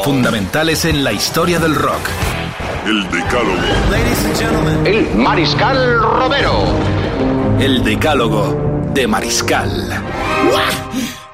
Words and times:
Fundamentales 0.00 0.84
en 0.84 1.04
la 1.04 1.12
historia 1.12 1.60
del 1.60 1.76
rock. 1.76 2.00
El 2.86 3.04
Decálogo. 3.10 4.84
El 4.84 5.14
Mariscal 5.14 6.00
Romero. 6.00 6.64
El 7.60 7.84
decálogo 7.84 8.90
de 8.92 9.06
Mariscal. 9.06 10.02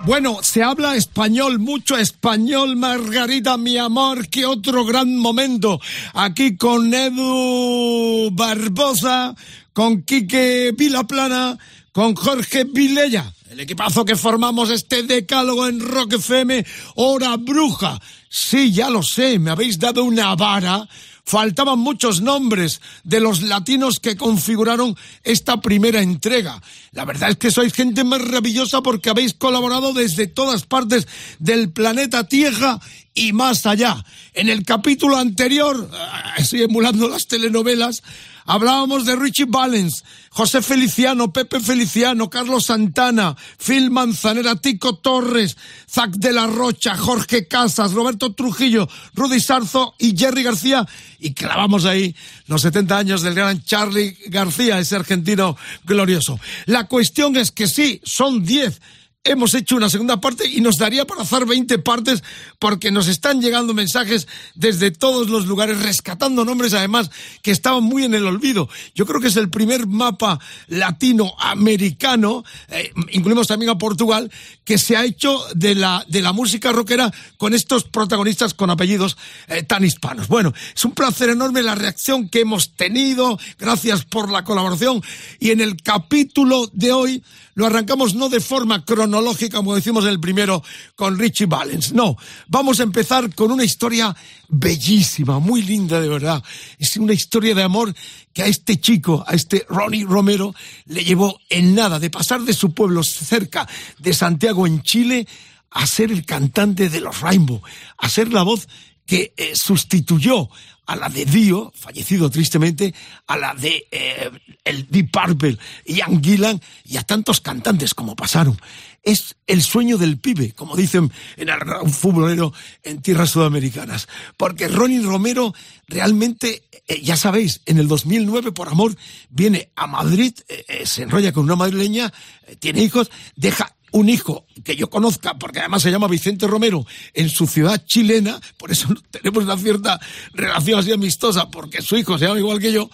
Bueno, 0.04 0.38
se 0.42 0.62
habla 0.62 0.96
español, 0.96 1.58
mucho 1.58 1.96
español, 1.96 2.76
Margarita, 2.76 3.56
mi 3.56 3.78
amor, 3.78 4.28
qué 4.28 4.44
otro 4.44 4.84
gran 4.84 5.16
momento. 5.16 5.80
Aquí 6.12 6.56
con 6.56 6.92
Edu 6.92 8.30
Barbosa, 8.32 9.34
con 9.72 10.02
Quique 10.02 10.74
Vilaplana, 10.76 11.56
con 11.92 12.14
Jorge 12.14 12.64
Vilella. 12.64 13.32
El 13.58 13.64
equipazo 13.64 14.04
que 14.04 14.14
formamos 14.14 14.70
este 14.70 15.02
decálogo 15.02 15.66
en 15.66 15.80
Rock 15.80 16.12
FM, 16.12 16.64
hora 16.94 17.36
bruja. 17.36 18.00
Sí, 18.28 18.70
ya 18.70 18.88
lo 18.88 19.02
sé, 19.02 19.40
me 19.40 19.50
habéis 19.50 19.80
dado 19.80 20.04
una 20.04 20.32
vara. 20.36 20.88
Faltaban 21.24 21.80
muchos 21.80 22.20
nombres 22.20 22.80
de 23.02 23.18
los 23.18 23.42
latinos 23.42 23.98
que 23.98 24.16
configuraron 24.16 24.96
esta 25.24 25.60
primera 25.60 26.00
entrega. 26.00 26.62
La 26.92 27.04
verdad 27.04 27.30
es 27.30 27.36
que 27.36 27.50
sois 27.50 27.72
gente 27.72 28.04
maravillosa 28.04 28.80
porque 28.80 29.10
habéis 29.10 29.34
colaborado 29.34 29.92
desde 29.92 30.28
todas 30.28 30.64
partes 30.64 31.08
del 31.40 31.72
planeta 31.72 32.28
Tierra 32.28 32.78
y 33.18 33.32
más 33.32 33.66
allá. 33.66 34.04
En 34.32 34.48
el 34.48 34.64
capítulo 34.64 35.16
anterior, 35.16 35.90
ah, 35.92 36.34
estoy 36.38 36.62
emulando 36.62 37.08
las 37.08 37.26
telenovelas, 37.26 38.04
hablábamos 38.44 39.06
de 39.06 39.16
Richie 39.16 39.46
Valens, 39.48 40.04
José 40.30 40.62
Feliciano, 40.62 41.32
Pepe 41.32 41.58
Feliciano, 41.58 42.30
Carlos 42.30 42.66
Santana, 42.66 43.36
Phil 43.58 43.90
Manzanera, 43.90 44.54
Tico 44.54 44.94
Torres, 44.98 45.56
Zac 45.90 46.12
de 46.12 46.32
la 46.32 46.46
Rocha, 46.46 46.96
Jorge 46.96 47.48
Casas, 47.48 47.92
Roberto 47.92 48.34
Trujillo, 48.34 48.88
Rudy 49.14 49.40
Sarzo 49.40 49.96
y 49.98 50.16
Jerry 50.16 50.44
García. 50.44 50.86
Y 51.18 51.34
clavamos 51.34 51.86
ahí 51.86 52.14
los 52.46 52.62
70 52.62 52.96
años 52.96 53.22
del 53.22 53.34
gran 53.34 53.64
Charlie 53.64 54.16
García, 54.26 54.78
ese 54.78 54.94
argentino 54.94 55.56
glorioso. 55.84 56.38
La 56.66 56.84
cuestión 56.84 57.36
es 57.36 57.50
que 57.50 57.66
sí, 57.66 58.00
son 58.04 58.44
10 58.44 58.80
hemos 59.28 59.54
hecho 59.54 59.76
una 59.76 59.90
segunda 59.90 60.20
parte 60.20 60.48
y 60.48 60.60
nos 60.60 60.76
daría 60.76 61.06
para 61.06 61.22
hacer 61.22 61.46
20 61.46 61.78
partes 61.78 62.22
porque 62.58 62.90
nos 62.90 63.08
están 63.08 63.40
llegando 63.40 63.74
mensajes 63.74 64.26
desde 64.54 64.90
todos 64.90 65.28
los 65.28 65.46
lugares 65.46 65.80
rescatando 65.82 66.44
nombres 66.44 66.74
además 66.74 67.10
que 67.42 67.50
estaban 67.50 67.84
muy 67.84 68.04
en 68.04 68.14
el 68.14 68.26
olvido. 68.26 68.68
Yo 68.94 69.06
creo 69.06 69.20
que 69.20 69.28
es 69.28 69.36
el 69.36 69.50
primer 69.50 69.86
mapa 69.86 70.38
latinoamericano, 70.66 72.44
eh, 72.68 72.92
incluimos 73.10 73.46
también 73.46 73.70
a 73.70 73.78
Portugal, 73.78 74.30
que 74.64 74.78
se 74.78 74.96
ha 74.96 75.04
hecho 75.04 75.40
de 75.54 75.74
la, 75.74 76.04
de 76.08 76.22
la 76.22 76.32
música 76.32 76.72
rockera 76.72 77.12
con 77.36 77.54
estos 77.54 77.84
protagonistas 77.84 78.54
con 78.54 78.70
apellidos 78.70 79.16
eh, 79.48 79.62
tan 79.62 79.84
hispanos. 79.84 80.28
Bueno, 80.28 80.52
es 80.74 80.84
un 80.84 80.92
placer 80.92 81.30
enorme 81.30 81.62
la 81.62 81.74
reacción 81.74 82.28
que 82.28 82.40
hemos 82.40 82.74
tenido, 82.74 83.38
gracias 83.58 84.04
por 84.04 84.30
la 84.30 84.44
colaboración 84.44 85.02
y 85.38 85.50
en 85.50 85.60
el 85.60 85.82
capítulo 85.82 86.68
de 86.72 86.92
hoy 86.92 87.22
lo 87.58 87.66
arrancamos 87.66 88.14
no 88.14 88.28
de 88.28 88.38
forma 88.38 88.84
cronológica, 88.84 89.56
como 89.56 89.74
decimos 89.74 90.04
en 90.04 90.10
el 90.10 90.20
primero, 90.20 90.62
con 90.94 91.18
Richie 91.18 91.46
Valens. 91.46 91.92
No, 91.92 92.16
vamos 92.46 92.78
a 92.78 92.84
empezar 92.84 93.34
con 93.34 93.50
una 93.50 93.64
historia 93.64 94.14
bellísima, 94.46 95.40
muy 95.40 95.62
linda 95.62 96.00
de 96.00 96.08
verdad. 96.08 96.40
Es 96.78 96.96
una 96.98 97.14
historia 97.14 97.56
de 97.56 97.64
amor 97.64 97.92
que 98.32 98.44
a 98.44 98.46
este 98.46 98.80
chico, 98.80 99.24
a 99.26 99.34
este 99.34 99.66
Ronnie 99.68 100.04
Romero, 100.04 100.54
le 100.84 101.02
llevó 101.02 101.40
en 101.50 101.74
nada 101.74 101.98
de 101.98 102.10
pasar 102.10 102.42
de 102.42 102.52
su 102.52 102.74
pueblo 102.74 103.02
cerca 103.02 103.68
de 103.98 104.14
Santiago 104.14 104.64
en 104.64 104.80
Chile 104.82 105.26
a 105.72 105.84
ser 105.88 106.12
el 106.12 106.24
cantante 106.24 106.88
de 106.88 107.00
los 107.00 107.20
Rainbow, 107.20 107.60
a 107.96 108.08
ser 108.08 108.32
la 108.32 108.44
voz 108.44 108.68
que 109.04 109.32
eh, 109.36 109.56
sustituyó 109.56 110.48
a 110.88 110.96
la 110.96 111.08
de 111.10 111.26
Dio, 111.26 111.70
fallecido 111.76 112.30
tristemente, 112.30 112.94
a 113.26 113.36
la 113.36 113.54
de 113.54 113.86
eh, 113.90 114.30
el 114.64 114.88
Deep 114.88 115.10
Purple, 115.12 115.58
Ian 115.84 116.22
Gillan 116.22 116.60
y 116.84 116.96
a 116.96 117.02
tantos 117.02 117.40
cantantes 117.40 117.94
como 117.94 118.16
pasaron. 118.16 118.58
Es 119.02 119.36
el 119.46 119.62
sueño 119.62 119.98
del 119.98 120.18
pibe, 120.18 120.52
como 120.52 120.76
dicen 120.76 121.12
en 121.36 121.50
el 121.50 121.58
un 121.82 121.92
futbolero 121.92 122.52
en 122.82 123.02
tierras 123.02 123.30
sudamericanas. 123.30 124.08
Porque 124.38 124.66
Ronnie 124.66 125.02
Romero 125.02 125.54
realmente, 125.86 126.64
eh, 126.86 127.00
ya 127.02 127.16
sabéis, 127.16 127.60
en 127.66 127.78
el 127.78 127.86
2009, 127.86 128.52
por 128.52 128.68
amor, 128.68 128.96
viene 129.28 129.70
a 129.76 129.86
Madrid, 129.86 130.32
eh, 130.48 130.64
eh, 130.68 130.86
se 130.86 131.02
enrolla 131.02 131.32
con 131.32 131.44
una 131.44 131.56
madrileña, 131.56 132.12
tiene 132.60 132.82
hijos, 132.82 133.10
deja 133.36 133.76
un 133.92 134.08
hijo 134.08 134.46
que 134.64 134.76
yo 134.76 134.90
conozca, 134.90 135.34
porque 135.34 135.60
además 135.60 135.82
se 135.82 135.90
llama 135.90 136.08
Vicente 136.08 136.46
Romero, 136.46 136.86
en 137.14 137.28
su 137.28 137.46
ciudad 137.46 137.84
chilena, 137.84 138.40
por 138.56 138.70
eso 138.72 138.88
tenemos 139.10 139.44
una 139.44 139.56
cierta 139.56 140.00
relación 140.32 140.80
así 140.80 140.92
amistosa, 140.92 141.50
porque 141.50 141.82
su 141.82 141.96
hijo 141.96 142.18
se 142.18 142.26
llama 142.26 142.38
igual 142.38 142.58
que 142.58 142.72
yo, 142.72 142.90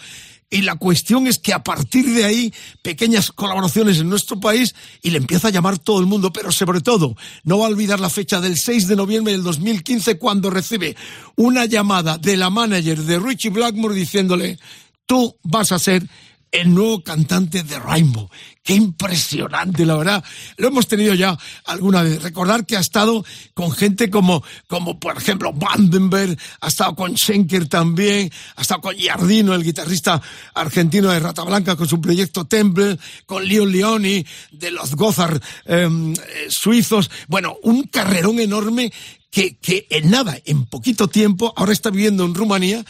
y 0.50 0.62
la 0.62 0.76
cuestión 0.76 1.26
es 1.26 1.38
que 1.38 1.52
a 1.52 1.64
partir 1.64 2.06
de 2.14 2.24
ahí, 2.24 2.54
pequeñas 2.80 3.32
colaboraciones 3.32 3.98
en 3.98 4.08
nuestro 4.08 4.38
país 4.38 4.74
y 5.02 5.10
le 5.10 5.18
empieza 5.18 5.48
a 5.48 5.50
llamar 5.50 5.78
todo 5.78 5.98
el 5.98 6.06
mundo, 6.06 6.32
pero 6.32 6.52
sobre 6.52 6.80
todo, 6.80 7.16
no 7.42 7.58
va 7.58 7.66
a 7.66 7.70
olvidar 7.70 7.98
la 7.98 8.10
fecha 8.10 8.40
del 8.40 8.56
6 8.56 8.86
de 8.86 8.94
noviembre 8.94 9.32
del 9.32 9.42
2015 9.42 10.16
cuando 10.16 10.50
recibe 10.50 10.96
una 11.34 11.64
llamada 11.64 12.18
de 12.18 12.36
la 12.36 12.50
manager 12.50 13.02
de 13.02 13.18
Richie 13.18 13.50
Blackmore 13.50 13.96
diciéndole, 13.96 14.58
tú 15.06 15.36
vas 15.42 15.72
a 15.72 15.78
ser 15.80 16.06
el 16.54 16.72
nuevo 16.72 17.02
cantante 17.02 17.64
de 17.64 17.78
Rainbow. 17.80 18.30
Qué 18.62 18.74
impresionante, 18.74 19.84
la 19.84 19.96
verdad. 19.96 20.24
Lo 20.56 20.68
hemos 20.68 20.86
tenido 20.86 21.12
ya 21.12 21.36
alguna 21.64 22.02
vez. 22.02 22.22
Recordar 22.22 22.64
que 22.64 22.76
ha 22.76 22.80
estado 22.80 23.24
con 23.54 23.72
gente 23.72 24.08
como, 24.08 24.42
como 24.68 25.00
por 25.00 25.16
ejemplo, 25.16 25.52
Vandenberg, 25.52 26.38
ha 26.60 26.68
estado 26.68 26.94
con 26.94 27.18
Schenker 27.18 27.68
también, 27.68 28.30
ha 28.54 28.62
estado 28.62 28.82
con 28.82 28.94
Giardino, 28.94 29.52
el 29.52 29.64
guitarrista 29.64 30.22
argentino 30.54 31.10
de 31.10 31.18
Rata 31.18 31.42
Blanca, 31.42 31.74
con 31.74 31.88
su 31.88 32.00
proyecto 32.00 32.44
Temple, 32.44 32.98
con 33.26 33.46
Leon 33.46 33.72
Leoni, 33.72 34.24
de 34.52 34.70
los 34.70 34.94
Gozar 34.94 35.42
eh, 35.66 35.88
eh, 35.88 36.46
suizos. 36.48 37.10
Bueno, 37.26 37.56
un 37.64 37.82
carrerón 37.82 38.38
enorme 38.38 38.92
que, 39.28 39.56
que 39.56 39.88
en 39.90 40.10
nada, 40.10 40.38
en 40.44 40.66
poquito 40.66 41.08
tiempo, 41.08 41.52
ahora 41.56 41.72
está 41.72 41.90
viviendo 41.90 42.24
en 42.24 42.34
Rumanía, 42.34 42.84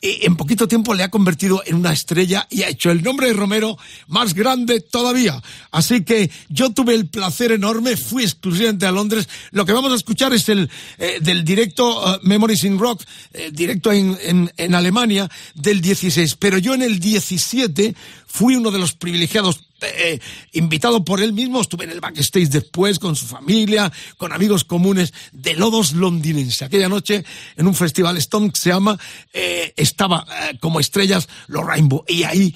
en 0.00 0.36
poquito 0.36 0.68
tiempo 0.68 0.94
le 0.94 1.02
ha 1.02 1.10
convertido 1.10 1.62
en 1.66 1.74
una 1.76 1.92
estrella 1.92 2.46
y 2.50 2.62
ha 2.62 2.68
hecho 2.68 2.90
el 2.90 3.02
nombre 3.02 3.26
de 3.26 3.32
Romero 3.32 3.76
más 4.06 4.34
grande 4.34 4.80
todavía. 4.80 5.42
Así 5.72 6.04
que 6.04 6.30
yo 6.48 6.70
tuve 6.70 6.94
el 6.94 7.08
placer 7.08 7.52
enorme, 7.52 7.96
fui 7.96 8.22
exclusivamente 8.22 8.86
a 8.86 8.92
Londres. 8.92 9.28
Lo 9.50 9.66
que 9.66 9.72
vamos 9.72 9.92
a 9.92 9.96
escuchar 9.96 10.32
es 10.32 10.48
el 10.48 10.70
eh, 10.98 11.18
del 11.20 11.44
directo 11.44 12.14
eh, 12.14 12.20
Memories 12.22 12.64
in 12.64 12.78
Rock, 12.78 13.02
eh, 13.32 13.50
directo 13.52 13.90
en, 13.92 14.16
en, 14.22 14.52
en 14.56 14.74
Alemania, 14.74 15.28
del 15.54 15.80
16. 15.80 16.36
Pero 16.36 16.58
yo 16.58 16.74
en 16.74 16.82
el 16.82 17.00
17 17.00 17.94
fui 18.28 18.54
uno 18.54 18.70
de 18.70 18.78
los 18.78 18.94
privilegiados 18.94 19.60
eh, 19.80 20.18
invitado 20.52 21.04
por 21.04 21.20
él 21.20 21.32
mismo, 21.32 21.60
estuve 21.60 21.84
en 21.84 21.90
el 21.90 22.00
backstage 22.00 22.48
después 22.48 22.98
con 22.98 23.14
su 23.14 23.26
familia, 23.26 23.92
con 24.16 24.32
amigos 24.32 24.64
comunes 24.64 25.14
de 25.30 25.54
Lodos 25.54 25.92
Londinense. 25.92 26.64
Aquella 26.64 26.88
noche, 26.88 27.24
en 27.56 27.66
un 27.66 27.74
festival 27.76 28.16
Stone 28.16 28.50
que 28.50 28.58
se 28.58 28.70
llama, 28.70 28.98
eh, 29.32 29.72
estaba 29.76 30.26
eh, 30.42 30.58
como 30.58 30.80
estrellas 30.80 31.28
los 31.46 31.64
Rainbow. 31.64 32.04
Y 32.08 32.24
ahí 32.24 32.54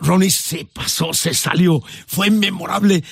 Ronnie 0.00 0.30
se 0.30 0.66
pasó, 0.66 1.14
se 1.14 1.32
salió. 1.32 1.82
Fue 2.06 2.30
memorable 2.30 3.04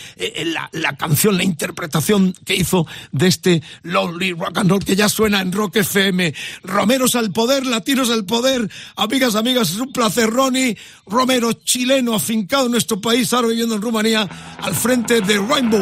la, 0.44 0.68
la 0.72 0.96
canción, 0.96 1.36
la 1.36 1.44
interpretación 1.44 2.34
que 2.44 2.56
hizo 2.56 2.86
de 3.12 3.28
este 3.28 3.62
Lonely 3.82 4.32
Rock 4.32 4.58
and 4.58 4.70
Roll 4.70 4.84
que 4.84 4.96
ya 4.96 5.08
suena 5.08 5.40
en 5.40 5.52
Rock 5.52 5.76
FM. 5.76 6.34
Romeros 6.64 7.14
al 7.14 7.32
poder, 7.32 7.64
latinos 7.64 8.10
al 8.10 8.24
poder. 8.24 8.68
Amigas, 8.96 9.36
amigas, 9.36 9.70
es 9.70 9.78
un 9.78 9.92
placer, 9.92 10.28
Ronnie 10.28 10.76
Romero, 11.06 11.52
chileno, 11.72 12.14
afincado 12.14 12.66
en 12.66 12.72
nuestro 12.72 13.00
país 13.00 13.32
ahora 13.32 13.48
viviendo 13.48 13.76
en 13.76 13.80
Rumanía, 13.80 14.28
al 14.60 14.74
frente 14.74 15.22
de 15.22 15.38
Rainbow. 15.38 15.80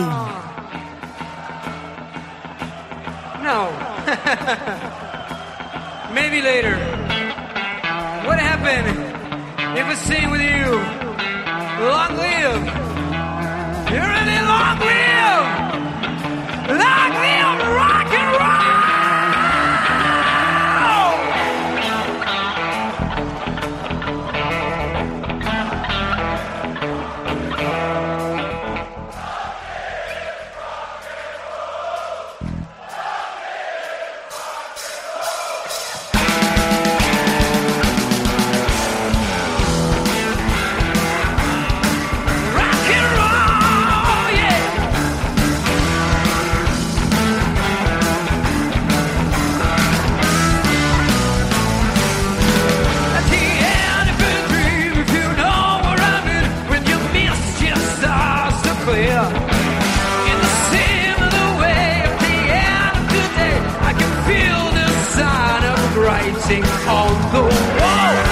No. 3.43 3.69
Maybe 6.15 6.43
later. 6.43 6.77
What 8.25 8.39
happened 8.39 8.87
if 9.77 9.85
I 9.85 9.95
sing 9.97 10.31
with 10.31 10.43
you? 10.43 10.81
Long 11.89 12.17
live. 12.19 12.65
You 13.91 13.99
ready? 13.99 14.39
Long 14.47 14.79
live. 14.79 15.47
Long 16.69 17.15
live 17.19 17.67
rock 17.75 18.13
and 18.13 18.33
roll. 18.39 18.80
Writing 66.01 66.65
on 66.89 67.33
the 67.33 67.43
wall. 67.43 68.30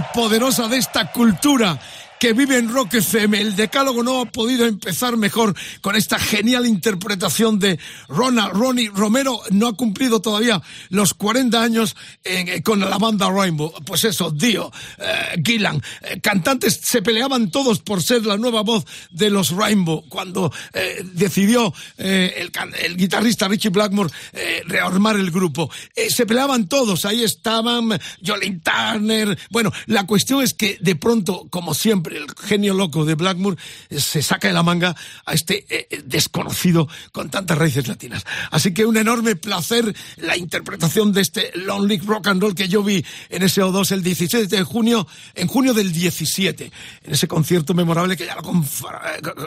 Poderosa 0.00 0.68
de 0.68 0.78
esta 0.78 1.12
cultura 1.12 1.78
que 2.22 2.34
vive 2.34 2.56
en 2.56 2.68
Rock 2.68 2.94
FM. 2.94 3.40
El 3.40 3.56
decálogo 3.56 4.04
no 4.04 4.20
ha 4.20 4.26
podido 4.26 4.64
empezar 4.64 5.16
mejor 5.16 5.56
con 5.80 5.96
esta 5.96 6.20
genial 6.20 6.66
interpretación 6.66 7.58
de 7.58 7.80
Ronald 8.06 8.52
Ronnie 8.52 8.90
Romero. 8.94 9.40
No 9.50 9.66
ha 9.66 9.72
cumplido 9.72 10.20
todavía 10.22 10.62
los 10.88 11.14
40 11.14 11.60
años 11.60 11.96
eh, 12.22 12.62
con 12.62 12.78
la 12.78 12.96
banda 12.96 13.28
Rainbow. 13.28 13.72
Pues 13.84 14.04
eso, 14.04 14.30
Dio, 14.30 14.70
eh, 14.98 15.42
Gillan, 15.44 15.82
eh, 16.02 16.20
cantantes 16.20 16.78
se 16.84 17.02
peleaban 17.02 17.50
todos 17.50 17.80
por 17.80 18.00
ser 18.00 18.24
la 18.24 18.36
nueva 18.36 18.62
voz 18.62 18.84
de 19.10 19.28
los 19.28 19.50
Rainbow. 19.50 20.04
Cuando 20.08 20.52
eh, 20.74 21.04
decidió 21.14 21.74
eh, 21.98 22.34
el, 22.36 22.52
el 22.84 22.96
guitarrista 22.96 23.48
Richie 23.48 23.70
Blackmore 23.70 24.12
eh, 24.32 24.62
rearmar 24.66 25.16
el 25.16 25.32
grupo, 25.32 25.68
Eh, 25.96 26.08
se 26.08 26.24
peleaban 26.24 26.68
todos. 26.68 27.04
Ahí 27.04 27.24
estaban 27.24 27.98
Jolene 28.24 28.60
Turner. 28.60 29.36
Bueno, 29.50 29.72
la 29.86 30.06
cuestión 30.06 30.40
es 30.40 30.54
que 30.54 30.78
de 30.80 30.94
pronto, 30.94 31.48
como 31.50 31.74
siempre, 31.74 32.11
el 32.12 32.26
genio 32.38 32.74
loco 32.74 33.04
de 33.04 33.14
Blackmore 33.14 33.56
eh, 33.88 34.00
se 34.00 34.22
saca 34.22 34.48
de 34.48 34.54
la 34.54 34.62
manga 34.62 34.94
a 35.24 35.32
este 35.32 35.64
eh, 35.68 35.86
eh, 35.90 36.02
desconocido 36.04 36.88
con 37.12 37.30
tantas 37.30 37.58
raíces 37.58 37.88
latinas. 37.88 38.24
Así 38.50 38.74
que 38.74 38.86
un 38.86 38.96
enorme 38.96 39.36
placer 39.36 39.94
la 40.16 40.36
interpretación 40.36 41.12
de 41.12 41.22
este 41.22 41.52
Lonely 41.54 41.98
Rock 41.98 42.28
and 42.28 42.42
Roll 42.42 42.54
que 42.54 42.68
yo 42.68 42.82
vi 42.82 43.04
en 43.28 43.42
ese 43.42 43.62
O2 43.62 43.92
el 43.92 44.02
17 44.02 44.46
de 44.46 44.62
junio, 44.64 45.06
en 45.34 45.48
junio 45.48 45.74
del 45.74 45.92
17, 45.92 46.72
en 47.04 47.12
ese 47.12 47.28
concierto 47.28 47.74
memorable 47.74 48.16
que 48.16 48.26
ya 48.26 48.36
lo 48.36 48.42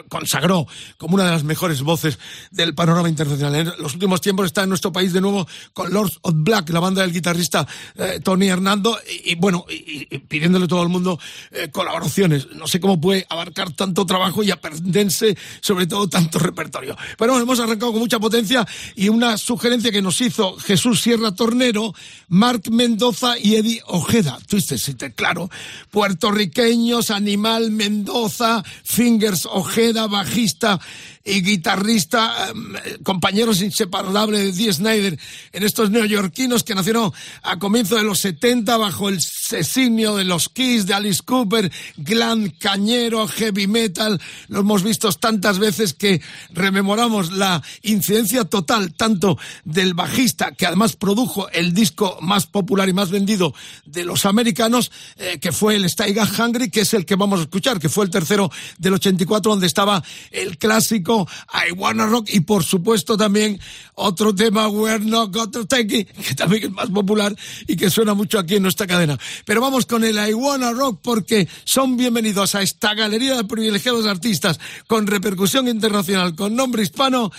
consagró 0.08 0.66
como 0.98 1.14
una 1.14 1.24
de 1.24 1.30
las 1.30 1.44
mejores 1.44 1.82
voces 1.82 2.18
del 2.50 2.74
panorama 2.74 3.08
internacional. 3.08 3.54
En 3.54 3.82
los 3.82 3.94
últimos 3.94 4.20
tiempos 4.20 4.46
está 4.46 4.62
en 4.62 4.68
nuestro 4.68 4.92
país 4.92 5.12
de 5.12 5.20
nuevo 5.20 5.46
con 5.72 5.92
Lords 5.92 6.18
of 6.22 6.34
Black, 6.36 6.70
la 6.70 6.80
banda 6.80 7.02
del 7.02 7.12
guitarrista 7.12 7.66
Tony 8.22 8.48
Hernando, 8.48 8.98
y, 9.24 9.34
bueno, 9.36 9.64
y, 9.68 10.18
pidiéndole 10.18 10.64
a 10.64 10.68
todo 10.68 10.82
el 10.82 10.88
mundo 10.88 11.18
colaboraciones. 11.72 12.48
No 12.56 12.66
sé 12.66 12.80
cómo 12.80 13.00
puede 13.00 13.26
abarcar 13.28 13.72
tanto 13.72 14.06
trabajo 14.06 14.42
y 14.42 14.50
aprenderse 14.50 15.36
sobre 15.60 15.86
todo 15.86 16.08
tanto 16.08 16.38
repertorio. 16.38 16.96
Pero 17.18 17.38
hemos 17.38 17.60
arrancado 17.60 17.92
con 17.92 18.00
mucha 18.00 18.18
potencia 18.18 18.66
y 18.94 19.08
una 19.08 19.36
sugerencia 19.38 19.92
que 19.92 20.02
nos 20.02 20.20
hizo 20.20 20.56
Jesús 20.56 21.00
Sierra 21.00 21.34
Tornero, 21.34 21.94
Marc 22.28 22.68
Mendoza 22.68 23.38
y 23.38 23.56
Eddie 23.56 23.82
Ojeda. 23.86 24.38
Twisted 24.48 24.78
Sister, 24.78 25.14
claro. 25.14 25.50
Puertorriqueños, 25.90 27.10
Animal 27.10 27.70
Mendoza, 27.70 28.62
Fingers 28.84 29.46
Ojeda, 29.46 30.06
bajista 30.06 30.80
y 31.26 31.42
guitarrista, 31.42 32.52
eh, 32.84 32.98
compañeros 33.02 33.60
inseparables 33.60 34.56
de 34.56 34.64
Dee 34.64 34.72
Snyder 34.72 35.18
en 35.52 35.62
estos 35.64 35.90
neoyorquinos 35.90 36.62
que 36.62 36.74
nacieron 36.74 37.12
a 37.42 37.58
comienzos 37.58 37.98
de 37.98 38.04
los 38.04 38.20
70 38.20 38.76
bajo 38.76 39.08
el 39.08 39.20
designio 39.50 40.16
de 40.16 40.24
los 40.24 40.48
Kiss, 40.48 40.86
de 40.86 40.94
Alice 40.94 41.22
Cooper, 41.24 41.70
glam 41.96 42.50
cañero, 42.50 43.26
heavy 43.26 43.66
metal. 43.66 44.20
Lo 44.46 44.60
hemos 44.60 44.84
visto 44.84 45.10
tantas 45.12 45.58
veces 45.58 45.94
que 45.94 46.22
rememoramos 46.52 47.32
la 47.32 47.60
incidencia 47.82 48.44
total 48.44 48.94
tanto 48.94 49.36
del 49.64 49.94
bajista, 49.94 50.52
que 50.52 50.66
además 50.66 50.94
produjo 50.94 51.48
el 51.50 51.74
disco 51.74 52.18
más 52.20 52.46
popular 52.46 52.88
y 52.88 52.92
más 52.92 53.10
vendido 53.10 53.52
de 53.84 54.04
los 54.04 54.26
americanos, 54.26 54.92
eh, 55.16 55.38
que 55.40 55.50
fue 55.50 55.74
el 55.74 55.86
Stay 55.86 56.14
Got 56.14 56.38
Hungry, 56.38 56.70
que 56.70 56.82
es 56.82 56.94
el 56.94 57.04
que 57.04 57.16
vamos 57.16 57.40
a 57.40 57.42
escuchar, 57.42 57.80
que 57.80 57.88
fue 57.88 58.04
el 58.04 58.10
tercero 58.10 58.48
del 58.78 58.94
84, 58.94 59.50
donde 59.50 59.66
estaba 59.66 60.02
el 60.30 60.56
clásico 60.58 61.15
I 61.22 61.72
Wanna 61.72 62.06
Rock 62.06 62.28
y 62.32 62.40
por 62.40 62.64
supuesto 62.64 63.16
también 63.16 63.58
otro 63.94 64.34
tema 64.34 64.68
We're 64.68 65.04
Not 65.04 65.52
to 65.52 65.66
Take 65.66 65.96
It, 65.96 66.10
que 66.10 66.34
también 66.34 66.64
es 66.64 66.70
más 66.70 66.90
popular 66.90 67.34
y 67.66 67.76
que 67.76 67.90
suena 67.90 68.14
mucho 68.14 68.38
aquí 68.38 68.56
en 68.56 68.62
nuestra 68.62 68.86
cadena. 68.86 69.18
Pero 69.44 69.60
vamos 69.60 69.86
con 69.86 70.04
el 70.04 70.16
I 70.16 70.34
Wanna 70.34 70.72
Rock 70.72 71.00
porque 71.02 71.48
son 71.64 71.96
bienvenidos 71.96 72.54
a 72.54 72.62
esta 72.62 72.94
galería 72.94 73.36
de 73.36 73.44
privilegiados 73.44 74.06
artistas 74.06 74.58
con 74.86 75.06
repercusión 75.06 75.68
internacional, 75.68 76.34
con 76.34 76.54
nombre 76.54 76.82
hispano, 76.82 77.30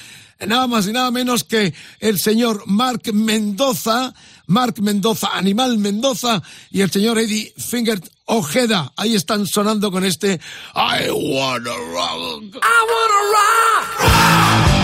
nada 0.46 0.67
más 0.67 0.88
y 0.88 0.91
nada 0.91 1.12
menos 1.12 1.43
que 1.43 1.74
el 2.00 2.19
señor 2.19 2.63
Mark 2.67 3.01
Mendoza, 3.13 4.13
Mark 4.48 4.82
Mendoza, 4.82 5.30
Animal 5.34 5.77
Mendoza 5.77 6.42
y 6.72 6.82
el 6.82 6.92
señor 6.92 7.20
Eddie 7.20 7.54
Finger 7.58 8.01
Ojeda. 8.25 8.92
Ahí 8.96 9.16
están 9.16 9.46
sonando 9.46 9.92
con 9.92 10.04
este 10.04 10.39
I 10.75 11.10
Wanna 11.12 11.75
Rock. 11.75 12.56
I 12.56 12.80
wanna 12.89 13.20
rock. 13.32 14.74
I 14.74 14.76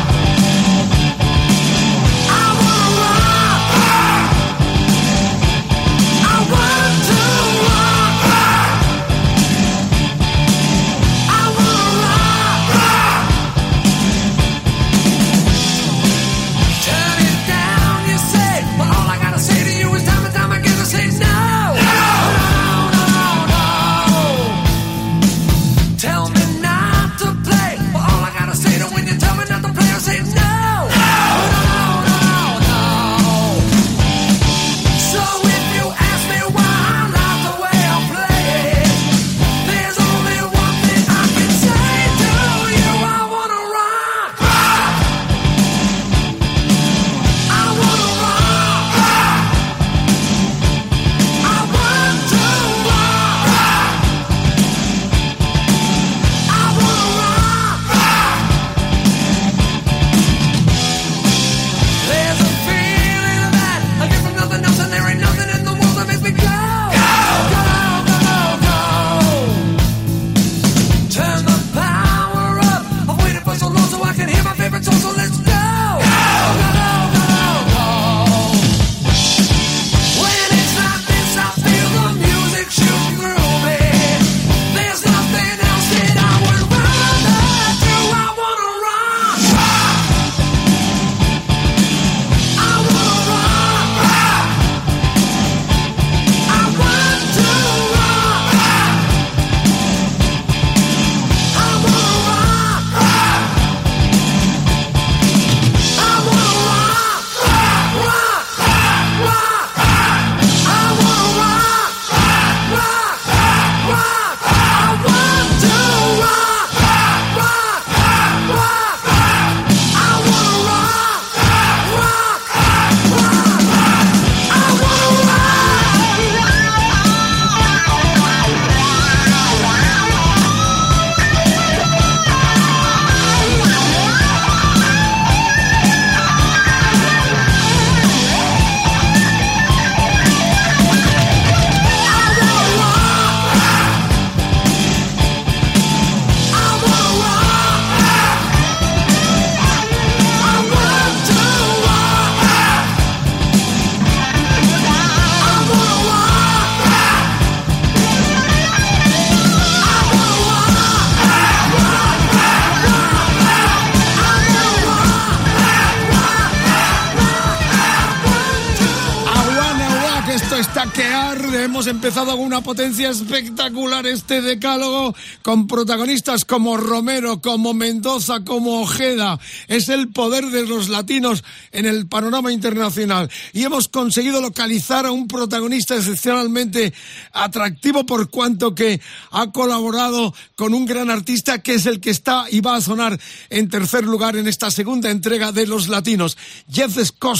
empezado 172.03 172.35
con 172.35 172.41
una 172.41 172.59
potencia 172.59 173.11
espectacular 173.11 174.05
este 174.05 174.41
decálogo 174.41 175.15
con 175.41 175.67
protagonistas 175.67 176.43
como 176.43 176.75
Romero, 176.75 177.39
como 177.39 177.73
Mendoza, 177.73 178.43
como 178.43 178.81
Ojeda. 178.81 179.39
Es 179.69 179.87
el 179.87 180.09
poder 180.09 180.47
de 180.47 180.67
los 180.67 180.89
latinos 180.89 181.45
en 181.71 181.85
el 181.85 182.07
panorama 182.07 182.51
internacional. 182.51 183.31
Y 183.53 183.63
hemos 183.63 183.87
conseguido 183.87 184.41
localizar 184.41 185.05
a 185.05 185.13
un 185.13 185.29
protagonista 185.29 185.95
excepcionalmente 185.95 186.93
atractivo 187.31 188.05
por 188.05 188.29
cuanto 188.29 188.75
que 188.75 188.99
ha 189.31 189.53
colaborado 189.53 190.33
con 190.57 190.73
un 190.73 190.85
gran 190.85 191.09
artista 191.09 191.61
que 191.61 191.75
es 191.75 191.85
el 191.85 192.01
que 192.01 192.09
está 192.09 192.47
y 192.51 192.59
va 192.59 192.75
a 192.75 192.81
sonar 192.81 193.17
en 193.49 193.69
tercer 193.69 194.03
lugar 194.03 194.35
en 194.35 194.49
esta 194.49 194.71
segunda 194.71 195.09
entrega 195.09 195.53
de 195.53 195.67
Los 195.67 195.87
Latinos. 195.87 196.37
Jeff 196.69 196.97
Scott 197.01 197.39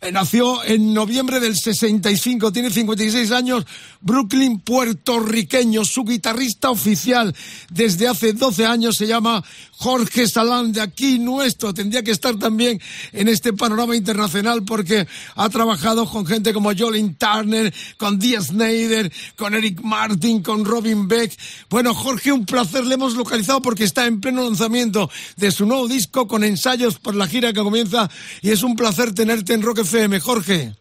eh, 0.00 0.10
nació 0.10 0.64
en 0.64 0.92
noviembre 0.92 1.38
del 1.38 1.56
65, 1.56 2.50
tiene 2.50 2.70
56 2.70 3.30
años, 3.30 3.64
Brooklyn, 4.00 4.60
puertorriqueño. 4.60 5.84
Su 5.84 6.04
guitarrista 6.04 6.70
oficial 6.70 7.34
desde 7.70 8.08
hace 8.08 8.32
12 8.32 8.66
años 8.66 8.96
se 8.96 9.06
llama 9.06 9.44
Jorge 9.72 10.28
Salán, 10.28 10.72
de 10.72 10.80
aquí 10.80 11.18
nuestro. 11.18 11.74
Tendría 11.74 12.02
que 12.02 12.10
estar 12.10 12.36
también 12.36 12.80
en 13.12 13.28
este 13.28 13.52
panorama 13.52 13.96
internacional 13.96 14.64
porque 14.64 15.06
ha 15.34 15.48
trabajado 15.48 16.08
con 16.08 16.26
gente 16.26 16.52
como 16.52 16.72
Jolin 16.76 17.16
Turner, 17.16 17.72
con 17.96 18.18
Dee 18.18 18.40
Snyder, 18.40 19.12
con 19.36 19.54
Eric 19.54 19.80
Martin, 19.82 20.42
con 20.42 20.64
Robin 20.64 21.08
Beck. 21.08 21.36
Bueno, 21.68 21.94
Jorge, 21.94 22.32
un 22.32 22.46
placer. 22.46 22.84
Le 22.84 22.94
hemos 22.94 23.14
localizado 23.14 23.62
porque 23.62 23.84
está 23.84 24.06
en 24.06 24.20
pleno 24.20 24.44
lanzamiento 24.44 25.10
de 25.36 25.50
su 25.50 25.66
nuevo 25.66 25.88
disco 25.88 26.26
con 26.28 26.44
ensayos 26.44 26.98
por 26.98 27.14
la 27.14 27.26
gira 27.26 27.52
que 27.52 27.60
comienza 27.60 28.10
y 28.42 28.50
es 28.50 28.62
un 28.62 28.76
placer 28.76 29.12
tenerte 29.12 29.54
en 29.54 29.62
Rock 29.62 29.80
FM, 29.80 30.20
Jorge. 30.20 30.74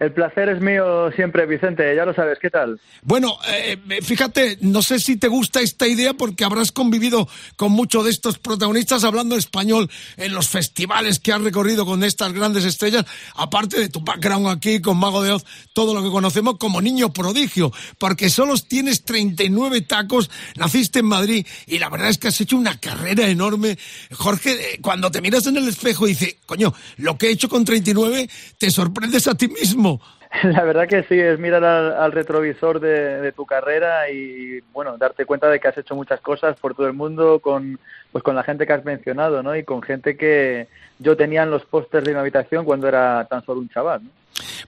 El 0.00 0.12
placer 0.12 0.48
es 0.48 0.60
mío 0.60 1.12
siempre, 1.12 1.46
Vicente, 1.46 1.94
ya 1.94 2.04
lo 2.04 2.12
sabes, 2.14 2.38
¿qué 2.40 2.50
tal? 2.50 2.80
Bueno, 3.02 3.38
eh, 3.48 3.78
fíjate, 4.02 4.58
no 4.60 4.82
sé 4.82 4.98
si 4.98 5.16
te 5.16 5.28
gusta 5.28 5.60
esta 5.60 5.86
idea 5.86 6.14
porque 6.14 6.44
habrás 6.44 6.72
convivido 6.72 7.28
con 7.54 7.70
muchos 7.70 8.04
de 8.04 8.10
estos 8.10 8.38
protagonistas 8.38 9.04
hablando 9.04 9.36
español 9.36 9.88
en 10.16 10.34
los 10.34 10.48
festivales 10.48 11.20
que 11.20 11.32
has 11.32 11.40
recorrido 11.42 11.86
con 11.86 12.02
estas 12.02 12.32
grandes 12.32 12.64
estrellas, 12.64 13.06
aparte 13.36 13.78
de 13.78 13.88
tu 13.88 14.00
background 14.00 14.48
aquí 14.48 14.80
con 14.80 14.98
Mago 14.98 15.22
de 15.22 15.30
Oz, 15.30 15.44
todo 15.72 15.94
lo 15.94 16.02
que 16.02 16.10
conocemos 16.10 16.58
como 16.58 16.80
niño 16.80 17.12
prodigio, 17.12 17.70
porque 17.98 18.30
solo 18.30 18.54
tienes 18.58 19.04
39 19.04 19.82
tacos, 19.82 20.28
naciste 20.56 20.98
en 20.98 21.06
Madrid 21.06 21.46
y 21.68 21.78
la 21.78 21.88
verdad 21.88 22.10
es 22.10 22.18
que 22.18 22.28
has 22.28 22.40
hecho 22.40 22.56
una 22.56 22.80
carrera 22.80 23.28
enorme. 23.28 23.78
Jorge, 24.12 24.74
eh, 24.74 24.78
cuando 24.82 25.12
te 25.12 25.20
miras 25.20 25.46
en 25.46 25.56
el 25.56 25.68
espejo 25.68 26.06
y 26.06 26.10
dices, 26.10 26.36
coño, 26.46 26.74
lo 26.96 27.16
que 27.16 27.28
he 27.28 27.30
hecho 27.30 27.48
con 27.48 27.64
39, 27.64 28.28
te 28.58 28.70
sorprendes 28.72 29.28
a 29.28 29.36
ti 29.36 29.46
mismo. 29.46 29.93
La 30.42 30.64
verdad 30.64 30.88
que 30.88 31.04
sí, 31.04 31.18
es 31.18 31.38
mirar 31.38 31.64
al, 31.64 32.12
retrovisor 32.12 32.80
de, 32.80 33.32
tu 33.32 33.46
carrera 33.46 34.10
y, 34.10 34.60
bueno, 34.72 34.98
darte 34.98 35.26
cuenta 35.26 35.48
de 35.48 35.60
que 35.60 35.68
has 35.68 35.78
hecho 35.78 35.94
muchas 35.94 36.20
cosas 36.20 36.58
por 36.58 36.74
todo 36.74 36.86
el 36.86 36.92
mundo 36.92 37.38
con, 37.40 37.78
pues, 38.10 38.24
con 38.24 38.34
la 38.34 38.42
gente 38.42 38.66
que 38.66 38.72
has 38.72 38.84
mencionado, 38.84 39.42
¿no? 39.42 39.54
Y 39.56 39.64
con 39.64 39.82
gente 39.82 40.16
que 40.16 40.68
yo 40.98 41.16
tenía 41.16 41.44
en 41.44 41.50
los 41.50 41.64
pósters 41.64 42.04
de 42.04 42.12
mi 42.12 42.18
habitación 42.18 42.64
cuando 42.64 42.88
era 42.88 43.26
tan 43.30 43.44
solo 43.44 43.60
un 43.60 43.68
chaval, 43.68 44.04
¿no? 44.04 44.10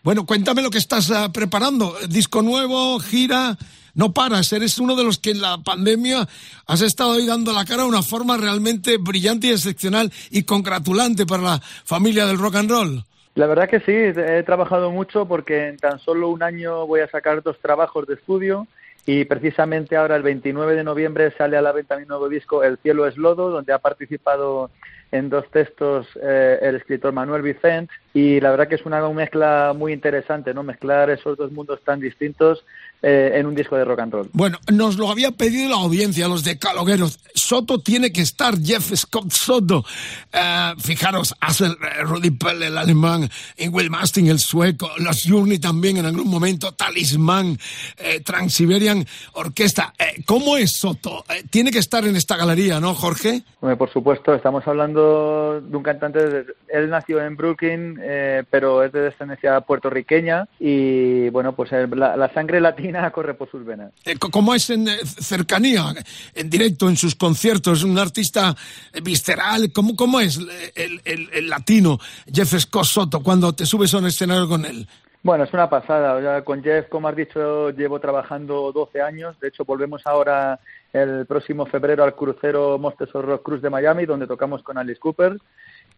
Bueno, 0.03 0.25
cuéntame 0.25 0.63
lo 0.63 0.71
que 0.71 0.79
estás 0.79 1.11
uh, 1.11 1.33
preparando. 1.33 1.97
Disco 2.09 2.43
nuevo, 2.43 3.01
gira, 3.01 3.57
no 3.95 4.13
paras. 4.13 4.53
Eres 4.53 4.79
uno 4.79 4.95
de 4.95 5.03
los 5.03 5.19
que 5.19 5.33
en 5.33 5.41
la 5.41 5.59
pandemia 5.59 6.29
has 6.67 6.81
estado 6.83 7.15
ahí 7.15 7.27
dando 7.27 7.53
la 7.53 7.65
cara 7.65 7.83
de 7.83 7.89
una 7.89 8.03
forma 8.03 8.37
realmente 8.37 8.99
brillante 8.99 9.49
y 9.49 9.51
excepcional 9.51 10.13
y 10.31 10.45
congratulante 10.45 11.27
para 11.27 11.43
la 11.43 11.61
familia 11.61 12.27
del 12.27 12.39
rock 12.39 12.57
and 12.57 12.71
roll. 12.71 13.05
La 13.37 13.47
verdad 13.47 13.69
que 13.69 13.81
sí, 13.81 13.93
he 13.93 14.43
trabajado 14.45 14.91
mucho 14.91 15.29
porque 15.29 15.69
en 15.69 15.77
tan 15.77 15.99
solo 15.99 16.31
un 16.31 16.43
año 16.43 16.87
voy 16.87 17.01
a 17.01 17.09
sacar 17.09 17.43
dos 17.43 17.59
trabajos 17.59 18.07
de 18.07 18.15
estudio 18.15 18.67
y 19.05 19.27
precisamente 19.27 19.95
ahora 19.95 20.17
el 20.17 20.23
29 20.23 20.75
de 20.75 20.83
noviembre 20.83 21.31
sale 21.37 21.59
a 21.59 21.61
la 21.61 21.73
venta 21.73 21.99
mi 21.99 22.07
nuevo 22.07 22.31
disco 22.31 22.65
El 22.65 22.79
cielo 22.79 23.07
es 23.07 23.19
lodo, 23.19 23.51
donde 23.51 23.75
ha 23.75 23.79
participado 23.79 24.71
en 25.13 25.29
dos 25.29 25.51
textos 25.51 26.09
eh, 26.23 26.59
el 26.63 26.77
escritor 26.77 27.13
Manuel 27.13 27.43
Vicent 27.43 27.91
y 28.15 28.41
la 28.41 28.51
verdad 28.53 28.69
que 28.69 28.77
es 28.77 28.87
una 28.87 29.07
mezcla 29.11 29.75
muy 29.77 29.93
interesante, 29.93 30.55
¿no? 30.55 30.63
Mezclar 30.63 31.11
esos 31.11 31.37
dos 31.37 31.53
mundos 31.53 31.83
tan 31.85 32.01
distintos 32.01 32.65
eh, 33.03 33.33
en 33.35 33.47
un 33.47 33.55
disco 33.55 33.77
de 33.77 33.85
rock 33.85 34.01
and 34.01 34.13
roll. 34.13 34.31
Bueno, 34.33 34.59
nos 34.73 34.97
lo 34.97 35.11
había 35.11 35.31
pedido 35.33 35.71
la 35.71 35.77
audiencia, 35.77 36.29
los 36.29 36.45
decalogueros. 36.45 37.19
Soto 37.35 37.81
tiene 37.81 38.13
que 38.13 38.23
estar, 38.23 38.59
Jeff 38.61 38.93
Scott 38.95 39.31
Soto. 39.31 39.85
Eh, 40.33 40.73
fijaros, 40.79 41.35
hace 41.41 41.69
Rudy 42.03 42.31
Pell, 42.31 42.63
el 42.63 42.79
alemán, 42.79 43.29
Ingrid 43.59 43.91
Mastin, 43.91 44.29
el 44.29 44.39
sueco, 44.39 44.91
los 44.99 45.25
Journey 45.25 45.59
también 45.59 45.99
en 45.99 46.07
algún 46.07 46.29
momento, 46.29 46.73
Talismán, 46.73 47.59
eh, 47.99 48.21
Transiberian 48.21 49.05
Orquesta. 49.35 49.93
Eh, 49.99 50.23
¿Cómo 50.25 50.57
es 50.57 50.79
Soto? 50.79 51.25
Eh, 51.29 51.45
tiene 51.51 51.71
que 51.71 51.79
estar 51.79 52.05
en 52.05 52.17
esta 52.17 52.37
galería, 52.37 52.81
¿no, 52.81 52.95
Jorge? 52.95 53.43
Bueno, 53.61 53.77
por 53.77 53.91
supuesto, 53.91 54.35
estamos 54.35 54.67
hablando 54.67 55.61
de 55.61 55.77
un 55.77 55.83
cantante, 55.83 56.19
de, 56.27 56.47
él 56.69 56.91
nació 56.91 57.21
en 57.21 57.37
Brooklyn, 57.37 57.99
eh, 58.03 58.45
pero 58.51 58.83
es 58.83 58.93
de 58.93 59.01
descendencia 59.01 59.61
puertorriqueña 59.61 60.49
y, 60.59 61.29
bueno, 61.31 61.55
pues 61.55 61.71
la, 61.73 62.17
la 62.17 62.33
sangre 62.33 62.61
latina 62.61 62.86
corre 63.13 63.35
por 63.35 63.51
sus 63.51 63.65
venas. 63.65 63.93
Eh, 64.05 64.17
¿Cómo 64.19 64.55
es 64.55 64.71
en 64.71 64.89
eh, 64.89 64.99
cercanía, 65.05 65.95
en 66.35 66.51
directo, 66.51 66.89
en 66.89 66.97
sus 66.97 67.15
conciertos? 67.15 67.83
¿Un 67.85 67.99
artista 67.99 68.55
visceral? 69.03 69.73
¿Cómo, 69.73 69.97
cómo 69.97 70.21
es 70.21 70.39
el, 70.75 71.01
el, 71.05 71.29
el, 71.33 71.49
latino 71.49 71.99
Jeff 72.33 72.59
Scott 72.59 72.85
Soto 72.85 73.23
cuando 73.23 73.53
te 73.55 73.67
subes 73.67 73.93
a 73.95 73.99
un 73.99 74.07
escenario 74.07 74.49
con 74.49 74.65
él? 74.65 74.87
Bueno, 75.27 75.43
es 75.43 75.53
una 75.53 75.69
pasada. 75.69 76.15
O 76.15 76.21
sea, 76.21 76.45
con 76.45 76.63
Jeff, 76.63 76.89
como 76.89 77.09
has 77.09 77.17
dicho, 77.17 77.71
llevo 77.71 77.99
trabajando 77.99 78.71
12 78.71 79.03
años. 79.03 79.39
De 79.41 79.49
hecho, 79.49 79.65
volvemos 79.65 80.03
ahora 80.07 80.61
el 80.93 81.27
próximo 81.27 81.67
febrero 81.67 82.05
al 82.05 82.15
crucero 82.15 82.79
Rock 82.79 83.43
Cruise 83.43 83.63
de 83.63 83.71
Miami, 83.71 84.07
donde 84.07 84.29
tocamos 84.29 84.63
con 84.63 84.79
Alice 84.79 85.01
Cooper. 85.01 85.37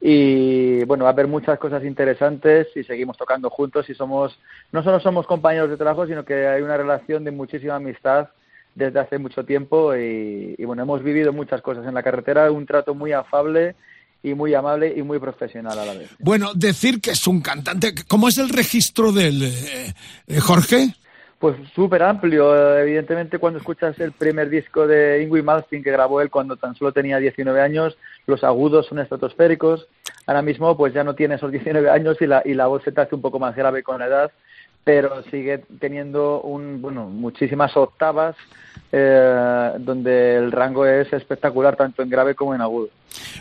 Y 0.01 0.85
bueno, 0.85 1.05
va 1.05 1.11
a 1.11 1.13
haber 1.13 1.27
muchas 1.27 1.59
cosas 1.59 1.85
interesantes 1.85 2.69
y 2.77 2.85
seguimos 2.85 3.17
tocando 3.17 3.51
juntos 3.51 3.89
y 3.91 3.95
somos, 3.95 4.39
no 4.71 4.83
solo 4.85 5.01
somos 5.01 5.27
compañeros 5.27 5.71
de 5.71 5.77
trabajo, 5.77 6.07
sino 6.07 6.25
que 6.25 6.47
hay 6.47 6.63
una 6.63 6.77
relación 6.77 7.25
de 7.25 7.33
muchísima 7.33 7.77
amistad 7.77 8.29
desde 8.75 9.01
hace 9.01 9.19
mucho 9.19 9.45
tiempo 9.45 9.95
y, 9.97 10.55
bueno, 10.65 10.83
hemos 10.83 11.03
vivido 11.03 11.33
muchas 11.33 11.61
cosas 11.63 11.85
en 11.85 11.95
la 11.95 12.03
carretera, 12.03 12.51
un 12.53 12.65
trato 12.65 12.95
muy 12.95 13.13
afable 13.13 13.75
y 14.23 14.35
muy 14.35 14.55
amable 14.55 14.95
y 14.97 15.03
muy 15.03 15.19
profesional 15.19 15.77
a 15.79 15.85
la 15.85 15.95
vez. 15.95 16.11
Bueno, 16.21 16.53
decir 16.55 17.01
que 17.01 17.11
es 17.11 17.27
un 17.27 17.41
cantante, 17.41 17.93
¿cómo 18.07 18.29
es 18.29 18.39
el 18.39 18.51
registro 18.51 19.11
de 19.11 19.29
él, 19.29 19.43
eh, 19.43 20.41
Jorge? 20.41 20.95
Pues 21.39 21.57
súper 21.73 22.03
amplio. 22.03 22.77
Evidentemente, 22.79 23.39
cuando 23.39 23.61
escuchas 23.61 23.99
el 24.01 24.11
primer 24.11 24.51
disco 24.51 24.89
de 24.89 25.23
Ingrid 25.23 25.45
Malmsteen 25.45 25.85
que 25.85 25.93
grabó 25.93 26.21
él 26.21 26.31
cuando 26.31 26.57
tan 26.57 26.75
solo 26.75 26.93
tenía 26.93 27.19
19 27.19 27.61
años, 27.61 27.97
los 28.27 28.43
agudos 28.43 28.87
son 28.87 28.99
estratosféricos. 28.99 29.87
Ahora 30.27 30.43
mismo, 30.43 30.77
pues 30.77 30.93
ya 30.93 31.05
no 31.05 31.15
tiene 31.15 31.37
esos 31.37 31.53
19 31.53 31.91
años 31.91 32.17
y 32.21 32.27
la, 32.27 32.43
y 32.45 32.55
la 32.55 32.67
voz 32.67 32.83
se 32.83 32.91
te 32.91 33.01
hace 33.01 33.15
un 33.15 33.23
poco 33.23 33.39
más 33.39 33.55
grave 33.55 33.85
con 33.85 34.01
la 34.01 34.07
edad, 34.07 34.33
pero 34.89 35.23
sigue 35.25 35.59
teniendo 35.79 36.41
un, 36.41 36.81
bueno, 36.81 37.11
muchísimas 37.11 37.77
octavas 37.77 38.35
eh, 38.91 39.73
donde 39.81 40.37
el 40.37 40.51
rango 40.51 40.87
es 40.87 41.13
espectacular 41.13 41.77
tanto 41.77 42.03
en 42.03 42.09
grave 42.09 42.35
como 42.35 42.55
en 42.55 42.63
agudo. 42.63 42.89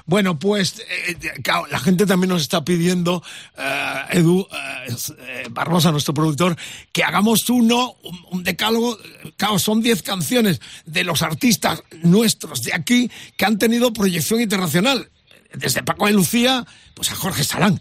Bueno, 0.05 0.37
pues 0.37 0.79
eh, 0.79 1.15
claro, 1.41 1.65
la 1.67 1.79
gente 1.79 2.05
también 2.05 2.31
nos 2.31 2.41
está 2.41 2.65
pidiendo, 2.65 3.23
eh, 3.57 4.17
Edu 4.17 4.45
eh, 4.89 5.47
Barbosa, 5.49 5.89
nuestro 5.89 6.13
productor, 6.13 6.57
que 6.91 7.05
hagamos 7.05 7.49
uno, 7.49 7.95
un, 8.03 8.19
un 8.29 8.43
decálogo, 8.43 8.97
claro, 9.37 9.57
son 9.57 9.81
10 9.81 10.03
canciones 10.03 10.59
de 10.85 11.05
los 11.05 11.21
artistas 11.21 11.81
nuestros 12.03 12.61
de 12.63 12.73
aquí 12.73 13.09
que 13.37 13.45
han 13.45 13.57
tenido 13.57 13.93
proyección 13.93 14.41
internacional. 14.41 15.09
Desde 15.53 15.83
Paco 15.83 16.05
de 16.07 16.13
Lucía, 16.13 16.65
pues 16.93 17.11
a 17.11 17.15
Jorge 17.15 17.43
Salán. 17.43 17.79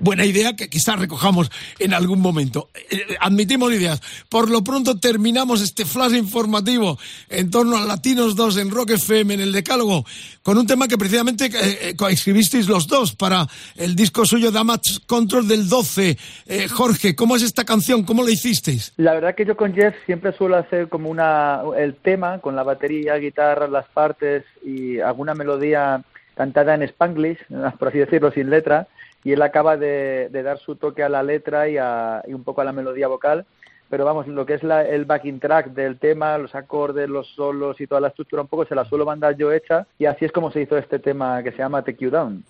Buena 0.00 0.24
idea 0.24 0.56
que 0.56 0.68
quizás 0.68 0.98
recojamos 0.98 1.50
en 1.78 1.94
algún 1.94 2.20
momento. 2.20 2.68
Eh, 2.90 3.16
admitimos 3.20 3.72
ideas. 3.72 4.00
Por 4.28 4.50
lo 4.50 4.64
pronto 4.64 4.98
terminamos 4.98 5.60
este 5.60 5.84
flash 5.84 6.14
informativo 6.14 6.98
en 7.28 7.50
torno 7.50 7.76
a 7.76 7.84
Latinos 7.84 8.36
2 8.36 8.58
en 8.58 8.70
Rock 8.70 8.90
FM, 8.90 9.34
en 9.34 9.40
el 9.40 9.52
Decálogo, 9.52 10.04
con 10.42 10.58
un 10.58 10.66
tema 10.66 10.88
que 10.88 10.98
precisamente 10.98 11.50
eh, 11.52 11.94
coescribisteis 11.96 12.68
los 12.68 12.86
dos 12.86 13.14
para 13.14 13.46
el 13.76 13.94
disco 13.94 14.24
suyo 14.24 14.50
Damage 14.50 15.00
Control 15.06 15.46
del 15.46 15.68
12. 15.68 16.16
Eh, 16.46 16.68
Jorge, 16.68 17.14
¿cómo 17.14 17.36
es 17.36 17.42
esta 17.42 17.64
canción? 17.64 18.04
¿Cómo 18.04 18.24
la 18.24 18.30
hicisteis? 18.30 18.92
La 18.96 19.14
verdad 19.14 19.34
que 19.34 19.44
yo 19.44 19.56
con 19.56 19.74
Jeff 19.74 19.94
siempre 20.06 20.32
suelo 20.32 20.56
hacer 20.56 20.88
como 20.88 21.10
una 21.10 21.60
el 21.76 21.94
tema 21.94 22.38
con 22.40 22.56
la 22.56 22.62
batería, 22.62 23.14
guitarra, 23.16 23.68
las 23.68 23.86
partes 23.86 24.44
y 24.64 24.98
alguna 24.98 25.34
melodía 25.34 26.02
cantada 26.36 26.74
en 26.74 26.82
spanglish, 26.82 27.38
por 27.78 27.88
así 27.88 27.98
decirlo, 27.98 28.30
sin 28.30 28.50
letra, 28.50 28.86
y 29.24 29.32
él 29.32 29.42
acaba 29.42 29.76
de, 29.76 30.28
de 30.30 30.42
dar 30.42 30.58
su 30.58 30.76
toque 30.76 31.02
a 31.02 31.08
la 31.08 31.22
letra 31.22 31.68
y, 31.68 31.78
a, 31.78 32.22
y, 32.28 32.32
un 32.32 32.44
poco 32.44 32.60
a 32.60 32.64
la 32.64 32.72
melodía 32.72 33.08
vocal. 33.08 33.44
pero 33.88 34.04
vamos, 34.04 34.28
lo 34.28 34.46
que 34.46 34.54
es 34.54 34.62
la, 34.62 34.82
el 34.82 35.04
backing 35.04 35.40
track 35.40 35.72
del 35.72 35.98
tema, 35.98 36.38
los 36.38 36.54
acordes, 36.54 37.08
los 37.08 37.26
solos 37.34 37.80
y 37.80 37.86
toda 37.86 38.00
la 38.00 38.08
estructura 38.08 38.42
un 38.42 38.48
poco 38.48 38.66
se 38.66 38.74
la 38.74 38.84
suelo 38.84 39.04
mandar 39.04 39.36
yo 39.36 39.52
hecha 39.52 39.86
y 39.98 40.06
así 40.06 40.24
es 40.24 40.32
como 40.32 40.52
se 40.52 40.62
hizo 40.62 40.76
este 40.76 40.98
tema 40.98 41.42
que 41.42 41.50
se 41.52 41.58
llama 41.58 41.82
Take 41.82 42.04
You 42.04 42.10
Down. 42.10 42.44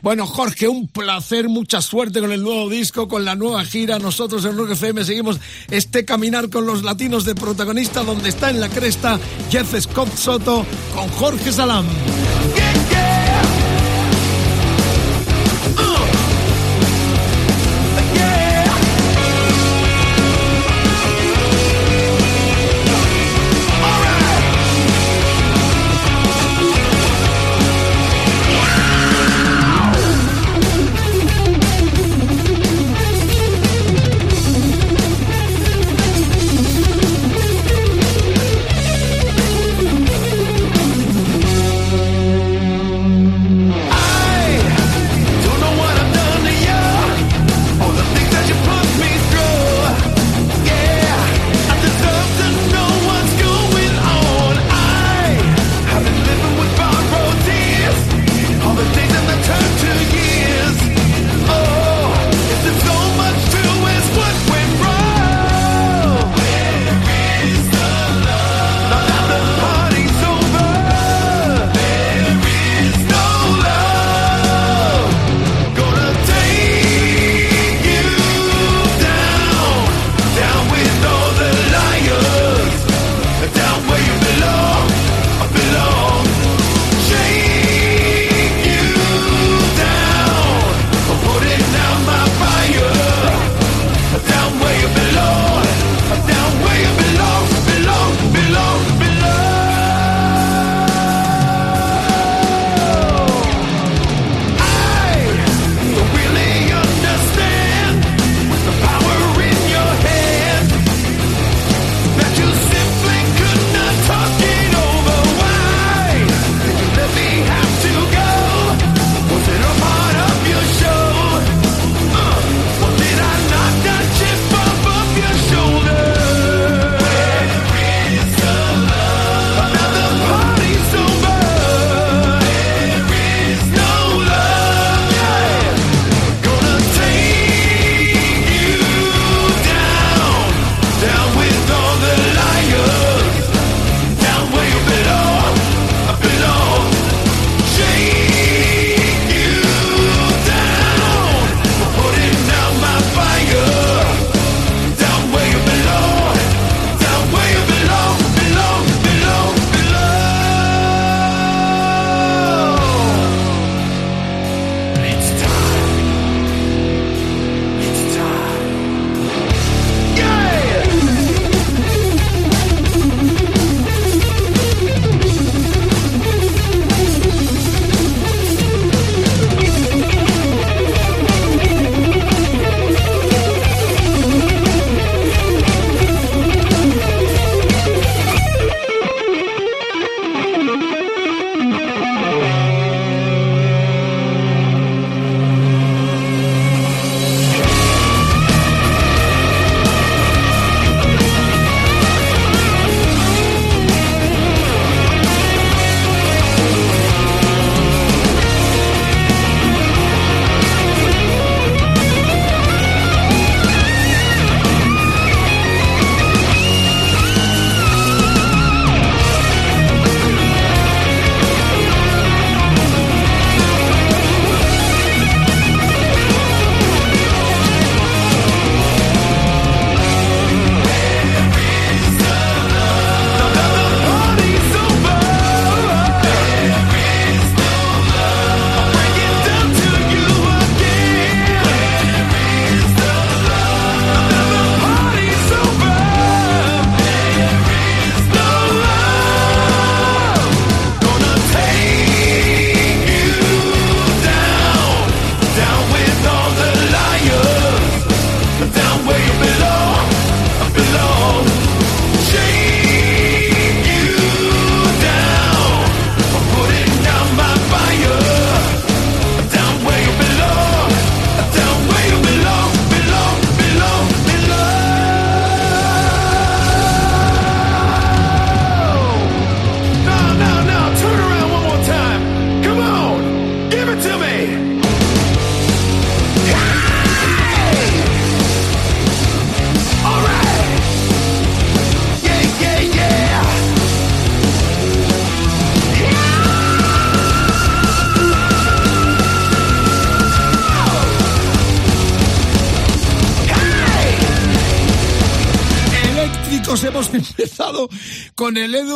Bueno, 0.00 0.26
Jorge, 0.26 0.68
un 0.68 0.88
placer, 0.88 1.48
mucha 1.48 1.82
suerte 1.82 2.20
con 2.20 2.32
el 2.32 2.42
nuevo 2.42 2.70
disco, 2.70 3.08
con 3.08 3.24
la 3.24 3.34
nueva 3.34 3.64
gira. 3.64 3.98
Nosotros 3.98 4.44
en 4.44 4.56
Rock 4.56 4.70
FM 4.72 5.04
seguimos 5.04 5.40
este 5.70 6.04
caminar 6.04 6.48
con 6.48 6.66
los 6.66 6.84
latinos 6.84 7.24
de 7.24 7.34
protagonista 7.34 8.02
donde 8.02 8.28
está 8.28 8.50
en 8.50 8.60
la 8.60 8.68
cresta 8.68 9.18
Jeff 9.50 9.74
Scott 9.78 10.08
Soto 10.10 10.64
con 10.94 11.08
Jorge 11.08 11.52
Salam. 11.52 11.86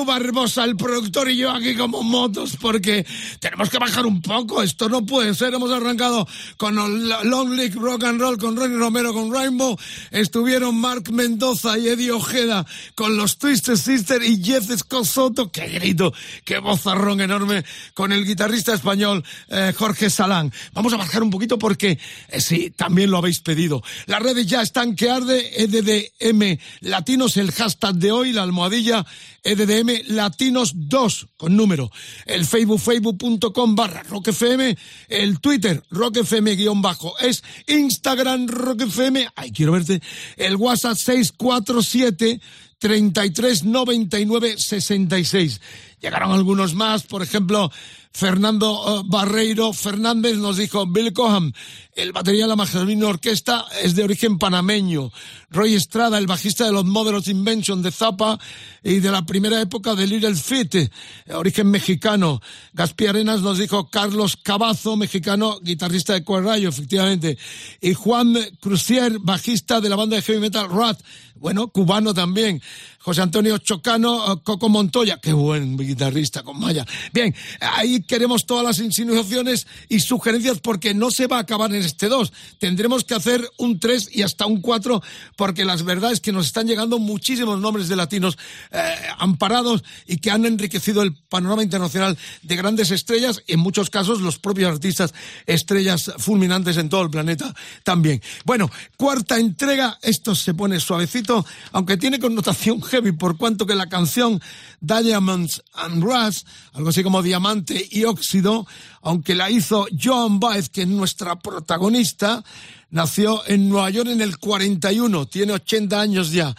Barbosa, 0.05 0.65
el 0.65 0.77
productor 0.77 1.31
y 1.31 1.37
yo 1.37 1.51
aquí 1.51 1.75
como 1.75 2.03
motos 2.03 2.57
porque 2.61 3.07
tenemos 3.41 3.71
que 3.71 3.79
bajar 3.79 4.07
un 4.07 4.21
poco. 4.21 4.63
Esto 4.63 4.89
no 4.89 5.05
puede 5.05 5.35
ser. 5.35 5.55
Hemos 5.55 5.71
arrancado 5.71 6.27
con 6.57 6.75
Long 6.75 7.51
League 7.51 7.75
Rock 7.75 8.05
and 8.05 8.21
Roll, 8.21 8.39
con 8.39 8.57
Ronnie 8.57 8.77
Romero, 8.77 9.13
con 9.13 9.33
Rainbow. 9.33 9.77
Estuvieron 10.11 10.77
Mark 10.77 11.13
Mendoza 11.13 11.79
y 11.79 11.89
Eddie 11.89 12.13
Ojeda 12.13 12.67
con 12.95 13.17
los 13.17 13.39
Twisted 13.39 13.77
Sister 13.77 14.23
y 14.23 14.43
Jeff 14.43 14.71
Escosoto. 14.71 15.51
¡Qué 15.51 15.69
grito! 15.69 16.13
¡Qué 16.45 16.59
vozarrón 16.59 17.21
enorme! 17.21 17.65
Con 17.95 18.13
el 18.13 18.25
guitarrista 18.25 18.75
español 18.75 19.25
eh, 19.49 19.73
Jorge 19.77 20.11
Salán. 20.11 20.53
Vamos 20.73 20.93
a 20.93 20.97
bajar 20.97 21.23
un 21.23 21.31
poquito 21.31 21.59
porque, 21.59 21.99
eh, 22.29 22.41
sí, 22.41 22.71
también 22.71 23.11
lo 23.11 23.19
habéis 23.19 23.41
pedido. 23.41 23.83
Las 24.07 24.23
redes 24.23 24.47
ya 24.47 24.63
están 24.63 24.97
que 24.97 25.11
arde, 25.11 25.63
EDDM 25.63 26.59
Latinos, 26.81 27.37
el 27.37 27.53
hashtag 27.53 27.95
de 27.95 28.13
hoy, 28.13 28.33
la 28.33 28.43
almohadilla 28.43 29.05
EDDM 29.43 30.15
Latinos 30.15 30.73
2 30.75 31.29
con 31.37 31.57
número. 31.57 31.91
El 32.27 32.47
Facebook, 32.47 32.81
facebook.com 32.81 33.75
barra 33.75 34.03
roquefm. 34.05 34.75
El 35.09 35.41
Twitter, 35.41 35.83
roquefm 35.91 36.57
guion 36.57 36.83
bajo. 36.83 37.19
Es 37.19 37.43
Instagram 37.67 38.49
roquefm. 38.49 39.29
Ay, 39.35 39.53
quiero 39.53 39.73
verte. 39.73 40.01
El 40.37 40.57
WhatsApp 40.57 40.97
647 40.97 42.41
33 42.79 43.65
99 43.65 44.55
66. 44.59 45.61
Llegaron 46.01 46.33
algunos 46.33 46.75
más, 46.75 47.05
por 47.05 47.23
ejemplo, 47.23 47.71
Fernando 48.13 49.01
eh, 49.01 49.03
Barreiro 49.07 49.73
Fernández 49.73 50.37
nos 50.37 50.57
dijo, 50.59 50.87
Bill 50.87 51.13
Coham, 51.13 51.53
el 51.95 52.13
batería 52.13 52.45
de 52.45 52.49
la 52.49 52.57
Majorina 52.57 53.07
Orquesta 53.07 53.67
es 53.83 53.95
de 53.95 54.05
origen 54.05 54.39
panameño. 54.39 55.11
Roy 55.51 55.75
Estrada, 55.75 56.19
el 56.19 56.27
bajista 56.27 56.65
de 56.65 56.73
los 56.73 56.85
Models 56.85 57.29
Invention 57.29 57.83
de 57.83 57.91
Zappa 57.91 58.39
y 58.83 59.01
de 59.01 59.11
la 59.11 59.27
primera 59.27 59.61
época 59.61 59.95
de 59.95 60.07
Little 60.07 60.35
Feat, 60.35 60.75
eh, 60.75 60.91
origen 61.33 61.71
mexicano. 61.71 62.41
Gaspi 62.73 63.07
Arenas 63.07 63.41
nos 63.41 63.59
dijo 63.59 63.89
Carlos 63.91 64.37
Cavazo, 64.37 64.97
mexicano, 64.97 65.59
guitarrista 65.61 66.15
de 66.15 66.25
Cuerrayo, 66.25 66.69
efectivamente. 66.69 67.39
Y 67.81 67.95
Juan 67.95 68.37
Crucier, 68.61 69.19
bajista 69.21 69.81
de 69.81 69.89
la 69.89 69.97
banda 69.97 70.17
de 70.17 70.23
heavy 70.23 70.41
metal 70.41 70.69
Rat, 70.71 71.01
bueno, 71.43 71.69
cubano 71.69 72.15
también. 72.15 72.63
José 73.01 73.21
Antonio 73.21 73.59
Chocano, 73.59 74.33
eh, 74.33 74.37
Coco 74.45 74.69
Montoya, 74.69 75.19
qué 75.21 75.33
buen 75.33 75.77
guitarrista 75.77 76.45
con 76.45 76.61
Maya. 76.61 76.87
Bien, 77.13 77.35
ahí 77.61 78.01
queremos 78.07 78.47
todas 78.47 78.65
las 78.65 78.79
insinuaciones 78.79 79.67
y 79.89 80.01
sugerencias 80.01 80.61
porque 80.61 80.95
no 80.95 81.11
se 81.11 81.27
va 81.27 81.39
a 81.39 81.41
acabar 81.41 81.75
en 81.75 81.83
este 81.83 82.09
2. 82.09 82.33
Tendremos 82.59 83.05
que 83.05 83.15
hacer 83.15 83.49
un 83.59 83.79
3 83.79 84.11
y 84.13 84.23
hasta 84.23 84.47
un 84.47 84.61
4 84.61 85.03
porque 85.37 85.65
las 85.65 85.85
verdades 85.85 86.21
que 86.21 86.33
nos 86.33 86.47
están 86.47 86.67
llegando 86.67 86.99
muchísimos 86.99 87.61
nombres 87.61 87.89
de 87.89 87.97
latinos 87.97 88.39
eh, 88.71 88.95
amparados 89.19 89.85
y 90.07 90.19
que 90.19 90.31
han 90.31 90.45
enriquecido 90.45 91.03
el 91.03 91.15
panorama 91.15 91.63
internacional 91.63 92.17
de 92.43 92.57
grandes 92.57 92.91
estrellas, 92.91 93.43
en 93.47 93.61
muchos 93.61 93.91
casos 93.91 94.21
los 94.21 94.39
propios 94.39 94.73
artistas 94.73 95.15
estrellas 95.47 96.13
fulminantes 96.19 96.77
en 96.77 96.89
todo 96.89 97.03
el 97.03 97.11
planeta 97.11 97.55
también. 97.85 98.23
Bueno, 98.45 98.71
cuarta 98.97 99.39
entrega, 99.39 99.99
esto 100.03 100.35
se 100.35 100.55
pone 100.55 100.81
suavecito, 100.81 101.45
aunque 101.73 101.97
tiene 101.97 102.19
connotación 102.19 102.83
heavy 102.83 103.13
por 103.13 103.37
cuanto 103.37 103.67
que 103.67 103.75
la 103.75 103.89
canción 103.89 104.41
Diamonds 104.83 105.63
and 105.75 106.03
Rust, 106.03 106.47
algo 106.73 106.91
así 106.91 107.03
como 107.03 107.23
diamante 107.23 107.89
y 107.91 108.05
óxido, 108.05 108.67
aunque 109.01 109.35
la 109.35 109.51
hizo 109.51 109.87
Joan 109.99 110.41
Baez, 110.41 110.69
que 110.69 110.83
es 110.83 110.89
nuestra 110.89 111.39
protagonista, 111.39 112.45
nació 112.91 113.43
en 113.47 113.69
Nueva 113.69 113.91
York 113.91 114.11
en 114.11 114.21
el 114.21 114.39
41, 114.39 115.27
tiene 115.27 115.53
80 115.53 116.01
años 116.01 116.33
ya. 116.33 116.55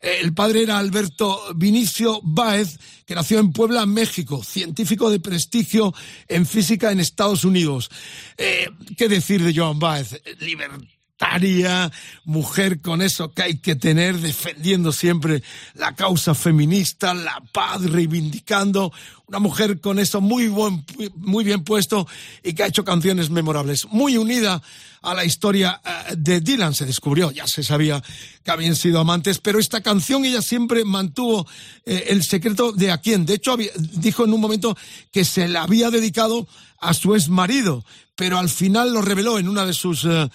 Eh, 0.00 0.18
El 0.22 0.32
padre 0.32 0.62
era 0.62 0.78
Alberto 0.78 1.40
Vinicio 1.54 2.20
Baez, 2.22 2.78
que 3.04 3.14
nació 3.14 3.38
en 3.38 3.52
Puebla, 3.52 3.86
México, 3.86 4.42
científico 4.42 5.10
de 5.10 5.20
prestigio 5.20 5.94
en 6.28 6.46
física 6.46 6.90
en 6.90 7.00
Estados 7.00 7.44
Unidos. 7.44 7.90
Eh, 8.36 8.68
¿Qué 8.96 9.08
decir 9.08 9.42
de 9.42 9.54
Joan 9.54 9.78
Baez? 9.78 10.20
Libertaria, 11.18 11.90
mujer 12.24 12.80
con 12.80 13.00
eso 13.00 13.32
que 13.32 13.42
hay 13.42 13.58
que 13.58 13.74
tener, 13.74 14.18
defendiendo 14.18 14.92
siempre 14.92 15.42
la 15.74 15.94
causa 15.94 16.34
feminista, 16.34 17.14
la 17.14 17.42
paz, 17.52 17.82
reivindicando, 17.82 18.92
una 19.26 19.38
mujer 19.38 19.80
con 19.80 19.98
eso 19.98 20.20
muy, 20.20 20.48
buen, 20.48 20.84
muy 21.16 21.44
bien 21.44 21.64
puesto 21.64 22.06
y 22.42 22.52
que 22.52 22.64
ha 22.64 22.66
hecho 22.66 22.84
canciones 22.84 23.30
memorables, 23.30 23.86
muy 23.86 24.18
unida 24.18 24.62
a 25.06 25.14
la 25.14 25.24
historia 25.24 25.80
eh, 25.84 26.14
de 26.18 26.40
Dylan. 26.40 26.74
Se 26.74 26.84
descubrió, 26.84 27.30
ya 27.30 27.46
se 27.46 27.62
sabía 27.62 28.02
que 28.44 28.50
habían 28.50 28.74
sido 28.74 29.00
amantes, 29.00 29.38
pero 29.38 29.58
esta 29.58 29.80
canción 29.80 30.24
ella 30.24 30.42
siempre 30.42 30.84
mantuvo 30.84 31.46
eh, 31.84 32.06
el 32.08 32.24
secreto 32.24 32.72
de 32.72 32.90
a 32.90 32.98
quién. 32.98 33.24
De 33.24 33.34
hecho, 33.34 33.56
dijo 33.76 34.24
en 34.24 34.32
un 34.32 34.40
momento 34.40 34.76
que 35.12 35.24
se 35.24 35.48
la 35.48 35.62
había 35.62 35.90
dedicado 35.90 36.46
a 36.80 36.92
su 36.92 37.14
ex 37.14 37.28
marido, 37.28 37.84
pero 38.16 38.38
al 38.38 38.48
final 38.48 38.92
lo 38.92 39.00
reveló 39.00 39.38
en 39.38 39.48
una 39.48 39.64
de 39.64 39.72
sus 39.72 40.04
eh, 40.04 40.28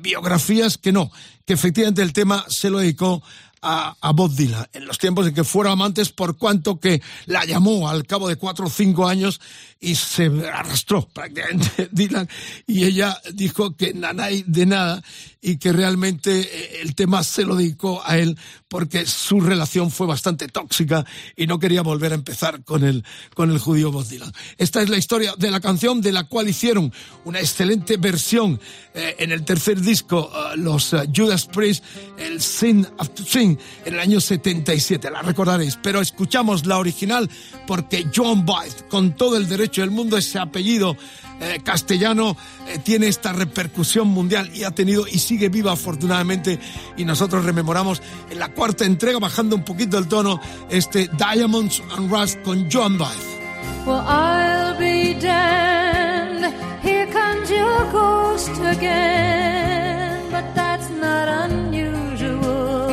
biografías 0.00 0.76
que 0.76 0.92
no, 0.92 1.10
que 1.46 1.54
efectivamente 1.54 2.02
el 2.02 2.12
tema 2.12 2.44
se 2.48 2.68
lo 2.68 2.78
dedicó 2.78 3.22
a, 3.62 3.96
a 4.00 4.12
Bob 4.12 4.34
Dylan 4.34 4.66
en 4.72 4.86
los 4.86 4.98
tiempos 4.98 5.26
en 5.26 5.34
que 5.34 5.44
fueron 5.44 5.72
amantes 5.72 6.10
por 6.10 6.36
cuanto 6.36 6.78
que 6.78 7.02
la 7.26 7.44
llamó 7.44 7.88
al 7.88 8.06
cabo 8.06 8.28
de 8.28 8.36
cuatro 8.36 8.66
o 8.66 8.70
cinco 8.70 9.06
años 9.06 9.40
y 9.80 9.94
se 9.94 10.26
arrastró 10.52 11.08
prácticamente 11.12 11.88
Dylan 11.90 12.28
y 12.66 12.84
ella 12.84 13.20
dijo 13.32 13.76
que 13.76 13.94
nanay 13.94 14.44
de 14.46 14.66
nada 14.66 15.02
y 15.40 15.56
que 15.56 15.72
realmente 15.72 16.40
eh, 16.40 16.80
el 16.82 16.94
tema 16.94 17.24
se 17.24 17.44
lo 17.44 17.56
dedicó 17.56 18.02
a 18.04 18.18
él 18.18 18.36
porque 18.68 19.04
su 19.06 19.40
relación 19.40 19.90
fue 19.90 20.06
bastante 20.06 20.46
tóxica 20.46 21.04
y 21.34 21.46
no 21.48 21.58
quería 21.58 21.82
volver 21.82 22.12
a 22.12 22.14
empezar 22.14 22.62
con 22.62 22.84
el, 22.84 23.04
con 23.34 23.50
el 23.50 23.58
judío 23.58 23.90
Bob 23.90 24.06
Dylan. 24.06 24.32
Esta 24.58 24.80
es 24.80 24.88
la 24.88 24.96
historia 24.96 25.34
de 25.36 25.50
la 25.50 25.60
canción 25.60 26.00
de 26.00 26.12
la 26.12 26.24
cual 26.24 26.48
hicieron 26.48 26.92
una 27.24 27.40
excelente 27.40 27.96
versión 27.96 28.60
eh, 28.94 29.16
en 29.18 29.32
el 29.32 29.44
tercer 29.44 29.80
disco, 29.80 30.30
eh, 30.32 30.56
los 30.56 30.92
eh, 30.92 31.08
Judas 31.14 31.46
Priest, 31.46 31.84
el 32.18 32.40
Sin 32.40 32.86
After 32.98 33.26
Sin, 33.26 33.58
en 33.84 33.94
el 33.94 34.00
año 34.00 34.20
77, 34.20 35.10
la 35.10 35.22
recordaréis. 35.22 35.76
Pero 35.82 36.00
escuchamos 36.00 36.64
la 36.66 36.78
original 36.78 37.28
porque 37.66 38.06
John 38.14 38.46
Baez, 38.46 38.84
con 38.88 39.16
todo 39.16 39.36
el 39.36 39.48
derecho 39.48 39.69
del 39.78 39.90
mundo, 39.90 40.16
ese 40.16 40.38
apellido 40.38 40.96
eh, 41.40 41.60
castellano 41.62 42.36
eh, 42.68 42.78
tiene 42.78 43.08
esta 43.08 43.32
repercusión 43.32 44.08
mundial 44.08 44.50
y 44.54 44.64
ha 44.64 44.70
tenido 44.72 45.06
y 45.06 45.18
sigue 45.18 45.48
viva 45.48 45.72
afortunadamente 45.72 46.58
y 46.96 47.04
nosotros 47.04 47.44
rememoramos 47.44 48.02
en 48.30 48.38
la 48.38 48.48
cuarta 48.48 48.84
entrega 48.84 49.18
bajando 49.18 49.56
un 49.56 49.64
poquito 49.64 49.96
el 49.98 50.06
tono 50.06 50.40
este 50.68 51.08
Diamonds 51.08 51.82
and 51.96 52.10
Rust 52.10 52.42
con 52.42 52.68
John 52.70 52.98
Baez. 52.98 53.40
Well, 53.86 54.04
I'll 54.06 54.78
be 54.78 55.14
damned. 55.14 56.52
Here 56.82 57.06
comes 57.06 57.50
your 57.50 57.90
ghost 57.92 58.50
again. 58.60 60.30
But 60.30 60.54
that's 60.54 60.88
not 60.90 61.28
unusual. 61.50 62.90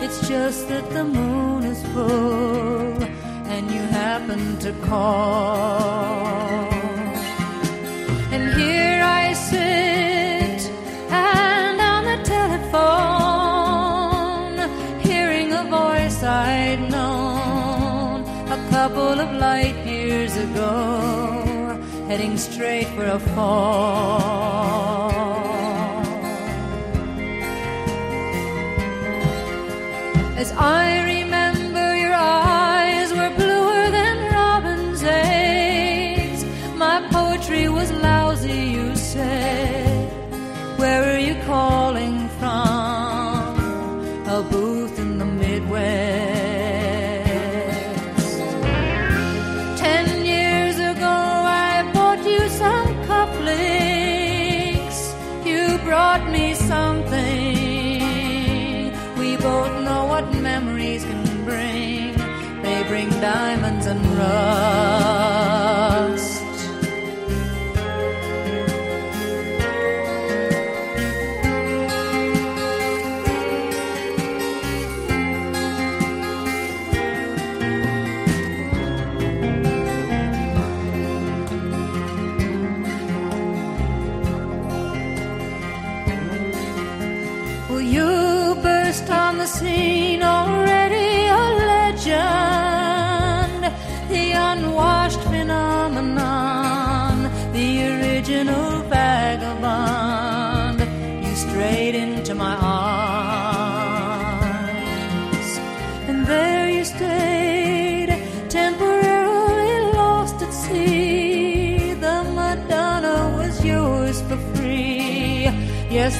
It's 0.00 0.28
just 0.28 0.68
that 0.68 0.90
the 0.90 1.04
moon 1.04 1.64
is 1.64 1.82
full 1.94 2.77
and 4.18 4.30
you 4.30 4.36
happen 4.36 4.58
to 4.58 4.72
call. 4.86 5.78
And 8.32 8.52
here 8.60 9.02
I 9.02 9.32
sit 9.32 10.70
and 11.10 11.80
on 11.80 12.04
the 12.04 12.18
telephone, 12.24 12.60
hearing 15.00 15.52
a 15.52 15.64
voice 15.64 16.22
I'd 16.22 16.90
known 16.90 18.22
a 18.50 18.68
couple 18.70 19.20
of 19.20 19.32
light 19.34 19.86
years 19.86 20.36
ago, 20.36 21.80
heading 22.08 22.36
straight 22.36 22.88
for 22.88 23.04
a 23.04 23.18
fall. 23.18 23.78
As 30.36 30.52
I 30.52 30.97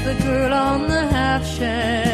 the 0.09 0.23
girl 0.23 0.55
on 0.55 0.89
the 0.89 1.07
half 1.09 1.45
shell 1.47 2.08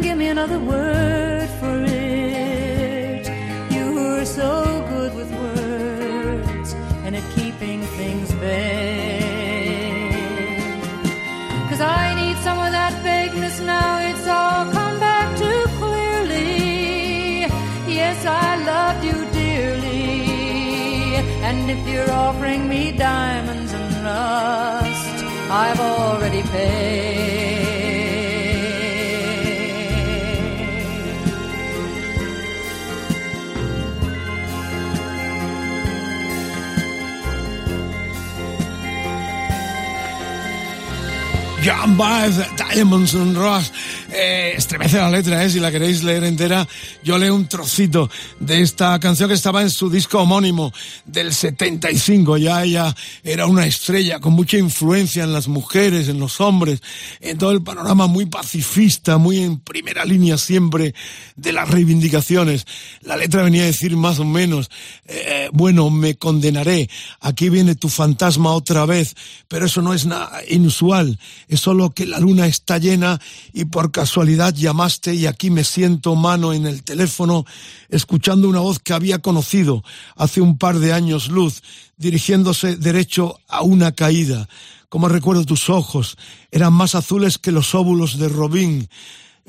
Give 0.00 0.16
me 0.16 0.28
another 0.28 0.60
word 0.60 1.48
for 1.60 1.84
it. 1.86 3.26
You 3.70 3.94
were 3.94 4.24
so 4.24 4.84
good 4.88 5.12
with 5.14 5.30
words 5.32 6.72
and 7.04 7.16
at 7.16 7.24
keeping 7.34 7.82
things 7.98 8.30
vague. 8.32 10.12
Cause 11.68 11.80
I 11.80 12.14
need 12.14 12.36
some 12.38 12.58
of 12.58 12.70
that 12.72 12.94
vagueness 13.02 13.60
now. 13.60 13.98
It's 14.08 14.26
all 14.26 14.70
come 14.72 15.00
back 15.00 15.36
too 15.36 15.64
clearly. 15.80 17.46
Yes, 17.98 18.24
I 18.24 18.56
loved 18.72 19.04
you 19.04 19.18
dearly. 19.32 21.16
And 21.48 21.70
if 21.70 21.88
you're 21.88 22.10
offering 22.10 22.68
me 22.68 22.92
diamonds 22.92 23.72
and 23.72 23.94
rust, 24.04 25.24
I've 25.50 25.80
already 25.80 26.42
paid. 26.42 27.17
John 41.68 41.98
Baez, 41.98 42.38
Diamonds 42.56 43.14
and 43.14 43.36
Rust. 43.36 43.74
Eh, 44.10 44.54
estremece 44.56 44.96
la 44.96 45.10
letra, 45.10 45.44
eh, 45.44 45.50
si 45.50 45.60
la 45.60 45.70
queréis 45.70 46.02
leer 46.02 46.24
entera. 46.24 46.66
Yo 47.02 47.18
leo 47.18 47.34
un 47.34 47.46
trocito 47.46 48.08
de 48.48 48.62
esta 48.62 48.98
canción 48.98 49.28
que 49.28 49.34
estaba 49.34 49.60
en 49.60 49.68
su 49.68 49.90
disco 49.90 50.20
homónimo 50.20 50.72
del 51.04 51.34
75. 51.34 52.38
Ya 52.38 52.64
ella 52.64 52.96
era 53.22 53.46
una 53.46 53.66
estrella 53.66 54.20
con 54.20 54.32
mucha 54.32 54.56
influencia 54.56 55.22
en 55.22 55.34
las 55.34 55.48
mujeres, 55.48 56.08
en 56.08 56.18
los 56.18 56.40
hombres, 56.40 56.80
en 57.20 57.36
todo 57.36 57.50
el 57.50 57.62
panorama 57.62 58.06
muy 58.06 58.24
pacifista, 58.24 59.18
muy 59.18 59.40
en 59.40 59.58
primera 59.58 60.06
línea 60.06 60.38
siempre 60.38 60.94
de 61.36 61.52
las 61.52 61.68
reivindicaciones. 61.68 62.66
La 63.02 63.18
letra 63.18 63.42
venía 63.42 63.64
a 63.64 63.66
decir 63.66 63.94
más 63.98 64.18
o 64.18 64.24
menos, 64.24 64.70
eh, 65.04 65.50
bueno, 65.52 65.90
me 65.90 66.16
condenaré, 66.16 66.88
aquí 67.20 67.50
viene 67.50 67.74
tu 67.74 67.90
fantasma 67.90 68.52
otra 68.52 68.86
vez, 68.86 69.14
pero 69.46 69.66
eso 69.66 69.82
no 69.82 69.92
es 69.92 70.06
nada 70.06 70.40
inusual, 70.48 71.18
es 71.48 71.60
solo 71.60 71.90
que 71.90 72.06
la 72.06 72.18
luna 72.18 72.46
está 72.46 72.78
llena 72.78 73.20
y 73.52 73.66
por 73.66 73.92
casualidad 73.92 74.54
llamaste 74.54 75.14
y 75.14 75.26
aquí 75.26 75.50
me 75.50 75.64
siento 75.64 76.14
mano 76.14 76.54
en 76.54 76.66
el 76.66 76.82
teléfono 76.82 77.44
escuchando 77.90 78.37
una 78.46 78.60
voz 78.60 78.78
que 78.78 78.92
había 78.92 79.18
conocido 79.18 79.82
hace 80.14 80.40
un 80.40 80.58
par 80.58 80.78
de 80.78 80.92
años 80.92 81.28
luz, 81.28 81.62
dirigiéndose 81.96 82.76
derecho 82.76 83.40
a 83.48 83.62
una 83.62 83.92
caída. 83.92 84.48
Como 84.88 85.08
recuerdo 85.08 85.44
tus 85.44 85.68
ojos, 85.68 86.16
eran 86.50 86.72
más 86.72 86.94
azules 86.94 87.38
que 87.38 87.52
los 87.52 87.74
óvulos 87.74 88.18
de 88.18 88.28
Robin. 88.28 88.88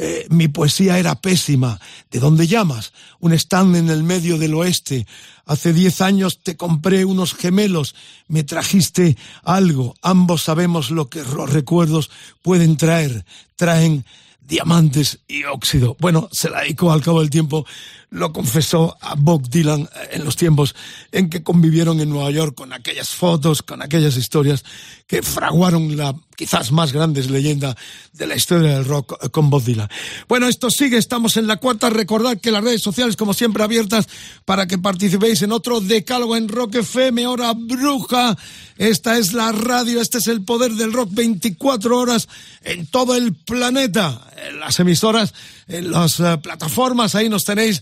Eh, 0.02 0.26
mi 0.30 0.48
poesía 0.48 0.98
era 0.98 1.22
pésima. 1.22 1.80
¿De 2.10 2.20
dónde 2.20 2.48
llamas? 2.48 2.94
Un 3.20 3.34
stand 3.34 3.76
en 3.76 3.90
el 3.90 4.04
medio 4.04 4.38
del 4.38 4.56
oeste. 4.56 5.06
Hace 5.46 5.74
diez 5.74 6.00
años 6.00 6.40
te 6.42 6.56
compré 6.56 7.06
unos 7.06 7.34
gemelos. 7.34 7.96
Me 8.28 8.44
trajiste 8.44 9.18
algo. 9.44 9.96
Ambos 10.02 10.44
sabemos 10.44 10.90
lo 10.90 11.10
que 11.10 11.22
los 11.24 11.52
recuerdos 11.52 12.10
pueden 12.42 12.78
traer. 12.78 13.26
Traen 13.58 14.06
diamantes 14.50 15.20
y 15.28 15.44
óxido. 15.44 15.96
Bueno, 16.00 16.28
se 16.32 16.50
la 16.50 16.62
dedicó 16.62 16.92
al 16.92 17.02
cabo 17.02 17.20
del 17.20 17.30
tiempo, 17.30 17.66
lo 18.10 18.34
confesó 18.34 18.98
a 19.02 19.16
Bob 19.16 19.50
Dylan 19.50 19.88
en 20.12 20.26
los 20.26 20.36
tiempos 20.36 20.76
en 21.12 21.30
que 21.30 21.44
convivieron 21.44 22.00
en 22.00 22.10
Nueva 22.10 22.32
York 22.32 22.56
con 22.56 22.74
aquellas 22.74 23.10
fotos, 23.10 23.62
con 23.62 23.82
aquellas 23.82 24.18
historias 24.18 24.64
que 25.08 25.22
fraguaron 25.22 25.96
la 25.96 26.16
quizás 26.40 26.72
más 26.72 26.94
grande 26.94 27.22
leyenda 27.26 27.76
de 28.14 28.26
la 28.26 28.36
historia 28.38 28.76
del 28.76 28.86
rock 28.86 29.18
eh, 29.22 29.30
con 29.30 29.50
Bob 29.50 29.62
Dylan. 29.62 29.90
Bueno, 30.30 30.48
esto 30.48 30.70
sigue, 30.70 30.98
estamos 30.98 31.36
en 31.36 31.48
la 31.48 31.58
cuarta. 31.58 31.90
Recordad 31.90 32.38
que 32.38 32.50
las 32.50 32.64
redes 32.64 32.82
sociales, 32.82 33.18
como 33.18 33.34
siempre, 33.34 33.62
abiertas 33.62 34.08
para 34.46 34.66
que 34.66 34.78
participéis 34.78 35.42
en 35.42 35.52
otro 35.52 35.82
decálogo 35.82 36.38
en 36.38 36.48
Rock 36.48 36.76
FM, 36.76 37.28
hora 37.28 37.54
bruja. 37.54 38.38
Esta 38.78 39.18
es 39.18 39.34
la 39.34 39.52
radio, 39.52 40.00
este 40.00 40.20
es 40.20 40.28
el 40.28 40.46
poder 40.46 40.72
del 40.72 40.94
rock 40.94 41.10
24 41.12 41.98
horas 41.98 42.30
en 42.64 42.88
todo 42.88 43.16
el 43.16 43.34
planeta. 43.36 44.22
En 44.48 44.62
las 44.62 44.80
emisoras, 44.80 45.34
en 45.68 45.92
las 45.92 46.22
eh, 46.22 46.38
plataformas, 46.42 47.16
ahí 47.16 47.28
nos 47.28 47.44
tenéis. 47.44 47.82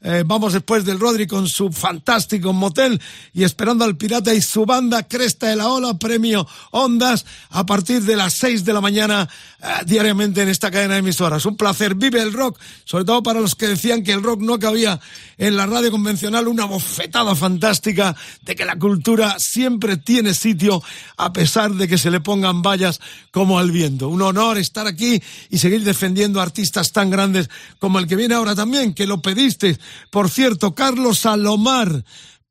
Eh, 0.00 0.22
vamos 0.24 0.52
después 0.52 0.84
del 0.84 1.00
Rodri 1.00 1.26
con 1.26 1.48
su 1.48 1.72
fantástico 1.72 2.52
motel 2.52 3.02
y 3.34 3.42
esperando 3.42 3.84
al 3.84 3.96
pirata 3.96 4.32
y 4.32 4.40
su 4.40 4.64
banda 4.64 5.02
Cresta 5.02 5.48
de 5.48 5.56
la 5.56 5.68
Ola, 5.68 5.98
premio 5.98 6.46
Ondas, 6.70 7.26
a 7.50 7.66
partir 7.66 8.02
de 8.02 8.14
las 8.14 8.34
6 8.34 8.64
de 8.64 8.72
la 8.72 8.80
mañana 8.80 9.28
eh, 9.60 9.66
diariamente 9.86 10.42
en 10.42 10.50
esta 10.50 10.70
cadena 10.70 10.94
de 10.94 11.00
emisoras. 11.00 11.44
Un 11.46 11.56
placer, 11.56 11.96
vive 11.96 12.22
el 12.22 12.32
rock, 12.32 12.60
sobre 12.84 13.04
todo 13.04 13.24
para 13.24 13.40
los 13.40 13.56
que 13.56 13.66
decían 13.66 14.04
que 14.04 14.12
el 14.12 14.22
rock 14.22 14.40
no 14.40 14.60
cabía 14.60 15.00
en 15.36 15.56
la 15.56 15.66
radio 15.66 15.90
convencional, 15.90 16.46
una 16.46 16.64
bofetada 16.64 17.34
fantástica 17.34 18.14
de 18.42 18.54
que 18.54 18.64
la 18.64 18.78
cultura 18.78 19.34
siempre 19.40 19.96
tiene 19.96 20.32
sitio 20.32 20.80
a 21.16 21.32
pesar 21.32 21.72
de 21.72 21.88
que 21.88 21.98
se 21.98 22.12
le 22.12 22.20
pongan 22.20 22.62
vallas 22.62 23.00
como 23.32 23.58
al 23.58 23.72
viento. 23.72 24.08
Un 24.08 24.22
honor 24.22 24.58
estar 24.58 24.86
aquí 24.86 25.20
y 25.50 25.58
seguir 25.58 25.82
defendiendo 25.82 26.40
artistas 26.40 26.92
tan 26.92 27.10
grandes 27.10 27.50
como 27.80 27.98
el 27.98 28.06
que 28.06 28.14
viene 28.14 28.36
ahora 28.36 28.54
también, 28.54 28.94
que 28.94 29.04
lo 29.04 29.20
pediste. 29.20 29.76
Por 30.10 30.30
cierto, 30.30 30.74
Carlos 30.74 31.20
Salomar, 31.20 32.04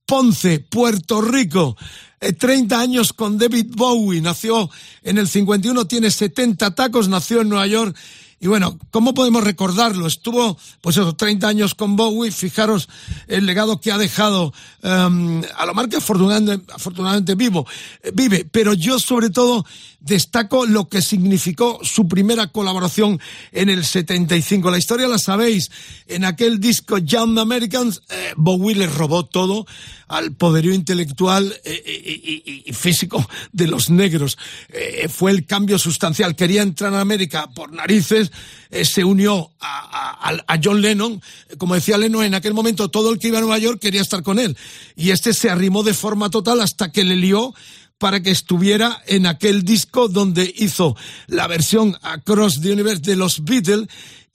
Ponce, 0.06 0.60
Puerto 0.60 1.22
Rico. 1.22 1.76
Eh, 2.20 2.34
30 2.34 2.80
años 2.80 3.14
con 3.14 3.38
David 3.38 3.74
Bowie, 3.76 4.22
nació 4.22 4.70
en 5.04 5.18
el 5.20 5.28
51, 5.28 5.86
tiene 5.86 6.10
70 6.10 6.74
tacos, 6.74 7.08
nació 7.10 7.42
en 7.42 7.50
Nueva 7.50 7.68
York. 7.68 7.96
Y 8.40 8.48
bueno, 8.48 8.78
¿cómo 8.92 9.16
podemos 9.16 9.44
recordarlo? 9.44 10.06
Estuvo, 10.06 10.58
pues 10.82 10.98
eso, 10.98 11.16
30 11.16 11.48
años 11.48 11.74
con 11.74 11.96
Bowie, 11.96 12.32
fijaros 12.32 12.88
el 13.28 13.48
legado 13.48 13.82
que 13.82 13.92
ha 13.92 13.98
dejado 13.98 14.54
um, 14.84 15.42
a 15.56 15.98
afortunadamente, 15.98 16.72
afortunadamente 16.72 17.34
vivo, 17.34 17.66
eh, 18.04 18.12
vive. 18.14 18.48
Pero 18.52 18.74
yo 18.74 19.00
sobre 19.00 19.32
todo 19.32 19.66
destaco 20.00 20.66
lo 20.66 20.88
que 20.88 21.02
significó 21.02 21.80
su 21.84 22.08
primera 22.08 22.48
colaboración 22.48 23.20
en 23.52 23.70
el 23.70 23.84
75. 23.84 24.70
La 24.72 24.78
historia 24.78 25.08
la 25.08 25.18
sabéis, 25.18 25.72
en 26.08 26.24
aquel 26.26 26.60
disco 26.60 26.98
Young 26.98 27.38
Americans, 27.40 28.02
eh, 28.10 28.34
Bowie 28.38 28.76
le 28.76 28.88
robó 28.88 29.26
todo 29.26 29.66
al 30.08 30.34
poderío 30.34 30.74
intelectual 30.74 31.54
eh, 31.66 31.84
y, 31.86 32.64
y- 32.70 32.74
físico 32.74 33.28
de 33.52 33.68
los 33.68 33.90
negros. 33.90 34.38
Eh, 34.70 35.08
fue 35.10 35.32
el 35.32 35.46
cambio 35.46 35.78
sustancial. 35.78 36.36
Quería 36.36 36.62
entrar 36.62 36.94
a 36.94 37.02
América 37.02 37.50
por 37.54 37.74
narices, 37.74 38.32
eh, 38.70 38.86
se 38.86 39.04
unió 39.04 39.52
a 39.60 40.60
John 40.64 40.82
Lennon. 40.82 41.22
Como 41.58 41.76
decía 41.76 41.98
Lennon, 41.98 42.24
en 42.24 42.36
aquel 42.36 42.54
momento 42.54 42.90
todo 42.90 43.12
el 43.12 43.20
que 43.20 43.30
iba 43.30 43.38
a 43.40 43.42
Nueva 43.42 43.58
York 43.58 43.80
quería 43.82 44.02
estar 44.02 44.24
con 44.24 44.40
él. 44.40 44.56
Y 44.96 45.12
este 45.12 45.34
se 45.34 45.50
arrimó 45.50 45.84
de 45.84 45.94
forma 45.94 46.30
total 46.30 46.62
hasta 46.62 46.92
que 46.92 47.04
le 47.04 47.16
lió 47.16 47.54
para 47.98 48.22
que 48.22 48.32
estuviera 48.32 49.02
en 49.08 49.26
aquel 49.26 49.64
disco 49.64 50.08
donde 50.08 50.54
hizo 50.58 50.96
la 51.28 51.48
versión 51.48 51.98
Across 52.02 52.62
the 52.62 52.72
Universe 52.72 53.02
de 53.02 53.16
los 53.16 53.44
Beatles 53.44 53.88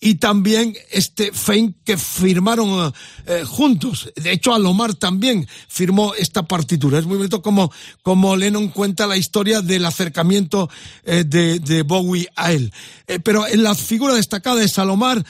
y 0.05 0.17
también 0.17 0.75
este 0.91 1.31
Fame 1.33 1.75
que 1.85 1.97
firmaron 1.97 2.93
eh, 3.25 3.45
juntos. 3.47 4.11
De 4.17 4.33
hecho, 4.33 4.53
Alomar 4.53 4.95
también 4.95 5.47
firmó 5.69 6.13
esta 6.15 6.43
partitura. 6.43 6.99
Es 6.99 7.07
muy 7.07 7.19
bonito 7.19 7.41
como, 7.41 7.71
como 8.03 8.35
Lennon 8.35 8.71
cuenta 8.71 9.07
la 9.07 9.17
historia 9.17 9.63
del 9.63 9.85
acercamiento 9.85 10.69
eh, 11.05 11.23
de, 11.25 11.61
de, 11.61 11.83
Bowie 11.83 12.27
a 12.35 12.51
él. 12.51 12.73
Eh, 13.07 13.21
pero 13.21 13.47
en 13.47 13.63
la 13.63 13.77
figura 13.77 14.15
destacada 14.15 14.65
es 14.65 14.77
Alomar, 14.77 15.25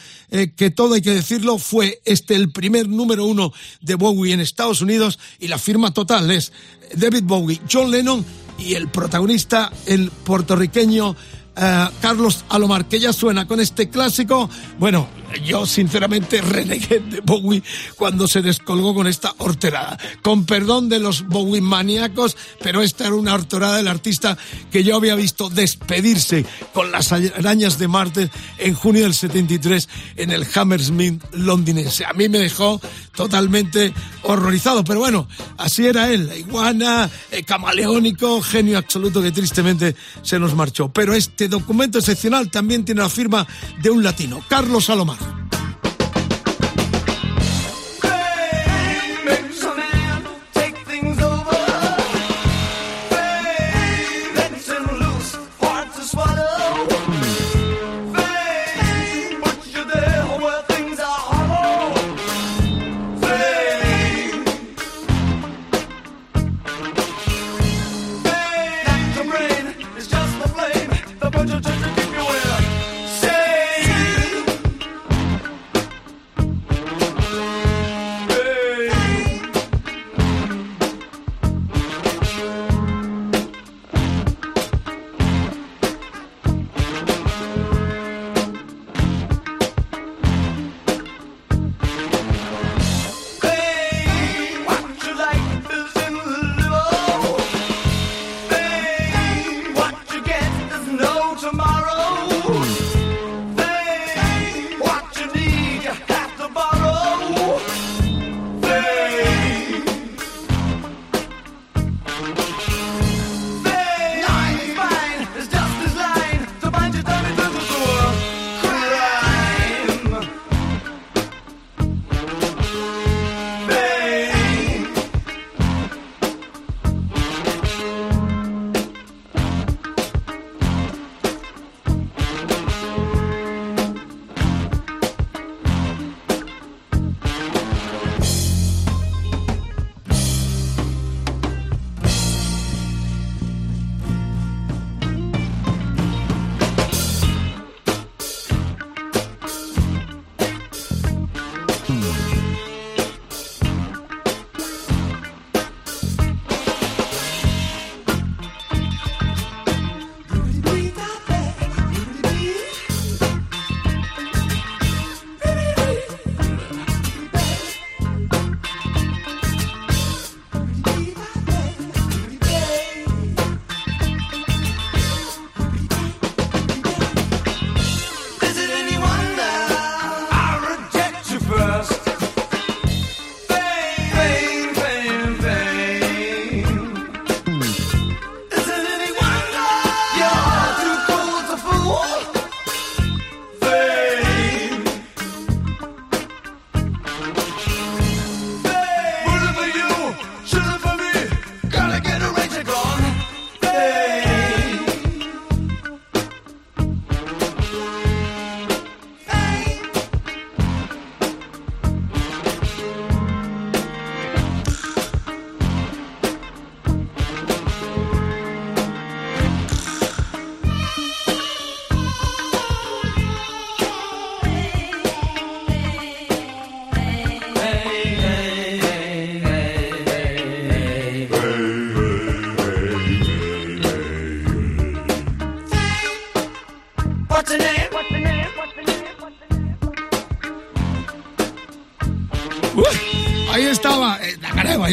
que 0.56 0.70
todo 0.70 0.94
hay 0.94 1.02
que 1.02 1.10
decirlo, 1.10 1.58
fue 1.58 2.00
este 2.06 2.34
el 2.34 2.50
primer 2.50 2.88
número 2.88 3.26
uno 3.26 3.52
de 3.82 3.96
Bowie 3.96 4.32
en 4.32 4.40
Estados 4.40 4.80
Unidos 4.80 5.18
y 5.38 5.48
la 5.48 5.58
firma 5.58 5.92
total 5.92 6.30
es 6.30 6.50
David 6.94 7.24
Bowie, 7.24 7.60
John 7.70 7.90
Lennon 7.90 8.24
y 8.58 8.72
el 8.74 8.88
protagonista, 8.88 9.70
el 9.84 10.10
puertorriqueño 10.10 11.14
uh, 11.56 11.90
Carlos 12.00 12.44
Alomar, 12.48 12.86
que 12.86 13.00
ya 13.00 13.12
suena 13.12 13.46
con 13.46 13.60
este 13.60 13.88
clásico. 13.88 14.48
Bueno, 14.78 15.08
yo 15.44 15.66
sinceramente 15.66 16.40
renegué 16.40 17.00
de 17.00 17.20
Bowie 17.20 17.62
cuando 17.96 18.28
se 18.28 18.42
descolgó 18.42 18.94
con 18.94 19.06
esta 19.06 19.34
horterada. 19.38 19.98
Con 20.22 20.44
perdón 20.44 20.88
de 20.88 20.98
los 20.98 21.26
Bowie 21.26 21.60
maníacos, 21.60 22.36
pero 22.62 22.82
esta 22.82 23.06
era 23.06 23.14
una 23.14 23.34
horterada 23.34 23.76
del 23.76 23.88
artista 23.88 24.36
que 24.70 24.84
yo 24.84 24.96
había 24.96 25.14
visto 25.14 25.48
despedirse 25.48 26.44
con 26.72 26.90
las 26.90 27.12
arañas 27.12 27.78
de 27.78 27.88
Marte 27.88 28.30
en 28.58 28.74
junio 28.74 29.02
del 29.02 29.14
73 29.14 29.88
en 30.16 30.30
el 30.30 30.46
Hammersmith 30.54 31.22
londinense. 31.32 32.04
A 32.04 32.12
mí 32.12 32.28
me 32.28 32.38
dejó 32.38 32.80
totalmente 33.14 33.92
horrorizado, 34.22 34.84
pero 34.84 35.00
bueno, 35.00 35.28
así 35.58 35.86
era 35.86 36.10
él, 36.10 36.28
la 36.28 36.36
iguana, 36.36 37.10
eh, 37.30 37.42
camaleónico, 37.42 38.40
genio 38.40 38.78
absoluto 38.78 39.22
que 39.22 39.32
tristemente 39.32 39.94
se 40.22 40.38
nos 40.38 40.54
marchó. 40.54 40.90
Pero 40.92 41.14
este 41.14 41.41
documento 41.48 41.98
excepcional 41.98 42.50
también 42.50 42.84
tiene 42.84 43.02
la 43.02 43.08
firma 43.08 43.46
de 43.82 43.90
un 43.90 44.02
latino, 44.02 44.42
Carlos 44.48 44.90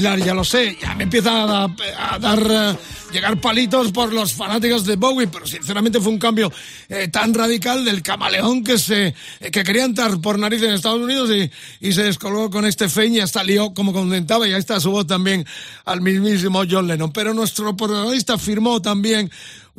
Alomar. 0.05 0.27
ya 0.27 0.33
lo 0.33 0.43
sé, 0.43 0.77
ya 0.81 0.95
me 0.95 1.03
empieza 1.03 1.63
a, 1.63 2.19
dar, 2.19 2.47
eh, 2.49 2.77
llegar 3.11 3.39
palitos 3.39 3.91
por 3.91 4.13
los 4.13 4.33
fanáticos 4.33 4.85
de 4.85 4.95
Bowie, 4.95 5.27
pero 5.27 5.45
sinceramente 5.45 5.99
fue 5.99 6.11
un 6.11 6.19
cambio 6.19 6.51
eh, 6.87 7.07
tan 7.07 7.33
radical 7.33 7.83
del 7.83 8.01
camaleón 8.01 8.63
que 8.63 8.77
se, 8.77 9.13
eh, 9.39 9.51
que 9.51 9.63
quería 9.63 9.85
entrar 9.85 10.19
por 10.21 10.37
nariz 10.37 10.61
en 10.63 10.71
Estados 10.71 11.01
Unidos 11.01 11.29
y, 11.31 11.51
y 11.87 11.93
se 11.93 12.03
descolgó 12.03 12.49
con 12.49 12.65
este 12.65 12.89
feñ 12.89 13.15
y 13.15 13.19
hasta 13.19 13.43
lió 13.43 13.73
como 13.73 13.93
contentaba 13.93 14.47
y 14.47 14.53
ahí 14.53 14.59
está 14.59 14.79
su 14.79 14.91
voz 14.91 15.07
también 15.07 15.45
al 15.85 16.01
mismísimo 16.01 16.63
John 16.69 16.87
Lennon. 16.87 17.11
Pero 17.11 17.33
nuestro 17.33 17.75
protagonista 17.75 18.37
firmó 18.37 18.81
también 18.81 19.29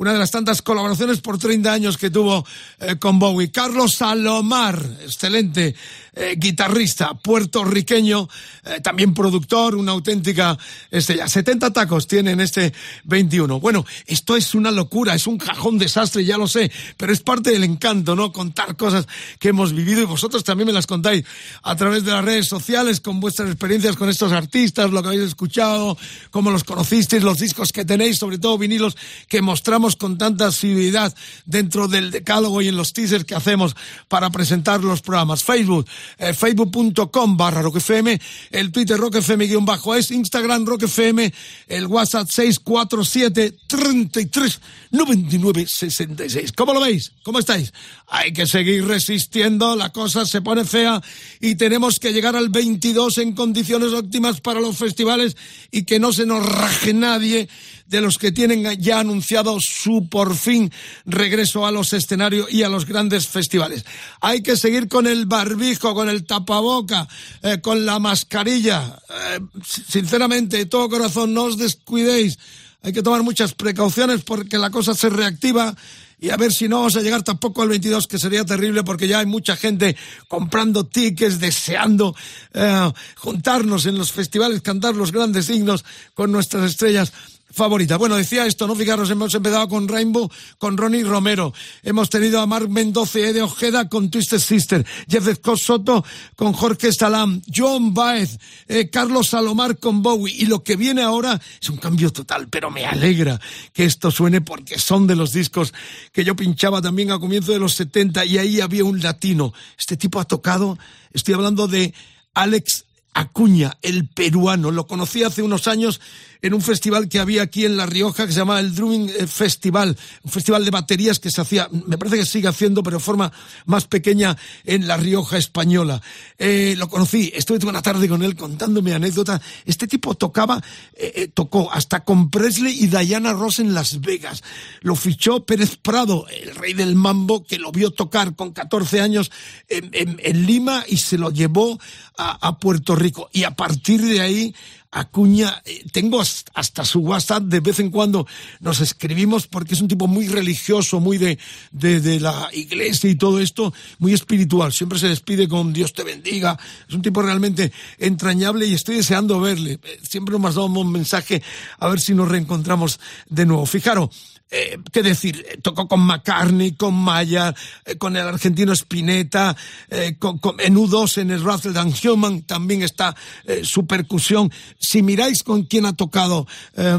una 0.00 0.14
de 0.14 0.18
las 0.18 0.30
tantas 0.30 0.62
colaboraciones 0.62 1.20
por 1.20 1.38
30 1.38 1.70
años 1.70 1.98
que 1.98 2.08
tuvo 2.08 2.46
eh, 2.78 2.96
con 2.98 3.18
Bowie. 3.18 3.50
Carlos 3.50 3.96
Salomar, 3.96 4.82
excelente 5.02 5.74
eh, 6.20 6.36
guitarrista 6.36 7.14
puertorriqueño, 7.14 8.28
eh, 8.66 8.80
también 8.82 9.14
productor, 9.14 9.74
una 9.74 9.92
auténtica 9.92 10.58
estrella. 10.90 11.26
70 11.26 11.72
tacos 11.72 12.06
tiene 12.06 12.32
en 12.32 12.40
este 12.40 12.74
21. 13.04 13.58
Bueno, 13.58 13.86
esto 14.04 14.36
es 14.36 14.54
una 14.54 14.70
locura, 14.70 15.14
es 15.14 15.26
un 15.26 15.38
cajón 15.38 15.78
desastre, 15.78 16.22
ya 16.26 16.36
lo 16.36 16.46
sé, 16.46 16.70
pero 16.98 17.14
es 17.14 17.20
parte 17.20 17.52
del 17.52 17.64
encanto, 17.64 18.14
¿no? 18.14 18.32
Contar 18.32 18.76
cosas 18.76 19.06
que 19.38 19.48
hemos 19.48 19.72
vivido 19.72 20.02
y 20.02 20.04
vosotros 20.04 20.44
también 20.44 20.66
me 20.66 20.74
las 20.74 20.86
contáis 20.86 21.24
a 21.62 21.74
través 21.74 22.04
de 22.04 22.12
las 22.12 22.22
redes 22.22 22.46
sociales 22.46 23.00
con 23.00 23.18
vuestras 23.18 23.48
experiencias 23.48 23.96
con 23.96 24.10
estos 24.10 24.32
artistas, 24.32 24.90
lo 24.90 25.00
que 25.02 25.08
habéis 25.08 25.22
escuchado, 25.22 25.96
cómo 26.30 26.50
los 26.50 26.64
conocisteis, 26.64 27.22
los 27.22 27.38
discos 27.38 27.72
que 27.72 27.86
tenéis, 27.86 28.18
sobre 28.18 28.36
todo 28.36 28.58
vinilos 28.58 28.94
que 29.26 29.40
mostramos 29.40 29.96
con 29.96 30.18
tanta 30.18 30.48
asiduidad 30.48 31.14
dentro 31.46 31.88
del 31.88 32.10
decálogo 32.10 32.60
y 32.60 32.68
en 32.68 32.76
los 32.76 32.92
teasers 32.92 33.24
que 33.24 33.34
hacemos 33.34 33.74
para 34.08 34.28
presentar 34.28 34.84
los 34.84 35.00
programas. 35.00 35.44
Facebook, 35.44 35.86
eh, 36.18 36.32
facebook.com 36.32 37.36
barra 37.36 37.62
roquefm, 37.62 38.18
el 38.50 38.72
Twitter 38.72 38.96
roquefm 38.96 39.40
guion 39.46 39.64
bajo 39.64 39.94
es, 39.94 40.10
Instagram 40.10 40.66
roquefm, 40.66 41.30
el 41.68 41.86
WhatsApp 41.86 42.28
647 42.28 43.54
33 43.66 44.60
99 44.90 45.66
66. 45.66 46.52
¿Cómo 46.52 46.74
lo 46.74 46.80
veis? 46.80 47.12
¿Cómo 47.22 47.38
estáis? 47.38 47.72
Hay 48.08 48.32
que 48.32 48.46
seguir 48.46 48.86
resistiendo, 48.86 49.76
la 49.76 49.90
cosa 49.90 50.26
se 50.26 50.42
pone 50.42 50.64
fea 50.64 51.00
y 51.40 51.54
tenemos 51.54 51.98
que 51.98 52.12
llegar 52.12 52.36
al 52.36 52.48
22 52.48 53.18
en 53.18 53.32
condiciones 53.34 53.92
óptimas 53.92 54.40
para 54.40 54.60
los 54.60 54.76
festivales 54.76 55.36
y 55.70 55.84
que 55.84 55.98
no 55.98 56.12
se 56.12 56.26
nos 56.26 56.44
raje 56.44 56.92
nadie 56.92 57.48
de 57.90 58.00
los 58.00 58.18
que 58.18 58.30
tienen 58.30 58.80
ya 58.80 59.00
anunciado 59.00 59.58
su 59.60 60.08
por 60.08 60.36
fin 60.36 60.72
regreso 61.04 61.66
a 61.66 61.72
los 61.72 61.92
escenarios 61.92 62.50
y 62.50 62.62
a 62.62 62.68
los 62.68 62.86
grandes 62.86 63.26
festivales. 63.26 63.84
Hay 64.20 64.42
que 64.42 64.56
seguir 64.56 64.88
con 64.88 65.08
el 65.08 65.26
barbijo, 65.26 65.92
con 65.92 66.08
el 66.08 66.24
tapaboca, 66.24 67.08
eh, 67.42 67.60
con 67.60 67.84
la 67.84 67.98
mascarilla. 67.98 68.96
Eh, 69.08 69.40
sinceramente, 69.64 70.58
de 70.58 70.66
todo 70.66 70.88
corazón, 70.88 71.34
no 71.34 71.44
os 71.44 71.58
descuidéis. 71.58 72.38
Hay 72.82 72.92
que 72.92 73.02
tomar 73.02 73.24
muchas 73.24 73.54
precauciones 73.54 74.22
porque 74.22 74.56
la 74.56 74.70
cosa 74.70 74.94
se 74.94 75.10
reactiva 75.10 75.74
y 76.20 76.30
a 76.30 76.36
ver 76.36 76.52
si 76.52 76.68
no 76.68 76.76
vamos 76.76 76.96
a 76.96 77.00
llegar 77.00 77.22
tampoco 77.22 77.62
al 77.62 77.70
22, 77.70 78.06
que 78.06 78.18
sería 78.18 78.44
terrible 78.44 78.84
porque 78.84 79.08
ya 79.08 79.18
hay 79.18 79.26
mucha 79.26 79.56
gente 79.56 79.96
comprando 80.28 80.86
tickets, 80.86 81.40
deseando 81.40 82.14
eh, 82.52 82.92
juntarnos 83.16 83.86
en 83.86 83.96
los 83.98 84.12
festivales, 84.12 84.60
cantar 84.60 84.94
los 84.94 85.12
grandes 85.12 85.46
signos 85.46 85.84
con 86.14 86.30
nuestras 86.30 86.70
estrellas 86.70 87.12
favorita. 87.50 87.96
Bueno, 87.96 88.16
decía 88.16 88.46
esto, 88.46 88.66
¿no? 88.66 88.74
Fijaros, 88.74 89.10
hemos 89.10 89.34
empezado 89.34 89.68
con 89.68 89.88
Rainbow, 89.88 90.30
con 90.58 90.76
Ronnie 90.76 91.04
Romero. 91.04 91.52
Hemos 91.82 92.10
tenido 92.10 92.40
a 92.40 92.46
Mark 92.46 92.68
Mendoza 92.68 93.18
y 93.18 93.22
Ede 93.22 93.42
Ojeda 93.42 93.88
con 93.88 94.10
Twisted 94.10 94.38
Sister. 94.38 94.86
Jeff 95.08 95.28
Scott 95.36 95.58
Soto 95.58 96.04
con 96.36 96.52
Jorge 96.52 96.92
Salam. 96.92 97.42
John 97.54 97.94
Baez, 97.94 98.38
eh, 98.68 98.90
Carlos 98.90 99.28
Salomar 99.28 99.78
con 99.78 100.02
Bowie. 100.02 100.34
Y 100.34 100.46
lo 100.46 100.62
que 100.62 100.76
viene 100.76 101.02
ahora 101.02 101.40
es 101.60 101.68
un 101.70 101.76
cambio 101.76 102.12
total, 102.12 102.48
pero 102.48 102.70
me 102.70 102.86
alegra 102.86 103.40
que 103.72 103.84
esto 103.84 104.10
suene 104.10 104.40
porque 104.40 104.78
son 104.78 105.06
de 105.06 105.16
los 105.16 105.32
discos 105.32 105.72
que 106.12 106.24
yo 106.24 106.36
pinchaba 106.36 106.80
también 106.80 107.10
a 107.10 107.18
comienzo 107.18 107.52
de 107.52 107.58
los 107.58 107.74
70 107.74 108.24
y 108.24 108.38
ahí 108.38 108.60
había 108.60 108.84
un 108.84 109.00
latino. 109.00 109.52
Este 109.78 109.96
tipo 109.96 110.20
ha 110.20 110.24
tocado, 110.24 110.78
estoy 111.12 111.34
hablando 111.34 111.68
de 111.68 111.94
Alex 112.34 112.84
Acuña, 113.12 113.76
el 113.82 114.08
peruano. 114.08 114.70
Lo 114.70 114.86
conocí 114.86 115.24
hace 115.24 115.42
unos 115.42 115.66
años 115.66 116.00
en 116.42 116.54
un 116.54 116.62
festival 116.62 117.08
que 117.08 117.18
había 117.18 117.42
aquí 117.42 117.64
en 117.64 117.76
La 117.76 117.86
Rioja 117.86 118.26
que 118.26 118.32
se 118.32 118.38
llamaba 118.38 118.60
el 118.60 118.74
Drumming 118.74 119.10
eh, 119.10 119.26
Festival, 119.26 119.96
un 120.22 120.30
festival 120.30 120.64
de 120.64 120.70
baterías 120.70 121.18
que 121.18 121.30
se 121.30 121.40
hacía, 121.40 121.68
me 121.86 121.98
parece 121.98 122.16
que 122.18 122.26
sigue 122.26 122.48
haciendo, 122.48 122.82
pero 122.82 122.98
de 122.98 123.04
forma 123.04 123.32
más 123.66 123.86
pequeña 123.86 124.36
en 124.64 124.86
La 124.88 124.96
Rioja 124.96 125.38
española. 125.38 126.00
Eh, 126.38 126.74
lo 126.76 126.88
conocí, 126.88 127.30
estuve 127.34 127.60
una 127.68 127.82
tarde 127.82 128.08
con 128.08 128.22
él 128.22 128.34
contándome 128.36 128.92
anécdotas. 128.94 129.40
Este 129.66 129.86
tipo 129.86 130.14
tocaba, 130.14 130.62
eh, 130.94 131.12
eh, 131.16 131.28
tocó 131.28 131.70
hasta 131.72 132.04
con 132.04 132.30
Presley 132.30 132.76
y 132.82 132.86
Diana 132.86 133.32
Ross 133.32 133.58
en 133.58 133.74
Las 133.74 134.00
Vegas. 134.00 134.42
Lo 134.80 134.96
fichó 134.96 135.44
Pérez 135.44 135.76
Prado, 135.76 136.26
el 136.28 136.54
rey 136.54 136.72
del 136.72 136.94
mambo, 136.94 137.44
que 137.44 137.58
lo 137.58 137.72
vio 137.72 137.90
tocar 137.90 138.34
con 138.34 138.52
14 138.52 139.00
años 139.00 139.30
en, 139.68 139.90
en- 139.92 140.20
en 140.22 140.46
Lima 140.46 140.84
y 140.88 140.96
se 140.96 141.18
lo 141.18 141.30
llevó 141.30 141.78
a, 142.16 142.46
a 142.48 142.58
Puerto 142.58 142.94
Rico. 142.96 143.28
Y 143.32 143.44
a 143.44 143.50
partir 143.52 144.00
de 144.02 144.20
ahí, 144.20 144.54
Acuña, 144.92 145.62
eh, 145.64 145.84
tengo 145.92 146.20
has- 146.20 146.44
hasta 146.52 146.84
su 146.84 146.98
WhatsApp, 147.00 147.44
de 147.44 147.60
vez 147.60 147.78
en 147.78 147.90
cuando 147.90 148.26
nos 148.58 148.80
escribimos 148.80 149.46
porque 149.46 149.74
es 149.74 149.80
un 149.80 149.86
tipo 149.88 150.08
muy 150.08 150.26
religioso, 150.26 150.98
muy 150.98 151.16
de, 151.16 151.38
de, 151.70 152.00
de 152.00 152.18
la 152.18 152.48
iglesia 152.52 153.08
y 153.08 153.14
todo 153.14 153.38
esto, 153.38 153.72
muy 153.98 154.12
espiritual. 154.14 154.72
Siempre 154.72 154.98
se 154.98 155.08
despide 155.08 155.46
con 155.48 155.72
Dios 155.72 155.92
te 155.92 156.02
bendiga. 156.02 156.58
Es 156.88 156.94
un 156.94 157.02
tipo 157.02 157.22
realmente 157.22 157.72
entrañable 157.98 158.66
y 158.66 158.74
estoy 158.74 158.96
deseando 158.96 159.38
verle. 159.40 159.78
Eh, 159.82 160.00
Siempre 160.02 160.32
nos 160.32 160.40
mandamos 160.40 160.76
un 160.84 160.90
mensaje 160.92 161.40
a 161.78 161.88
ver 161.88 162.00
si 162.00 162.12
nos 162.14 162.28
reencontramos 162.28 162.98
de 163.28 163.46
nuevo. 163.46 163.66
Fijaros, 163.66 164.10
eh, 164.50 164.78
qué 164.92 165.02
decir, 165.02 165.44
eh, 165.48 165.58
tocó 165.62 165.86
con 165.86 166.00
McCartney, 166.00 166.72
con 166.72 166.94
Maya, 166.94 167.54
eh, 167.84 167.96
con 167.96 168.16
el 168.16 168.26
argentino 168.26 168.72
Spinetta, 168.72 169.56
eh, 169.88 170.16
con, 170.18 170.38
con- 170.38 170.60
en 170.60 170.74
U2 170.76 171.18
en 171.18 171.30
el 171.30 171.42
Rattle 171.44 171.78
and 171.78 171.94
Human 172.04 172.42
también 172.42 172.82
está 172.82 173.14
eh, 173.46 173.60
su 173.64 173.86
percusión. 173.86 174.50
Si 174.78 175.02
miráis 175.02 175.42
con 175.42 175.62
quién 175.64 175.86
ha 175.86 175.92
tocado 175.92 176.46
eh, 176.76 176.98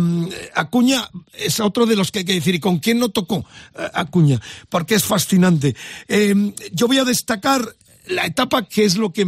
Acuña, 0.56 1.10
es 1.34 1.60
otro 1.60 1.86
de 1.86 1.96
los 1.96 2.12
que 2.12 2.20
hay 2.20 2.26
que 2.26 2.34
decir, 2.36 2.56
y 2.56 2.60
con 2.60 2.80
quién 2.80 3.00
no 3.00 3.10
tocó 3.10 3.46
Acuña, 3.94 4.40
porque 4.70 4.96
es 4.96 5.04
fascinante. 5.04 5.76
Eh, 6.08 6.54
yo 6.72 6.88
voy 6.88 6.98
a 7.00 7.04
destacar 7.06 7.62
la 8.08 8.26
etapa 8.26 8.64
que 8.68 8.84
es 8.84 8.98
lo 8.98 9.14
que 9.14 9.26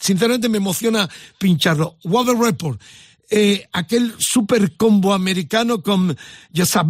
sinceramente 0.00 0.48
me 0.48 0.56
emociona 0.58 1.08
pincharlo. 1.38 1.96
Weather 2.04 2.36
Report. 2.36 2.80
Eh, 3.36 3.66
aquel 3.72 4.14
super 4.16 4.76
combo 4.76 5.12
americano 5.12 5.82
con 5.82 6.16
Joseph 6.54 6.86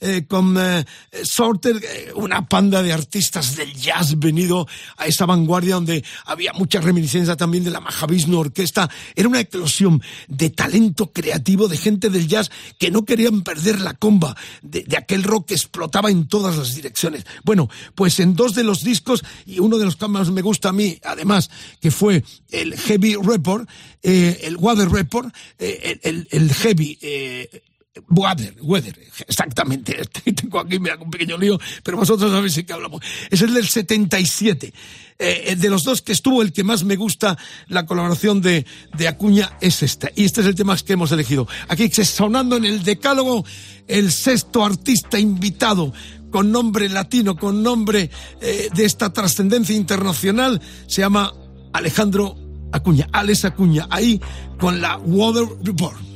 eh, 0.00 0.24
con 0.26 0.56
eh, 0.58 0.84
Sorter, 1.22 1.76
eh, 1.76 2.12
una 2.16 2.48
panda 2.48 2.82
de 2.82 2.92
artistas 2.92 3.54
del 3.54 3.72
jazz 3.74 4.18
venido 4.18 4.66
a 4.96 5.06
esa 5.06 5.26
vanguardia 5.26 5.76
donde 5.76 6.02
había 6.26 6.52
mucha 6.54 6.80
reminiscencia 6.80 7.36
también 7.36 7.62
de 7.62 7.70
la 7.70 7.78
Mahavishnu 7.78 8.36
Orquesta. 8.36 8.90
Era 9.14 9.28
una 9.28 9.38
eclosión 9.38 10.02
de 10.26 10.50
talento 10.50 11.12
creativo 11.12 11.68
de 11.68 11.76
gente 11.76 12.10
del 12.10 12.26
jazz 12.26 12.50
que 12.76 12.90
no 12.90 13.04
querían 13.04 13.42
perder 13.42 13.80
la 13.80 13.94
comba 13.94 14.36
de, 14.62 14.82
de 14.82 14.96
aquel 14.96 15.22
rock 15.22 15.50
que 15.50 15.54
explotaba 15.54 16.10
en 16.10 16.26
todas 16.26 16.56
las 16.56 16.74
direcciones. 16.74 17.24
Bueno, 17.44 17.70
pues 17.94 18.18
en 18.18 18.34
dos 18.34 18.56
de 18.56 18.64
los 18.64 18.82
discos, 18.82 19.22
y 19.46 19.60
uno 19.60 19.78
de 19.78 19.84
los 19.84 19.94
que 19.94 20.08
más 20.08 20.30
me 20.30 20.42
gusta 20.42 20.70
a 20.70 20.72
mí, 20.72 20.98
además, 21.04 21.48
que 21.80 21.92
fue 21.92 22.24
el 22.50 22.76
Heavy 22.76 23.14
Report, 23.14 23.68
eh, 24.02 24.40
el 24.44 24.56
Weather 24.56 24.88
Report, 24.90 25.34
eh, 25.58 25.98
el, 26.02 26.26
el- 26.30 26.52
Heavy, 26.54 26.98
eh, 27.00 27.62
Weather, 28.08 28.54
weather, 28.62 28.96
exactamente. 29.26 29.94
Tengo 30.34 30.60
aquí 30.60 30.78
mira, 30.78 30.96
un 30.96 31.10
pequeño 31.10 31.36
lío, 31.36 31.58
pero 31.82 31.96
vosotros 31.98 32.30
sabéis 32.30 32.54
de 32.54 32.64
qué 32.64 32.72
hablamos. 32.72 33.02
Es 33.30 33.42
el 33.42 33.52
del 33.52 33.66
77. 33.68 34.72
Eh, 35.18 35.56
de 35.58 35.68
los 35.68 35.84
dos 35.84 36.00
que 36.00 36.12
estuvo, 36.12 36.40
el 36.40 36.52
que 36.52 36.64
más 36.64 36.82
me 36.84 36.96
gusta, 36.96 37.36
la 37.66 37.84
colaboración 37.84 38.40
de, 38.40 38.64
de 38.96 39.08
Acuña 39.08 39.58
es 39.60 39.82
esta. 39.82 40.10
Y 40.14 40.24
este 40.24 40.40
es 40.40 40.46
el 40.46 40.54
tema 40.54 40.76
que 40.78 40.92
hemos 40.94 41.12
elegido. 41.12 41.46
Aquí 41.68 41.90
sonando 41.90 42.56
en 42.56 42.64
el 42.64 42.84
decálogo, 42.84 43.44
el 43.86 44.12
sexto 44.12 44.64
artista 44.64 45.18
invitado 45.18 45.92
con 46.30 46.52
nombre 46.52 46.88
latino, 46.88 47.36
con 47.36 47.62
nombre 47.62 48.08
eh, 48.40 48.70
de 48.72 48.84
esta 48.84 49.12
trascendencia 49.12 49.74
internacional, 49.76 50.62
se 50.86 51.02
llama 51.02 51.34
Alejandro 51.74 52.36
Acuña, 52.72 53.08
Alex 53.12 53.44
Acuña, 53.44 53.86
ahí 53.90 54.20
con 54.58 54.80
la 54.80 54.98
Weather 54.98 55.46
Report. 55.62 56.09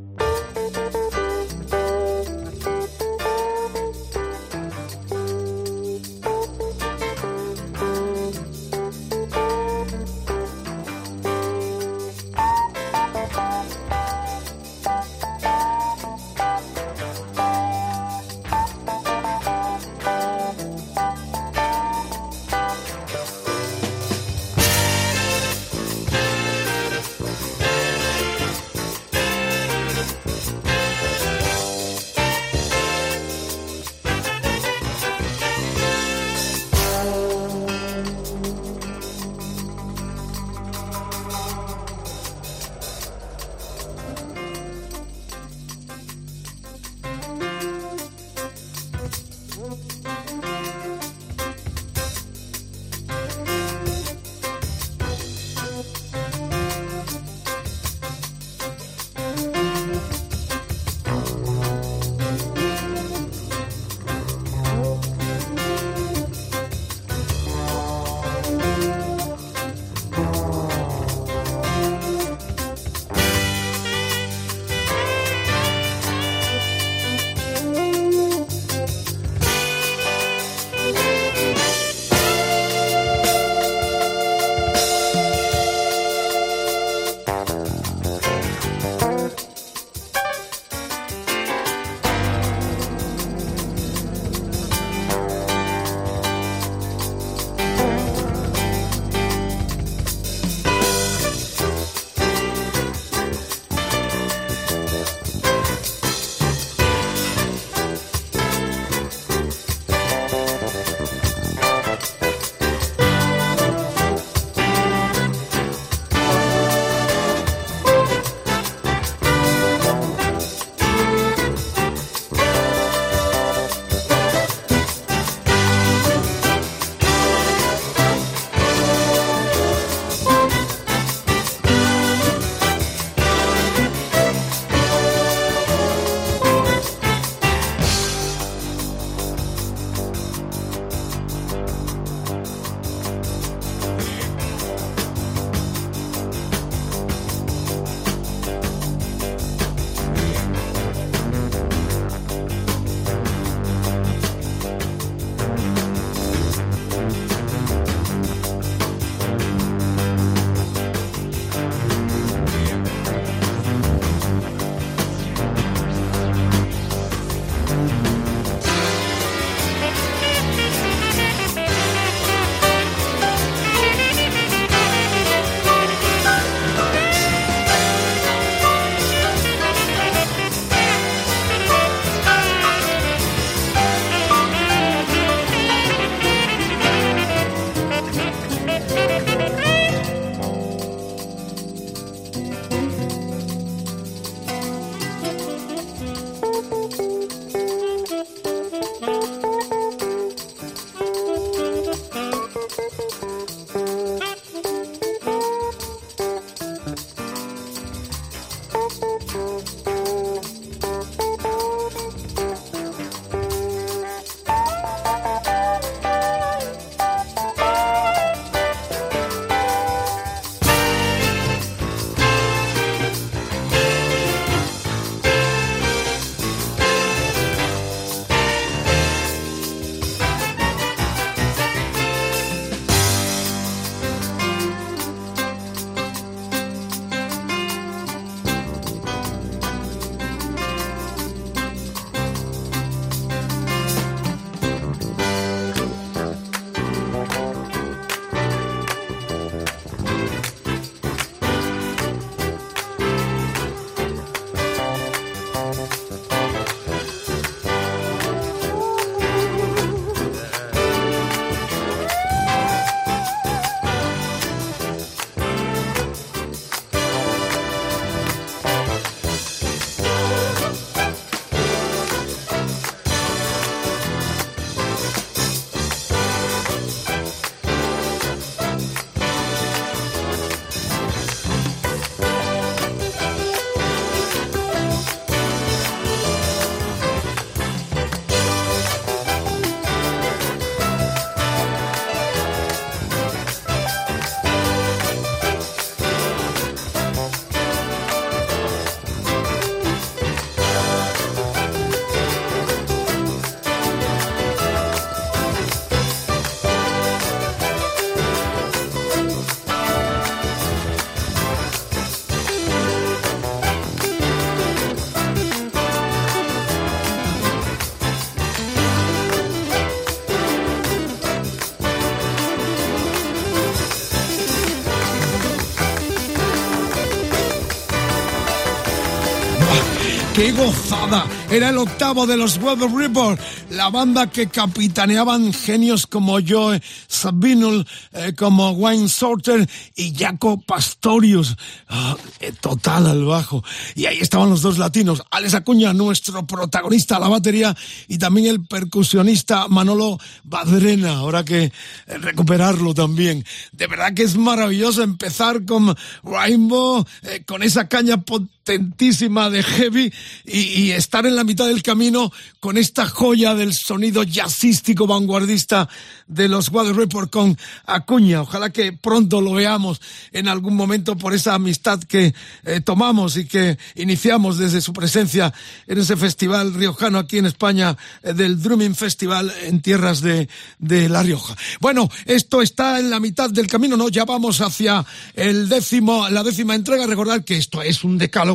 Gozada! 330.57 331.27
Era 331.51 331.71
el 331.71 331.79
octavo 331.79 332.27
de 332.27 332.37
los 332.37 332.59
Weather 332.59 332.91
Report, 332.91 333.41
la 333.71 333.91
banda 333.91 334.31
que 334.31 334.49
capitaneaban 334.49 335.53
genios 335.53 336.07
como 336.07 336.39
Joe 336.47 336.81
Sabinul, 337.07 337.87
eh, 338.13 338.33
como 338.37 338.71
Wayne 338.71 339.09
Sorter 339.09 339.69
y 339.95 340.15
Jaco 340.15 340.61
Pastorius. 340.61 341.57
Ah, 341.89 342.17
eh, 342.41 342.53
total 342.61 343.07
al 343.07 343.25
bajo. 343.25 343.63
Y 343.95 344.07
ahí 344.07 344.19
estaban 344.21 344.51
los 344.51 344.63
dos 344.63 344.79
latinos, 344.79 345.23
Alex 345.31 345.55
Acuña, 345.55 345.93
nuestro 345.93 346.47
protagonista 346.47 347.17
a 347.17 347.21
la 347.21 347.29
batería, 347.29 347.77
y 348.09 348.19
también 348.19 348.47
el 348.47 348.67
percusionista 348.67 349.69
Manolo 349.69 350.19
Badrena. 350.45 351.19
Ahora 351.19 351.45
que 351.45 351.73
recuperarlo 352.07 352.95
también. 352.95 353.45
De 353.73 353.87
verdad 353.87 354.15
que 354.15 354.23
es 354.23 354.37
maravilloso 354.37 355.03
empezar 355.03 355.65
con 355.65 355.95
Rainbow, 356.23 357.05
eh, 357.23 357.45
con 357.47 357.63
esa 357.63 357.89
caña 357.89 358.23
potentísima 358.65 359.51
de 359.51 359.63
heavy 359.63 360.13
y, 360.45 360.91
estar 360.93 361.27
en 361.27 361.37
la 361.37 361.45
mitad 361.45 361.67
del 361.67 361.83
camino 361.83 362.33
con 362.61 362.79
esta 362.79 363.07
joya 363.07 363.55
del 363.55 363.75
sonido 363.75 364.23
jazzístico 364.23 365.07
vanguardista 365.07 365.89
de 366.27 366.49
los 366.49 366.71
Weather 366.71 366.97
Report 366.97 367.31
con 367.31 367.59
Acuña. 367.85 368.41
Ojalá 368.41 368.71
que 368.71 368.95
pronto 368.95 369.43
lo 369.43 369.53
veamos 369.53 370.01
en 370.33 370.49
algún 370.49 370.77
momento 370.77 371.17
por 371.17 371.35
esa 371.35 371.55
amistad 371.55 372.01
que 372.05 372.35
eh, 372.65 372.81
tomamos 372.81 373.37
y 373.37 373.47
que 373.47 373.77
iniciamos 373.97 374.57
desde 374.57 374.81
su 374.81 374.95
presencia 374.95 375.53
en 375.87 375.99
ese 375.99 376.17
festival 376.17 376.73
riojano 376.73 377.19
aquí 377.19 377.39
en 377.39 377.47
España 377.47 377.99
eh, 378.23 378.33
del 378.33 378.63
Drumming 378.63 378.95
Festival 378.95 379.53
en 379.65 379.83
tierras 379.83 380.23
de, 380.23 380.49
de 380.79 381.11
La 381.11 381.23
Rioja. 381.23 381.55
Bueno, 381.81 382.09
esto 382.25 382.63
está 382.63 382.99
en 382.99 383.11
la 383.11 383.21
mitad 383.21 383.51
del 383.51 383.67
camino, 383.67 383.99
¿no? 383.99 384.09
Ya 384.09 384.25
vamos 384.25 384.63
hacia 384.63 385.05
el 385.35 385.69
décimo, 385.69 386.31
la 386.31 386.43
décima 386.43 386.75
entrega. 386.75 387.07
Recordad 387.07 387.45
que 387.45 387.59
esto 387.59 387.83
es 387.83 388.05
un 388.05 388.17
decálogo 388.17 388.54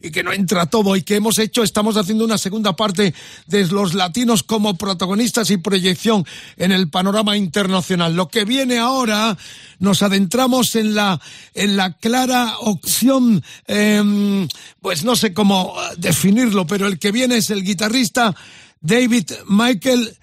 y 0.00 0.10
que 0.10 0.22
no 0.22 0.32
entra 0.32 0.66
todo 0.66 0.96
y 0.96 1.02
que 1.02 1.16
hemos 1.16 1.38
hecho, 1.38 1.62
estamos 1.62 1.96
haciendo 1.96 2.24
una 2.24 2.38
segunda 2.38 2.74
parte 2.74 3.14
de 3.46 3.66
los 3.66 3.94
latinos 3.94 4.42
como 4.42 4.76
protagonistas 4.76 5.50
y 5.50 5.56
proyección 5.56 6.24
en 6.56 6.72
el 6.72 6.88
panorama 6.88 7.36
internacional. 7.36 8.14
Lo 8.14 8.28
que 8.28 8.44
viene 8.44 8.78
ahora, 8.78 9.36
nos 9.78 10.02
adentramos 10.02 10.74
en 10.76 10.94
la, 10.94 11.20
en 11.54 11.76
la 11.76 11.92
clara 11.94 12.54
opción, 12.60 13.42
eh, 13.66 14.46
pues 14.80 15.04
no 15.04 15.16
sé 15.16 15.32
cómo 15.32 15.74
definirlo, 15.96 16.66
pero 16.66 16.86
el 16.86 16.98
que 16.98 17.12
viene 17.12 17.36
es 17.36 17.50
el 17.50 17.64
guitarrista 17.64 18.34
David 18.80 19.30
Michael 19.48 20.16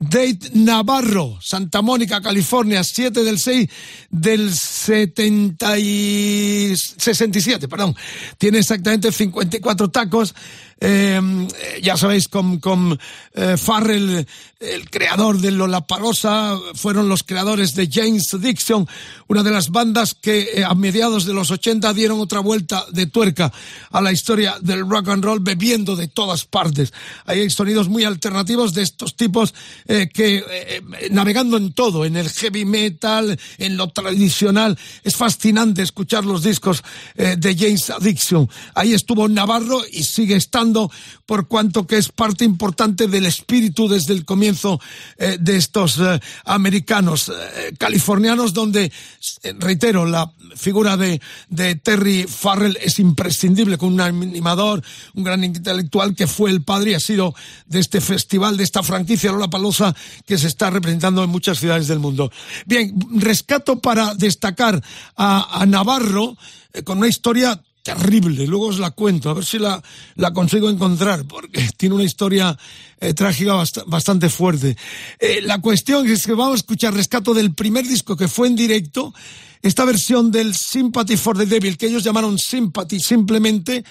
Date 0.00 0.50
Navarro, 0.54 1.38
Santa 1.40 1.82
Mónica, 1.82 2.20
California, 2.20 2.84
7 2.84 3.24
del 3.24 3.36
6 3.36 3.68
del 4.10 4.54
70 4.54 5.78
y 5.80 6.72
67, 6.76 7.66
perdón. 7.66 7.96
Tiene 8.38 8.58
exactamente 8.58 9.10
54 9.10 9.90
tacos. 9.90 10.36
Eh, 10.80 11.20
ya 11.82 11.96
sabéis, 11.96 12.28
con, 12.28 12.58
con 12.58 12.98
eh, 13.34 13.56
Farrell, 13.56 14.26
el 14.60 14.90
creador 14.90 15.38
de 15.38 15.50
Lollapalooza, 15.50 16.58
fueron 16.74 17.08
los 17.08 17.22
creadores 17.22 17.74
de 17.74 17.88
James 17.90 18.32
Addiction, 18.34 18.88
una 19.28 19.42
de 19.42 19.50
las 19.50 19.70
bandas 19.70 20.14
que 20.14 20.50
eh, 20.54 20.64
a 20.64 20.74
mediados 20.74 21.24
de 21.24 21.34
los 21.34 21.50
80 21.50 21.92
dieron 21.94 22.20
otra 22.20 22.40
vuelta 22.40 22.84
de 22.90 23.06
tuerca 23.06 23.52
a 23.90 24.00
la 24.00 24.12
historia 24.12 24.56
del 24.60 24.88
rock 24.88 25.08
and 25.08 25.24
roll, 25.24 25.40
bebiendo 25.40 25.96
de 25.96 26.08
todas 26.08 26.44
partes. 26.44 26.92
Hay 27.24 27.48
sonidos 27.50 27.88
muy 27.88 28.04
alternativos 28.04 28.74
de 28.74 28.82
estos 28.82 29.16
tipos 29.16 29.54
eh, 29.86 30.08
que, 30.12 30.44
eh, 30.48 30.82
navegando 31.10 31.56
en 31.56 31.72
todo, 31.72 32.04
en 32.04 32.16
el 32.16 32.28
heavy 32.28 32.64
metal, 32.64 33.38
en 33.58 33.76
lo 33.76 33.88
tradicional, 33.88 34.78
es 35.04 35.16
fascinante 35.16 35.82
escuchar 35.82 36.24
los 36.24 36.42
discos 36.42 36.82
eh, 37.14 37.36
de 37.38 37.56
James 37.56 37.90
Addiction. 37.90 38.48
Ahí 38.74 38.92
estuvo 38.92 39.28
Navarro 39.28 39.82
y 39.90 40.04
sigue 40.04 40.36
estando 40.36 40.67
por 41.26 41.48
cuanto 41.48 41.86
que 41.86 41.96
es 41.96 42.08
parte 42.10 42.44
importante 42.44 43.06
del 43.06 43.26
espíritu 43.26 43.88
desde 43.88 44.14
el 44.14 44.24
comienzo 44.24 44.80
eh, 45.16 45.36
de 45.40 45.56
estos 45.56 45.98
eh, 45.98 46.20
americanos 46.44 47.28
eh, 47.28 47.74
californianos 47.78 48.52
donde, 48.52 48.92
reitero, 49.58 50.06
la 50.06 50.30
figura 50.56 50.96
de, 50.96 51.20
de 51.48 51.76
Terry 51.76 52.26
Farrell 52.28 52.78
es 52.80 52.98
imprescindible 52.98 53.78
con 53.78 53.92
un 53.92 54.00
animador, 54.00 54.82
un 55.14 55.24
gran 55.24 55.44
intelectual 55.44 56.14
que 56.14 56.26
fue 56.26 56.50
el 56.50 56.62
padre 56.62 56.92
y 56.92 56.94
ha 56.94 57.00
sido 57.00 57.34
de 57.66 57.80
este 57.80 58.00
festival, 58.00 58.56
de 58.56 58.64
esta 58.64 58.82
franquicia 58.82 59.32
Lola 59.32 59.48
Palosa 59.48 59.94
que 60.26 60.38
se 60.38 60.46
está 60.46 60.70
representando 60.70 61.22
en 61.22 61.30
muchas 61.30 61.58
ciudades 61.58 61.88
del 61.88 61.98
mundo. 61.98 62.30
Bien, 62.66 62.94
rescato 63.14 63.80
para 63.80 64.14
destacar 64.14 64.82
a, 65.16 65.64
Navarro 65.66 66.36
con 66.84 66.98
una 66.98 67.08
historia 67.08 67.60
terrible, 67.94 68.46
luego 68.46 68.66
os 68.66 68.78
la 68.78 68.90
cuento, 68.90 69.30
a 69.30 69.34
ver 69.34 69.44
si 69.44 69.58
la, 69.58 69.82
la 70.16 70.32
consigo 70.32 70.68
encontrar, 70.68 71.24
porque 71.24 71.66
tiene 71.76 71.94
una 71.94 72.04
historia 72.04 72.56
eh, 73.00 73.14
trágica 73.14 73.54
bast- 73.54 73.84
bastante 73.86 74.28
fuerte. 74.28 74.76
Eh, 75.18 75.40
la 75.42 75.60
cuestión 75.60 76.06
es 76.06 76.26
que 76.26 76.32
vamos 76.34 76.52
a 76.52 76.56
escuchar 76.56 76.92
rescato 76.94 77.32
del 77.32 77.54
primer 77.54 77.86
disco 77.86 78.16
que 78.16 78.28
fue 78.28 78.48
en 78.48 78.56
directo, 78.56 79.14
esta 79.62 79.84
versión 79.84 80.30
del 80.30 80.54
Sympathy 80.54 81.16
for 81.16 81.36
the 81.36 81.46
Devil, 81.46 81.76
que 81.78 81.86
ellos 81.86 82.04
llamaron 82.04 82.38
Sympathy 82.38 83.00
simplemente, 83.00 83.84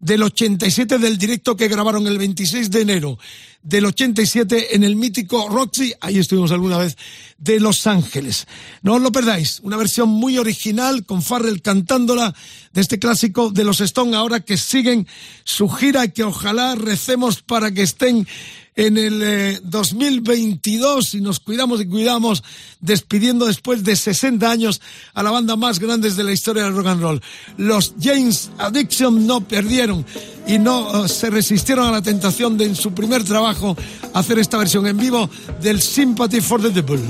del 0.00 0.22
87 0.22 0.98
del 0.98 1.18
directo 1.18 1.56
que 1.56 1.68
grabaron 1.68 2.06
el 2.06 2.18
26 2.18 2.70
de 2.70 2.80
enero 2.80 3.18
del 3.64 3.86
87 3.86 4.76
en 4.76 4.84
el 4.84 4.94
mítico 4.94 5.48
Roxy, 5.48 5.94
ahí 6.00 6.18
estuvimos 6.18 6.52
alguna 6.52 6.76
vez, 6.76 6.96
de 7.38 7.58
Los 7.58 7.86
Ángeles. 7.86 8.46
No 8.82 8.94
os 8.94 9.02
lo 9.02 9.10
perdáis, 9.10 9.60
una 9.60 9.78
versión 9.78 10.10
muy 10.10 10.36
original 10.36 11.04
con 11.06 11.22
Farrell 11.22 11.62
cantándola 11.62 12.34
de 12.72 12.80
este 12.80 12.98
clásico 12.98 13.50
de 13.50 13.64
los 13.64 13.80
Stone 13.80 14.14
ahora 14.14 14.40
que 14.40 14.58
siguen 14.58 15.08
su 15.44 15.68
gira 15.70 16.08
que 16.08 16.24
ojalá 16.24 16.74
recemos 16.74 17.42
para 17.42 17.72
que 17.72 17.82
estén 17.82 18.28
en 18.76 18.98
el 18.98 19.22
eh, 19.22 19.60
2022 19.62 21.14
y 21.14 21.20
nos 21.20 21.40
cuidamos 21.40 21.80
y 21.80 21.86
cuidamos 21.86 22.42
despidiendo 22.80 23.46
después 23.46 23.84
de 23.84 23.94
60 23.94 24.50
años 24.50 24.80
a 25.14 25.22
la 25.22 25.30
banda 25.30 25.56
más 25.56 25.78
grande 25.78 26.10
de 26.10 26.24
la 26.24 26.32
historia 26.32 26.64
del 26.64 26.74
rock 26.74 26.86
and 26.86 27.02
roll. 27.02 27.22
Los 27.56 27.94
James 28.00 28.50
Addiction 28.58 29.26
no 29.26 29.42
perdieron 29.42 30.04
y 30.46 30.58
no 30.58 31.04
eh, 31.04 31.08
se 31.08 31.30
resistieron 31.30 31.86
a 31.86 31.92
la 31.92 32.02
tentación 32.02 32.58
de 32.58 32.64
en 32.64 32.76
su 32.76 32.92
primer 32.92 33.24
trabajo 33.24 33.76
hacer 34.12 34.38
esta 34.38 34.58
versión 34.58 34.86
en 34.86 34.96
vivo 34.96 35.30
del 35.62 35.80
Sympathy 35.80 36.40
for 36.40 36.60
the 36.60 36.70
Devil. 36.70 37.00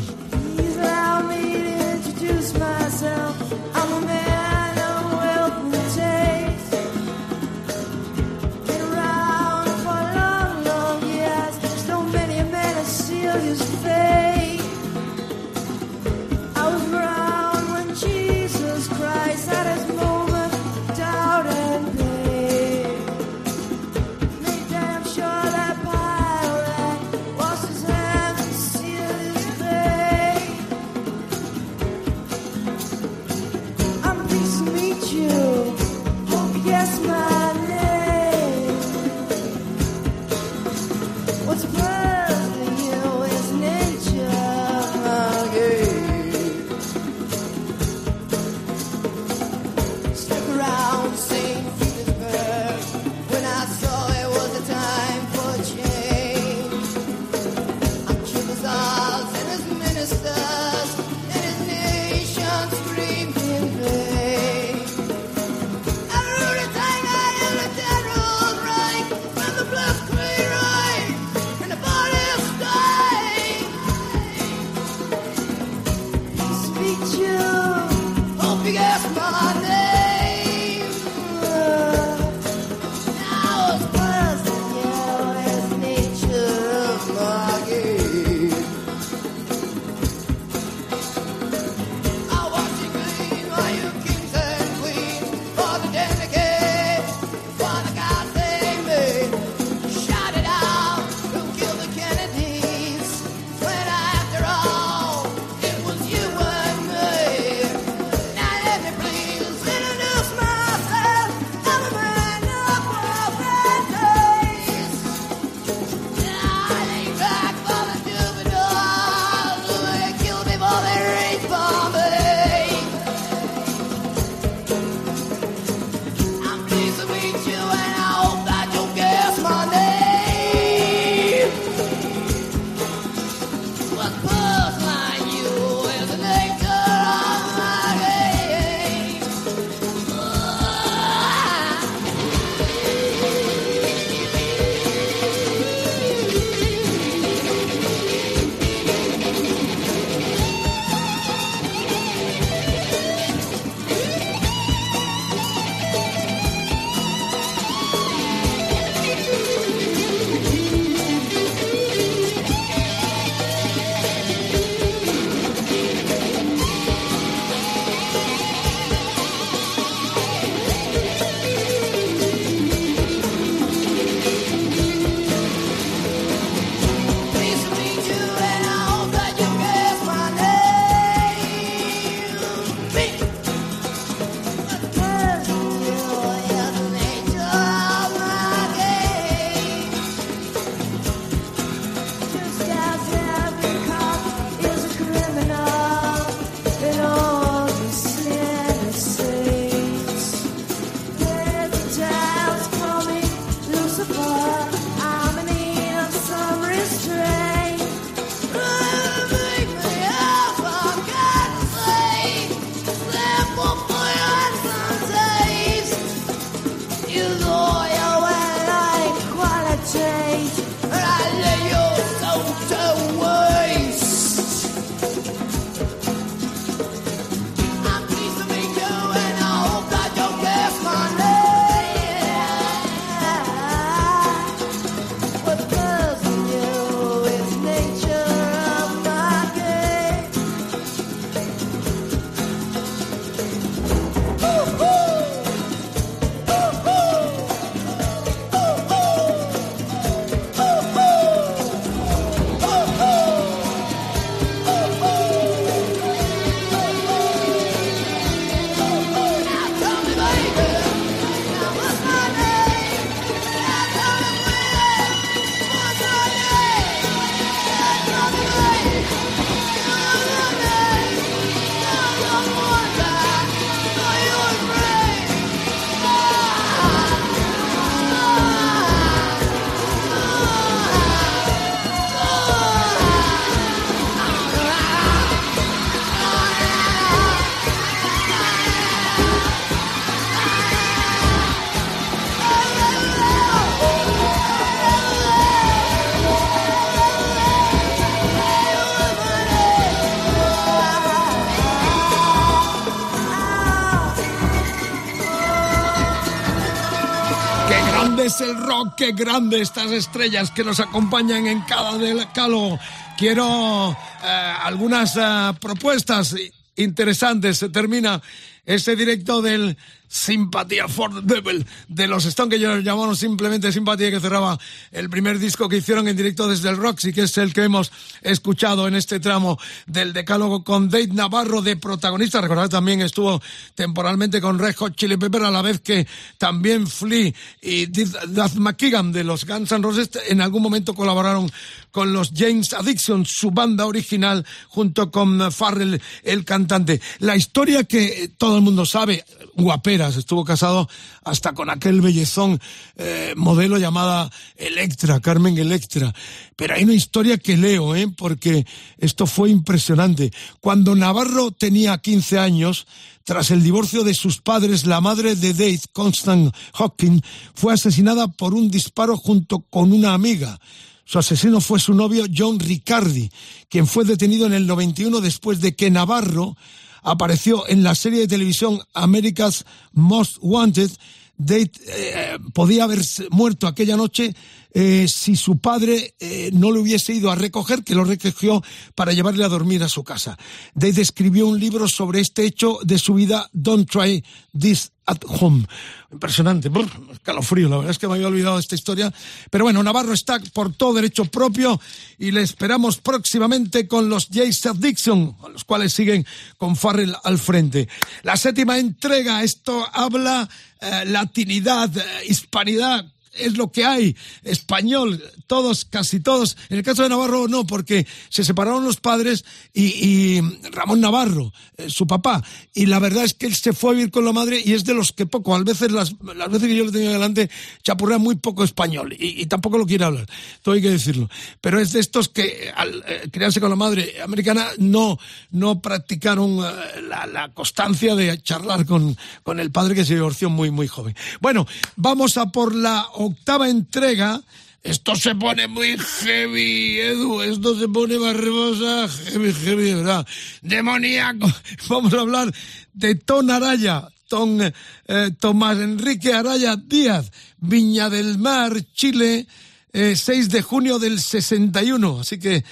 Qué 309.05 309.12
grande 309.12 309.61
estas 309.61 309.90
estrellas 309.90 310.50
que 310.50 310.64
nos 310.64 310.80
acompañan 310.80 311.46
en 311.46 311.61
cada 311.62 311.98
decálogo. 311.98 312.78
Quiero 313.18 313.94
eh, 314.22 314.55
algunas 314.62 315.14
eh, 315.16 315.20
propuestas 315.61 316.34
interesantes. 316.76 317.59
Se 317.59 317.68
termina 317.68 318.22
ese 318.66 318.96
directo 318.96 319.42
del 319.42 319.76
Simpatía 320.14 320.86
for 320.86 321.12
the 321.12 321.22
Devil 321.22 321.66
de 321.88 322.06
los 322.06 322.24
Stone 322.24 322.48
que 322.48 322.56
ellos 322.56 322.84
llamaron 322.84 323.16
simplemente 323.16 323.72
Simpatía 323.72 324.12
que 324.12 324.20
cerraba 324.20 324.56
el 324.92 325.10
primer 325.10 325.40
disco 325.40 325.68
que 325.68 325.78
hicieron 325.78 326.06
en 326.06 326.16
directo 326.16 326.46
desde 326.46 326.68
el 326.68 326.76
Roxy 326.76 327.12
que 327.12 327.22
es 327.22 327.36
el 327.38 327.52
que 327.52 327.64
hemos 327.64 327.90
escuchado 328.22 328.86
en 328.86 328.94
este 328.94 329.18
tramo 329.18 329.58
del 329.86 330.12
decálogo 330.12 330.62
con 330.62 330.88
Dave 330.88 331.08
Navarro 331.08 331.62
de 331.62 331.76
protagonista. 331.76 332.40
Recordad 332.40 332.68
también 332.68 333.00
estuvo 333.00 333.42
temporalmente 333.74 334.40
con 334.40 334.58
Red 334.58 334.76
Hot 334.76 334.94
Chili 334.94 335.16
Pepper 335.16 335.42
a 335.42 335.50
la 335.50 335.62
vez 335.62 335.80
que 335.80 336.06
también 336.38 336.86
Flea 336.86 337.32
y 337.60 337.86
Duff 337.86 338.54
McKagan 338.54 339.10
de 339.10 339.24
los 339.24 339.44
Guns 339.44 339.72
N' 339.72 339.82
Roses 339.82 340.10
en 340.28 340.40
algún 340.40 340.62
momento 340.62 340.94
colaboraron 340.94 341.50
con 341.90 342.12
los 342.12 342.30
James 342.34 342.72
Addiction 342.72 343.26
su 343.26 343.50
banda 343.50 343.86
original 343.86 344.46
junto 344.68 345.10
con 345.10 345.50
Farrell 345.50 346.00
el 346.22 346.44
cantante. 346.44 347.00
La 347.18 347.36
historia 347.36 347.84
que 347.84 348.30
todo 348.38 348.53
el 348.57 348.62
mundo 348.62 348.86
sabe 348.86 349.24
guaperas. 349.55 350.16
Estuvo 350.16 350.44
casado 350.44 350.88
hasta 351.24 351.52
con 351.52 351.70
aquel 351.70 352.00
bellezón 352.00 352.61
eh, 352.96 353.34
modelo 353.36 353.78
llamada 353.78 354.30
Electra, 354.57 355.20
Carmen 355.20 355.59
Electra. 355.59 356.14
Pero 356.57 356.74
hay 356.74 356.84
una 356.84 356.94
historia 356.94 357.38
que 357.38 357.57
leo, 357.57 357.94
¿eh? 357.94 358.09
porque 358.16 358.66
esto 358.98 359.26
fue 359.26 359.50
impresionante. 359.50 360.32
Cuando 360.61 360.94
Navarro 360.94 361.50
tenía 361.50 361.98
15 361.98 362.38
años, 362.38 362.86
tras 363.24 363.50
el 363.50 363.62
divorcio 363.62 364.05
de 364.05 364.14
sus 364.14 364.40
padres, 364.40 364.86
la 364.86 365.00
madre 365.00 365.34
de 365.34 365.55
Dave, 365.55 365.80
Constant 365.92 366.55
Hawking, 366.74 367.20
fue 367.55 367.72
asesinada 367.72 368.28
por 368.28 368.55
un 368.55 368.70
disparo 368.70 369.16
junto 369.16 369.61
con 369.61 369.92
una 369.92 370.12
amiga. 370.12 370.61
Su 371.07 371.18
asesino 371.18 371.61
fue 371.61 371.80
su 371.80 371.94
novio 371.94 372.24
John 372.34 372.59
Riccardi, 372.59 373.30
quien 373.68 373.86
fue 373.86 374.05
detenido 374.05 374.46
en 374.46 374.55
el 374.55 374.66
91 374.66 375.20
después 375.20 375.61
de 375.61 375.74
que 375.74 375.90
Navarro 375.90 376.57
apareció 377.05 377.68
en 377.68 377.84
la 377.84 377.94
serie 377.94 378.20
de 378.20 378.28
televisión 378.28 378.80
America's 378.94 379.64
Most 379.92 380.38
Wanted. 380.40 380.90
Date, 381.36 381.72
eh, 381.86 382.38
podía 382.52 382.84
haber 382.84 383.00
muerto 383.30 383.66
aquella 383.66 383.96
noche 383.96 384.34
eh, 384.72 385.07
si 385.09 385.36
su 385.36 385.59
padre 385.59 386.14
eh, 386.18 386.50
no 386.52 386.72
le 386.72 386.80
hubiese 386.80 387.12
ido 387.12 387.30
a 387.30 387.36
recoger, 387.36 387.84
que 387.84 387.94
lo 387.94 388.05
recogió 388.05 388.62
para 388.94 389.12
llevarle 389.12 389.44
a 389.44 389.48
dormir 389.48 389.82
a 389.82 389.88
su 389.88 390.02
casa. 390.02 390.36
Date 390.74 391.00
escribió 391.00 391.46
un 391.46 391.61
libro 391.61 391.88
sobre 391.88 392.20
este 392.20 392.44
hecho 392.44 392.78
de 392.82 392.98
su 392.98 393.14
vida, 393.14 393.48
Don't 393.52 393.88
Try 393.88 394.24
This 394.59 394.93
at 395.07 395.18
Home. 395.40 395.66
Impresionante, 396.12 396.68
Brr, 396.68 396.88
calofrío, 397.22 397.68
la 397.68 397.76
verdad 397.76 397.90
es 397.90 397.98
que 397.98 398.07
me 398.07 398.14
había 398.14 398.28
olvidado 398.28 398.59
esta 398.59 398.74
historia. 398.74 399.12
Pero 399.50 399.64
bueno, 399.64 399.82
Navarro 399.82 400.12
está 400.12 400.38
por 400.52 400.72
todo 400.72 400.94
derecho 400.94 401.24
propio 401.24 401.80
y 402.18 402.30
le 402.30 402.42
esperamos 402.42 402.98
próximamente 402.98 403.88
con 403.88 404.09
los 404.09 404.28
Jays 404.32 404.64
Addiction, 404.66 405.36
los 405.52 405.64
cuales 405.64 405.92
siguen 405.92 406.24
con 406.57 406.76
Farrell 406.76 407.16
al 407.24 407.38
frente. 407.38 407.88
La 408.22 408.36
séptima 408.36 408.78
entrega, 408.78 409.42
esto 409.42 409.86
habla 409.92 410.48
eh, 410.80 411.05
latinidad, 411.07 411.96
eh, 411.96 412.05
hispanidad, 412.28 413.07
es 413.37 413.57
lo 413.57 413.70
que 413.72 413.85
hay, 413.85 414.16
español, 414.43 415.22
todos, 415.47 415.85
casi 415.85 416.20
todos. 416.20 416.57
En 416.68 416.78
el 416.78 416.82
caso 416.85 417.03
de 417.03 417.09
Navarro 417.09 417.49
no, 417.49 417.66
porque 417.66 418.07
se 418.28 418.45
separaron 418.45 418.85
los 418.85 418.99
padres 418.99 419.45
y, 419.72 419.85
y 419.85 420.41
Ramón 420.70 421.01
Navarro, 421.01 421.53
eh, 421.76 421.91
su 421.91 422.07
papá, 422.07 422.43
y 422.72 422.87
la 422.87 422.99
verdad 422.99 423.24
es 423.24 423.35
que 423.35 423.47
él 423.47 423.55
se 423.55 423.72
fue 423.72 423.91
a 423.91 423.95
vivir 423.95 424.11
con 424.11 424.24
la 424.24 424.32
madre 424.32 424.61
y 424.64 424.72
es 424.72 424.85
de 424.85 424.95
los 424.95 425.12
que 425.12 425.26
poco, 425.26 425.55
a 425.55 425.62
veces 425.62 425.93
las, 425.93 426.14
las 426.35 426.51
veces 426.51 426.68
que 426.68 426.76
yo 426.76 426.85
lo 426.85 426.93
tenía 426.93 427.11
delante, 427.11 427.51
chapurrea 427.82 428.18
muy 428.18 428.37
poco 428.37 428.64
español 428.64 429.14
y, 429.18 429.43
y 429.43 429.47
tampoco 429.47 429.78
lo 429.78 429.87
quiere 429.87 430.05
hablar, 430.05 430.26
todo 430.62 430.74
hay 430.74 430.82
que 430.82 430.91
decirlo. 430.91 431.28
Pero 431.61 431.80
es 431.80 431.93
de 431.93 432.01
estos 432.01 432.28
que 432.28 432.72
al 432.74 433.05
eh, 433.07 433.28
criarse 433.30 433.61
con 433.61 433.70
la 433.70 433.76
madre 433.76 434.22
americana 434.22 434.68
no, 434.78 435.18
no 435.51 435.80
practicaron 435.80 436.59
eh, 436.64 437.01
la, 437.26 437.48
constancia 437.52 438.14
de 438.14 438.42
charlar 438.42 438.86
con, 438.86 439.16
con 439.42 439.60
el 439.60 439.70
padre 439.70 439.94
que 439.94 440.04
se 440.04 440.14
divorció 440.14 440.50
muy, 440.50 440.70
muy 440.70 440.88
joven. 440.88 441.14
Bueno, 441.40 441.66
vamos 441.96 442.36
a 442.36 442.46
por 442.46 442.74
la 442.74 443.06
octava 443.14 443.68
entrega. 443.68 444.40
Esto 444.82 445.16
se 445.16 445.34
pone 445.34 445.66
muy 445.66 445.96
heavy, 445.96 447.00
Edu. 447.00 447.40
Esto 447.40 447.78
se 447.78 447.88
pone 447.88 448.18
barbosa, 448.18 449.08
heavy, 449.08 449.52
heavy, 449.52 449.94
¿verdad? 449.94 450.26
Demoníaco. 450.60 451.50
Vamos 451.88 452.12
a 452.12 452.20
hablar 452.20 452.52
de 452.92 453.14
Ton 453.14 453.50
Araya. 453.50 454.08
Ton, 454.28 454.60
eh, 454.60 455.30
Tomás 455.38 455.78
Enrique 455.78 456.32
Araya 456.32 456.76
Díaz, 456.76 457.30
Viña 457.58 458.08
del 458.10 458.38
Mar, 458.38 458.72
Chile, 458.92 459.46
eh, 459.92 460.16
6 460.16 460.50
de 460.50 460.62
junio 460.62 460.98
del 460.98 461.20
61. 461.20 462.20
Así 462.20 462.38
que 462.38 462.64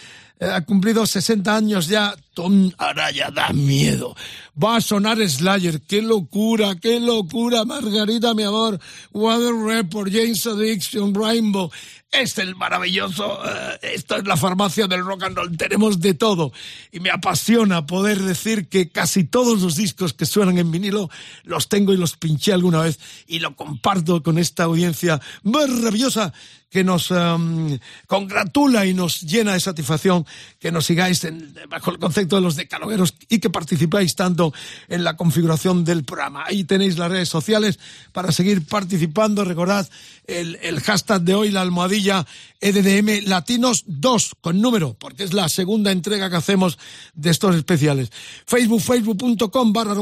ha 0.42 0.60
cumplido 0.62 1.06
60 1.06 1.54
años 1.56 1.88
ya. 1.88 2.14
Tom 2.34 2.70
Araya 2.78 3.30
da 3.30 3.52
miedo. 3.52 4.16
Va 4.62 4.76
a 4.76 4.80
sonar 4.80 5.18
Slayer. 5.28 5.82
¡Qué 5.82 6.00
locura! 6.00 6.76
¡Qué 6.80 6.98
locura! 6.98 7.64
Margarita, 7.66 8.32
mi 8.32 8.42
amor. 8.42 8.80
Water 9.12 9.52
Report, 9.54 10.10
James 10.10 10.46
Addiction, 10.46 11.14
Rainbow. 11.14 11.70
Es 12.10 12.38
el 12.38 12.56
maravilloso. 12.56 13.38
eh, 13.44 13.78
esto 13.94 14.16
es 14.16 14.26
la 14.26 14.38
farmacia 14.38 14.86
del 14.86 15.04
rock 15.04 15.24
and 15.24 15.36
roll. 15.36 15.56
Tenemos 15.56 16.00
de 16.00 16.14
todo. 16.14 16.52
Y 16.90 17.00
me 17.00 17.10
apasiona 17.10 17.84
poder 17.86 18.18
decir 18.22 18.68
que 18.68 18.88
casi 18.88 19.24
todos 19.24 19.60
los 19.60 19.76
discos 19.76 20.14
que 20.14 20.24
suenan 20.24 20.56
en 20.58 20.70
vinilo 20.70 21.10
los 21.44 21.68
tengo 21.68 21.92
y 21.92 21.98
los 21.98 22.16
pinché 22.16 22.54
alguna 22.54 22.80
vez. 22.80 22.98
Y 23.26 23.40
lo 23.40 23.54
comparto 23.56 24.22
con 24.22 24.38
esta 24.38 24.64
audiencia 24.64 25.20
maravillosa 25.42 26.32
que 26.72 26.82
nos 26.84 27.10
em, 27.10 27.78
congratula 28.06 28.86
y 28.86 28.94
nos 28.94 29.20
llena 29.20 29.52
de 29.52 29.60
satisfacción 29.60 30.24
que 30.58 30.72
nos 30.72 30.86
sigáis 30.86 31.22
en- 31.24 31.54
bajo 31.68 31.90
el 31.90 31.98
concepto 31.98 32.36
de 32.36 32.42
los 32.42 32.56
decalogueros 32.56 33.14
y 33.28 33.40
que 33.40 33.50
participáis 33.50 34.16
tanto 34.16 34.54
en 34.88 35.04
la 35.04 35.16
configuración 35.16 35.84
del 35.84 36.02
programa. 36.04 36.44
Ahí 36.46 36.64
tenéis 36.64 36.96
las 36.96 37.10
redes 37.10 37.28
sociales 37.28 37.78
para 38.12 38.32
seguir 38.32 38.64
participando. 38.64 39.44
Recordad 39.44 39.86
el, 40.26 40.58
el 40.62 40.80
hashtag 40.80 41.20
de 41.20 41.34
hoy, 41.34 41.50
la 41.50 41.60
almohadilla 41.60 42.26
EDDM 42.60 43.26
Latinos 43.28 43.84
2 43.86 44.36
con 44.40 44.60
número, 44.62 44.94
porque 44.98 45.24
es 45.24 45.34
la 45.34 45.50
segunda 45.50 45.92
entrega 45.92 46.30
que 46.30 46.36
hacemos 46.36 46.78
de 47.14 47.30
estos 47.30 47.54
especiales. 47.54 48.10
Facebook, 48.46 48.80
facebook.com 48.80 49.72
barra 49.74 49.94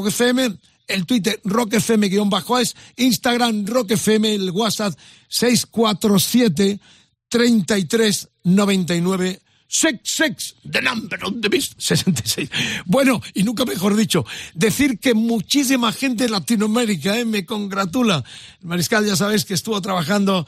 el 0.91 1.07
Twitter 1.07 1.41
roquefm-es, 1.45 2.77
Instagram 2.97 3.67
roquefm, 3.67 4.25
el 4.25 4.51
WhatsApp 4.51 4.99
647 5.29 6.81
33 7.29 8.29
99 8.45 9.41
Sex, 9.73 10.01
sex, 10.03 10.55
the 10.65 10.83
number 10.83 11.17
of 11.25 11.41
the 11.41 11.49
beast, 11.49 11.75
66. 11.81 12.51
Bueno, 12.87 13.23
y 13.35 13.45
nunca 13.45 13.65
mejor 13.65 13.95
dicho, 13.95 14.27
decir 14.53 14.99
que 14.99 15.15
muchísima 15.15 15.93
gente 15.93 16.25
en 16.25 16.33
Latinoamérica 16.33 17.17
eh, 17.17 17.25
me 17.25 17.47
congratula. 17.47 18.25
El 18.61 18.67
Mariscal 18.67 19.07
ya 19.07 19.15
sabéis 19.15 19.45
que 19.45 19.55
estuvo 19.55 19.81
trabajando 19.81 20.45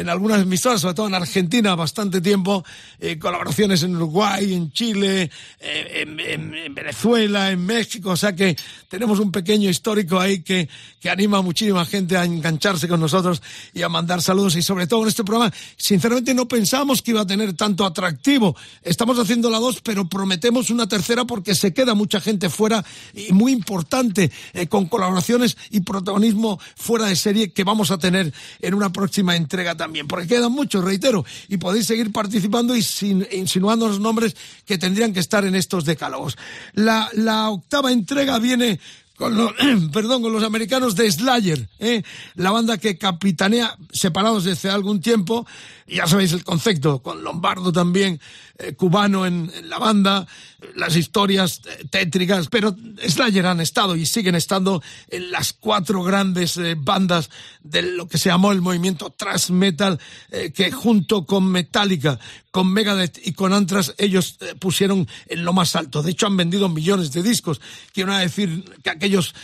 en 0.00 0.08
algunas 0.08 0.42
emisoras, 0.42 0.80
sobre 0.80 0.94
todo 0.94 1.06
en 1.08 1.14
Argentina, 1.14 1.74
bastante 1.74 2.20
tiempo, 2.20 2.64
eh, 3.00 3.18
colaboraciones 3.18 3.82
en 3.82 3.96
Uruguay, 3.96 4.54
en 4.54 4.70
Chile, 4.72 5.30
eh, 5.60 6.02
en, 6.02 6.20
en- 6.20 6.54
en 6.54 6.74
Venezuela, 6.74 7.50
en 7.50 7.64
México, 7.64 8.10
o 8.10 8.16
sea 8.16 8.34
que 8.34 8.56
tenemos 8.88 9.18
un 9.18 9.32
pequeño 9.32 9.68
histórico 9.70 10.18
ahí 10.20 10.40
que, 10.42 10.68
que 11.00 11.10
anima 11.10 11.38
a 11.38 11.42
muchísima 11.42 11.84
gente 11.84 12.16
a 12.16 12.24
engancharse 12.24 12.88
con 12.88 13.00
nosotros 13.00 13.42
y 13.72 13.82
a 13.82 13.88
mandar 13.88 14.22
saludos 14.22 14.56
y 14.56 14.62
sobre 14.62 14.86
todo 14.86 15.02
en 15.02 15.08
este 15.08 15.24
programa, 15.24 15.52
sinceramente 15.76 16.34
no 16.34 16.46
pensamos 16.48 17.02
que 17.02 17.12
iba 17.12 17.22
a 17.22 17.26
tener 17.26 17.52
tanto 17.54 17.84
atractivo. 17.84 18.56
Estamos 18.82 19.18
haciendo 19.18 19.50
la 19.50 19.58
dos, 19.58 19.80
pero 19.82 20.08
prometemos 20.08 20.70
una 20.70 20.86
tercera 20.88 21.24
porque 21.24 21.54
se 21.54 21.72
queda 21.72 21.94
mucha 21.94 22.20
gente 22.20 22.48
fuera 22.48 22.84
y 23.14 23.32
muy 23.32 23.52
importante, 23.52 24.30
eh, 24.52 24.66
con 24.66 24.86
colaboraciones 24.86 25.56
y 25.70 25.80
protagonismo 25.80 26.58
fuera 26.76 27.06
de 27.06 27.16
serie 27.16 27.52
que 27.52 27.64
vamos 27.64 27.90
a 27.90 27.98
tener 27.98 28.32
en 28.60 28.74
una 28.74 28.90
próxima 28.92 29.36
entrega 29.36 29.74
también, 29.86 30.08
porque 30.08 30.26
quedan 30.26 30.50
muchos, 30.50 30.84
reitero, 30.84 31.24
y 31.46 31.58
podéis 31.58 31.86
seguir 31.86 32.10
participando 32.10 32.74
y 32.74 32.82
sin, 32.82 33.24
insinuando 33.30 33.86
los 33.86 34.00
nombres 34.00 34.34
que 34.64 34.78
tendrían 34.78 35.12
que 35.12 35.20
estar 35.20 35.44
en 35.44 35.54
estos 35.54 35.84
decálogos. 35.84 36.36
La, 36.74 37.08
la 37.12 37.50
octava 37.50 37.92
entrega 37.92 38.40
viene 38.40 38.80
con 39.16 39.36
los, 39.36 39.52
perdón, 39.92 40.22
con 40.22 40.32
los 40.32 40.42
americanos 40.42 40.96
de 40.96 41.08
Slayer, 41.08 41.68
¿eh? 41.78 42.02
la 42.34 42.50
banda 42.50 42.78
que 42.78 42.98
capitanea 42.98 43.76
separados 43.92 44.42
desde 44.42 44.70
algún 44.70 45.00
tiempo, 45.00 45.46
ya 45.86 46.06
sabéis 46.06 46.32
el 46.32 46.44
concepto, 46.44 47.00
con 47.00 47.22
Lombardo 47.22 47.72
también, 47.72 48.20
eh, 48.58 48.74
cubano 48.74 49.26
en, 49.26 49.50
la 49.68 49.78
banda, 49.78 50.26
las 50.74 50.96
historias 50.96 51.60
eh, 51.66 51.84
tétricas, 51.90 52.48
pero 52.48 52.74
Slayer 53.06 53.46
han 53.46 53.60
estado 53.60 53.96
y 53.96 54.06
siguen 54.06 54.34
estando 54.34 54.82
en 55.08 55.30
las 55.30 55.52
cuatro 55.52 56.02
grandes 56.02 56.56
eh, 56.56 56.74
bandas 56.78 57.30
de 57.62 57.82
lo 57.82 58.08
que 58.08 58.18
se 58.18 58.30
llamó 58.30 58.52
el 58.52 58.62
movimiento 58.62 59.10
thrash 59.10 59.50
metal, 59.50 60.00
eh, 60.30 60.52
que 60.52 60.70
junto 60.70 61.26
con 61.26 61.50
Metallica, 61.50 62.18
con 62.50 62.72
Megadeth 62.72 63.18
y 63.26 63.32
con 63.32 63.52
Anthrax 63.52 63.94
ellos 63.98 64.38
pusieron 64.58 65.06
en 65.26 65.44
lo 65.44 65.52
más 65.52 65.76
alto. 65.76 66.02
De 66.02 66.12
hecho 66.12 66.26
han 66.26 66.38
vendido 66.38 66.70
millones 66.70 67.12
de 67.12 67.22
discos. 67.22 67.60
Quiero 67.92 68.14
decir 68.16 68.64
que 68.82 68.90
aquello 68.90 69.06
aquellos 69.06 69.34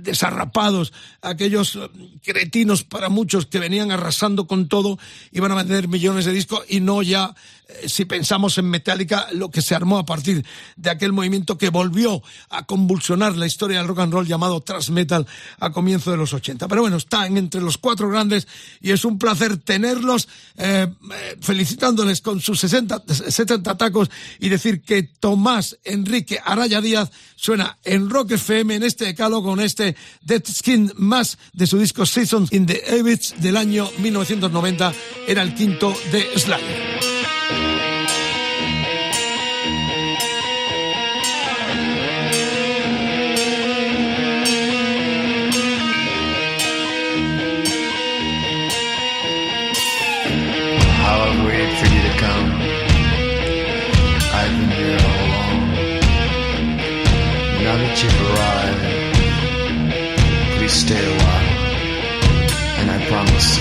desarrapados, 0.00 0.92
aquellos 1.22 1.78
cretinos 2.22 2.82
para 2.82 3.08
muchos 3.08 3.46
que 3.46 3.60
venían 3.60 3.92
arrasando 3.92 4.46
con 4.48 4.68
todo, 4.68 4.98
iban 5.30 5.52
a 5.52 5.54
vender 5.54 5.77
millones 5.86 6.24
de 6.24 6.32
discos 6.32 6.64
y 6.68 6.80
no 6.80 7.02
ya, 7.02 7.34
eh, 7.68 7.88
si 7.88 8.06
pensamos 8.06 8.56
en 8.58 8.70
Metallica, 8.70 9.28
lo 9.32 9.50
que 9.50 9.62
se 9.62 9.74
armó 9.74 9.98
a 9.98 10.06
partir 10.06 10.44
de 10.76 10.90
aquel 10.90 11.12
movimiento 11.12 11.58
que 11.58 11.68
volvió 11.68 12.22
a 12.48 12.64
convulsionar 12.64 13.36
la 13.36 13.46
historia 13.46 13.78
del 13.78 13.88
rock 13.88 14.00
and 14.00 14.12
roll 14.12 14.26
llamado 14.26 14.60
thrash 14.60 14.88
metal 14.88 15.26
a 15.60 15.70
comienzo 15.70 16.10
de 16.10 16.16
los 16.16 16.32
80. 16.32 16.66
Pero 16.66 16.80
bueno, 16.80 16.96
están 16.96 17.36
entre 17.36 17.60
los 17.60 17.76
cuatro 17.76 18.08
grandes 18.08 18.48
y 18.80 18.90
es 18.90 19.04
un 19.04 19.18
placer 19.18 19.58
tenerlos, 19.58 20.28
eh, 20.56 20.88
eh, 21.12 21.36
felicitándoles 21.40 22.22
con 22.22 22.40
sus 22.40 22.58
60, 22.60 23.02
70 23.28 23.76
tacos 23.76 24.10
y 24.40 24.48
decir 24.48 24.80
que 24.80 25.02
Tomás 25.02 25.78
Enrique 25.84 26.40
Araya 26.42 26.80
Díaz 26.80 27.10
suena 27.36 27.78
en 27.84 28.08
Rock 28.08 28.32
FM 28.32 28.76
en 28.76 28.82
este 28.82 29.04
decalo 29.04 29.42
con 29.42 29.60
este 29.60 29.94
Dead 30.22 30.42
Skin 30.44 30.92
más 30.96 31.38
de 31.52 31.66
su 31.66 31.78
disco 31.78 32.06
Seasons 32.06 32.50
in 32.52 32.64
the 32.66 32.82
Abyss 32.98 33.34
del 33.38 33.56
año 33.58 33.90
1990. 33.98 34.92
Era 35.26 35.42
el 35.42 35.54
quinto 35.54 35.67
quinto 35.68 35.94
de 36.10 36.38
Slayer. 36.38 36.88
you've 58.00 58.30
arrived, 58.30 59.16
please 60.56 60.72
stay 60.72 60.94
a 60.94 61.18
while, 61.18 61.48
and 62.78 62.90
I 62.92 63.04
promise 63.08 63.57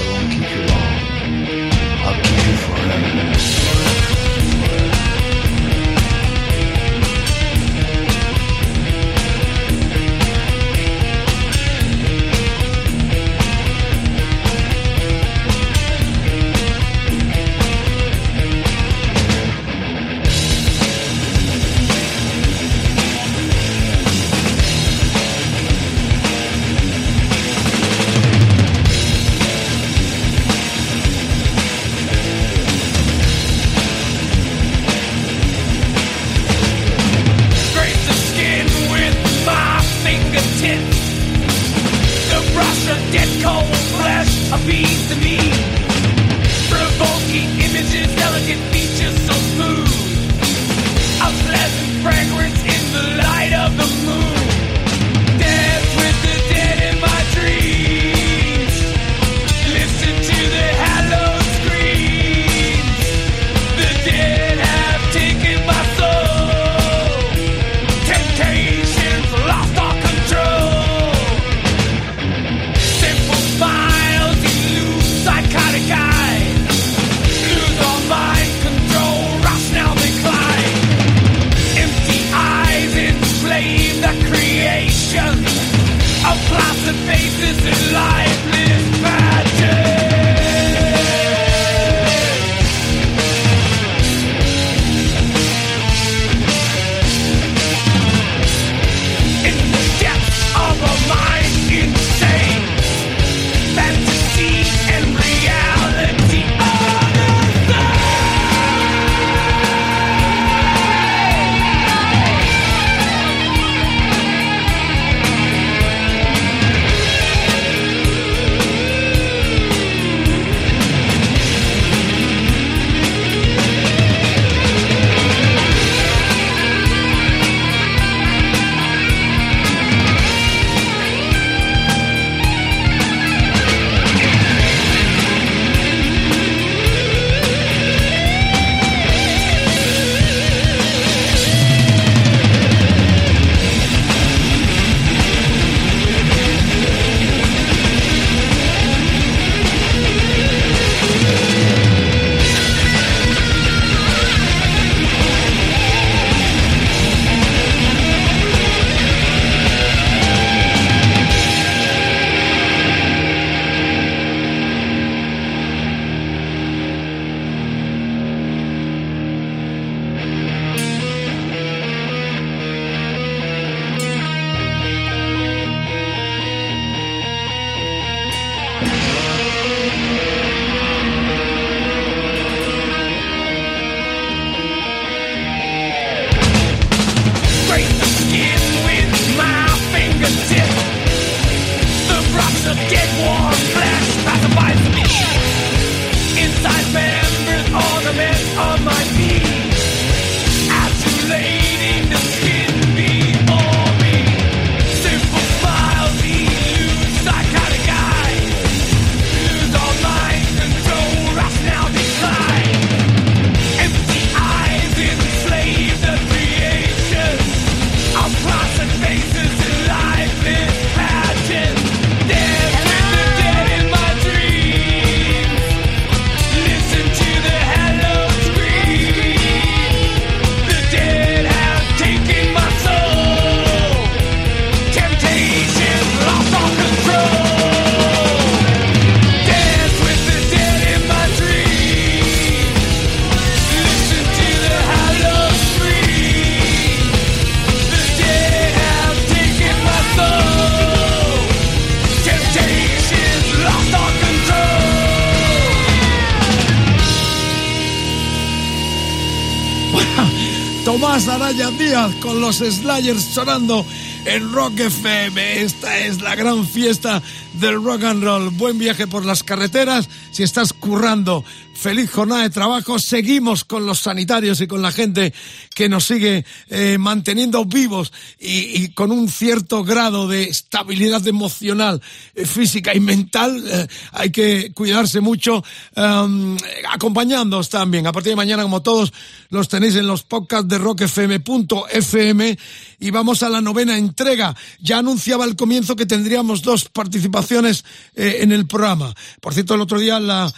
Con 262.21 262.41
los 262.41 262.57
Slayers 262.57 263.23
sonando 263.23 263.85
en 264.25 264.51
Rock 264.51 264.79
FM. 264.79 265.61
Esta 265.61 265.99
es 265.99 266.21
la 266.21 266.35
gran 266.35 266.65
fiesta 266.65 267.21
del 267.53 267.83
rock 267.83 268.03
and 268.03 268.23
roll. 268.23 268.49
Buen 268.51 268.77
viaje 268.77 269.07
por 269.07 269.25
las 269.25 269.43
carreteras. 269.43 270.09
Si 270.31 270.43
estás 270.43 270.73
currando, 270.73 271.43
feliz 271.73 272.09
jornada 272.11 272.43
de 272.43 272.49
trabajo. 272.49 272.99
Seguimos 272.99 273.63
con 273.63 273.85
los 273.85 273.99
sanitarios 273.99 274.61
y 274.61 274.67
con 274.67 274.81
la 274.81 274.91
gente 274.91 275.33
que 275.75 275.89
nos 275.89 276.05
sigue 276.05 276.45
eh, 276.69 276.97
manteniendo 276.97 277.65
vivos 277.65 278.11
y, 278.47 278.83
y, 278.83 278.87
con 278.93 279.11
un 279.11 279.27
cierto 279.27 279.83
grado 279.83 280.25
de 280.29 280.43
estabilidad 280.43 281.27
emocional, 281.27 282.01
eh, 282.33 282.45
física 282.45 282.95
y 282.95 283.01
mental. 283.01 283.61
Eh, 283.67 283.87
hay 284.13 284.31
que 284.31 284.71
cuidarse 284.73 285.19
mucho, 285.19 285.61
um, 285.97 286.55
acompañándoos 286.89 287.67
también. 287.67 288.07
A 288.07 288.13
partir 288.13 288.31
de 288.31 288.37
mañana, 288.37 288.63
como 288.63 288.81
todos, 288.81 289.11
los 289.49 289.67
tenéis 289.67 289.97
en 289.97 290.07
los 290.07 290.23
podcasts 290.23 290.69
de 290.69 290.77
rockfm.fm 290.77 292.57
y 292.99 293.11
vamos 293.11 293.43
a 293.43 293.49
la 293.49 293.59
novena 293.59 293.97
entrega. 293.97 294.55
Ya 294.79 294.99
anunciaba 294.99 295.43
al 295.43 295.57
comienzo 295.57 295.97
que 295.97 296.05
tendríamos 296.05 296.61
dos 296.61 296.85
participaciones 296.85 297.83
eh, 298.15 298.37
en 298.39 298.53
el 298.53 298.65
programa. 298.65 299.13
Por 299.41 299.53
cierto, 299.53 299.75
el 299.75 299.81
otro 299.81 299.99
día 299.99 300.21
la 300.21 300.53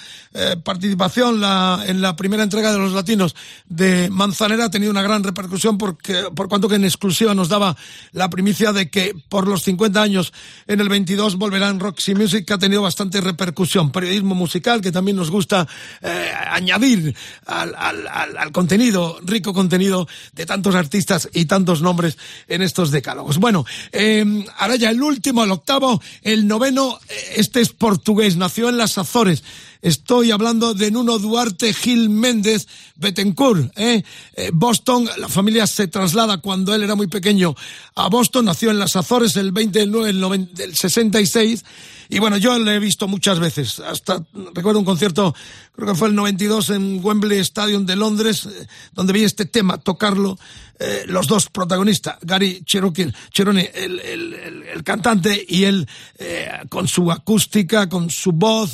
participación 0.64 1.42
la, 1.42 1.84
en 1.88 2.04
la 2.04 2.16
primera 2.16 2.44
entrega 2.44 2.72
de 2.72 2.78
los 2.78 2.94
latinos 2.94 3.36
de 3.68 4.12
Manzanera 4.12 4.66
ha 4.66 4.70
tenido 4.70 4.92
una 4.92 5.02
gran 5.02 5.24
repercusión 5.24 5.80
porque, 5.80 6.26
por 6.36 6.48
cuanto 6.48 6.70
que 6.70 6.76
en 6.76 6.86
exclusiva 6.86 7.34
nos 7.34 7.50
daba 7.50 7.76
la 8.12 8.30
primicia 8.30 8.74
de 8.74 8.90
que 8.90 9.16
por 9.30 9.48
los 9.48 9.64
50 9.64 10.02
años 10.02 10.34
en 10.68 10.80
el 10.80 10.90
22 10.90 11.38
volverán 11.38 11.80
Roxy 11.80 12.16
Music, 12.16 12.46
que 12.46 12.54
ha 12.54 12.58
tenido 12.58 12.82
bastante 12.82 13.22
repercusión. 13.22 13.92
Periodismo 13.92 14.36
musical 14.36 14.82
que 14.82 14.92
también 14.92 15.18
nos 15.18 15.32
gusta 15.32 15.68
eh, 16.02 16.32
añadir 16.50 17.16
al, 17.46 17.76
al, 17.76 18.08
al, 18.08 18.52
contenido, 18.52 19.20
rico 19.24 19.54
contenido 19.54 20.08
de 20.34 20.46
tantos 20.46 20.76
artistas 20.76 21.30
y 21.34 21.46
tantos 21.46 21.82
nombres 21.82 22.18
en 22.48 22.62
estos 22.62 22.92
decálogos. 22.92 23.38
Bueno, 23.38 23.66
eh, 23.92 24.46
ahora 24.58 24.76
ya 24.76 24.90
el 24.90 25.02
último, 25.02 25.44
el 25.44 25.52
octavo, 25.52 26.02
el 26.22 26.48
noveno, 26.48 27.00
este 27.36 27.62
es 27.62 27.70
portugués, 27.70 28.38
nació 28.38 28.70
en 28.70 28.78
las 28.78 28.98
Azores. 28.98 29.44
Estoy 29.82 30.32
hablando 30.32 30.74
de 30.74 30.92
Nuno 30.92 31.20
Duarte 31.20 31.74
Gil 31.74 32.10
Méndez 32.10 32.68
Betancourt. 32.98 33.72
¿eh? 33.78 34.04
Eh, 34.36 34.50
Boston, 34.54 35.10
la 35.18 35.30
familia 35.30 35.68
se 35.68 35.88
traslada 35.88 36.40
cuando 36.40 36.76
él 36.76 36.84
era 36.84 36.96
muy 36.96 37.08
pequeño 37.08 37.56
a 37.96 38.10
Boston, 38.10 38.46
nació 38.46 38.72
en 38.72 38.80
las 38.80 38.98
Azores 38.98 39.38
el 39.38 39.54
20 39.54 39.80
del 39.80 39.92
9 39.92 40.08
del, 40.08 40.20
90, 40.20 40.54
del 40.54 40.76
66. 40.76 41.64
Y 42.12 42.18
bueno, 42.18 42.38
yo 42.38 42.58
le 42.58 42.76
he 42.76 42.80
visto 42.80 43.08
muchas 43.08 43.40
veces. 43.40 43.80
Hasta 43.80 44.26
recuerdo 44.56 44.80
un 44.80 44.86
concierto, 44.86 45.36
creo 45.74 45.90
que 45.90 45.96
fue 45.96 46.08
el 46.08 46.16
92 46.16 46.72
en 46.72 47.06
Wembley 47.06 47.38
Stadium 47.38 47.86
de 47.86 47.96
Londres, 47.96 48.48
eh, 48.48 48.68
donde 48.94 49.14
vi 49.14 49.24
este 49.24 49.46
tema 49.46 49.78
tocarlo. 49.78 50.38
Eh, 50.80 51.04
los 51.08 51.28
dos 51.28 51.50
protagonistas, 51.50 52.18
Gary 52.22 52.64
Cherokee, 52.66 53.14
Cheroni, 53.32 53.68
el, 53.74 54.00
el, 54.00 54.34
el, 54.34 54.64
el, 54.64 54.84
cantante, 54.84 55.46
y 55.48 55.66
él 55.66 55.88
eh, 56.18 56.50
con 56.70 56.88
su 56.88 57.12
acústica, 57.12 57.88
con 57.90 58.10
su 58.10 58.32
voz. 58.32 58.72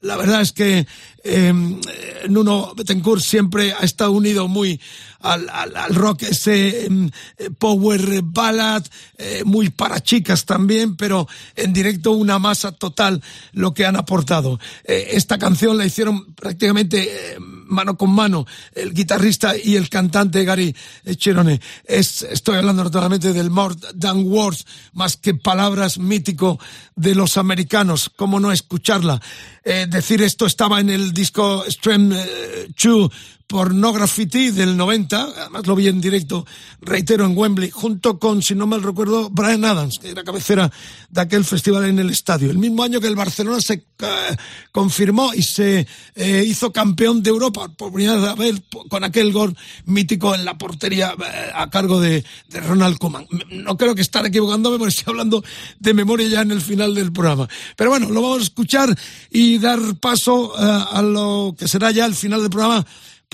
La 0.00 0.16
verdad 0.16 0.42
es 0.42 0.52
que 0.52 0.86
eh, 1.24 1.52
Nuno 2.28 2.74
Betancourt 2.76 3.22
siempre 3.22 3.72
ha 3.72 3.84
estado 3.84 4.12
unido 4.12 4.46
muy 4.46 4.80
al, 5.24 5.94
rock, 5.94 6.24
ese 6.24 6.86
eh, 6.86 6.90
power 7.58 8.20
ballad, 8.22 8.84
eh, 9.16 9.42
muy 9.44 9.70
para 9.70 10.00
chicas 10.00 10.44
también, 10.44 10.96
pero 10.96 11.26
en 11.56 11.72
directo 11.72 12.12
una 12.12 12.38
masa 12.38 12.72
total 12.72 13.22
lo 13.52 13.72
que 13.72 13.86
han 13.86 13.96
aportado. 13.96 14.60
Eh, 14.84 15.08
esta 15.12 15.38
canción 15.38 15.78
la 15.78 15.86
hicieron 15.86 16.34
prácticamente 16.34 17.38
mano 17.66 17.96
con 17.96 18.10
mano 18.10 18.46
el 18.74 18.92
guitarrista 18.92 19.54
y 19.56 19.76
el 19.76 19.88
cantante 19.88 20.44
Gary 20.44 20.74
Cherone. 21.16 21.60
Es, 21.84 22.22
estoy 22.22 22.56
hablando 22.56 22.84
naturalmente 22.84 23.32
del 23.32 23.50
More 23.50 23.74
Than 23.98 24.24
Words, 24.24 24.66
más 24.92 25.16
que 25.16 25.34
palabras 25.34 25.98
mítico 25.98 26.58
de 26.96 27.14
los 27.14 27.36
americanos. 27.36 28.10
¿Cómo 28.16 28.40
no 28.40 28.52
escucharla? 28.52 29.20
Eh, 29.64 29.86
decir 29.88 30.22
esto 30.22 30.46
estaba 30.46 30.80
en 30.80 30.90
el 30.90 31.12
disco 31.12 31.64
Stream 31.68 32.10
2 32.10 33.10
eh, 33.44 33.54
Pornography 33.54 34.26
del 34.26 34.76
90, 34.76 35.22
además 35.36 35.66
lo 35.66 35.76
vi 35.76 35.88
en 35.88 36.00
directo, 36.00 36.46
reitero, 36.80 37.24
en 37.24 37.36
Wembley, 37.36 37.70
junto 37.70 38.18
con, 38.18 38.42
si 38.42 38.54
no 38.54 38.66
mal 38.66 38.82
recuerdo, 38.82 39.30
Brian 39.30 39.64
Adams, 39.64 39.98
que 39.98 40.10
era 40.10 40.24
cabecera 40.24 40.70
de 41.10 41.20
aquel 41.20 41.44
festival 41.44 41.84
en 41.84 41.98
el 41.98 42.10
estadio. 42.10 42.50
El 42.50 42.58
mismo 42.58 42.82
año 42.82 43.00
que 43.00 43.06
el 43.06 43.16
Barcelona 43.16 43.60
se 43.60 43.84
uh, 44.02 44.06
confirmó 44.72 45.32
y 45.34 45.42
se 45.42 45.86
eh, 46.14 46.44
hizo 46.46 46.72
campeón 46.72 47.22
de 47.22 47.30
Europa 47.30 47.68
por 47.68 47.92
primera 47.92 48.34
vez 48.34 48.62
con 48.88 49.04
aquel 49.04 49.32
gol 49.32 49.56
mítico 49.84 50.34
en 50.34 50.44
la 50.44 50.56
portería 50.58 51.12
eh, 51.12 51.50
a 51.54 51.70
cargo 51.70 52.00
de, 52.00 52.24
Ronald 52.50 52.98
Koeman. 52.98 53.26
No 53.50 53.76
creo 53.76 53.94
que 53.94 54.02
estar 54.02 54.24
equivocándome 54.26 54.78
porque 54.78 54.90
estoy 54.90 55.12
hablando 55.12 55.44
de 55.78 55.94
memoria 55.94 56.28
ya 56.28 56.40
en 56.42 56.50
el 56.50 56.60
final 56.60 56.94
del 56.94 57.12
programa. 57.12 57.48
Pero 57.76 57.90
bueno, 57.90 58.08
lo 58.10 58.22
vamos 58.22 58.40
a 58.40 58.44
escuchar 58.44 58.98
y 59.30 59.58
dar 59.58 59.78
paso 60.00 60.54
a 60.56 61.02
lo 61.02 61.54
que 61.58 61.68
será 61.68 61.90
ya 61.90 62.06
el 62.06 62.14
final 62.14 62.40
del 62.40 62.50
programa 62.50 62.84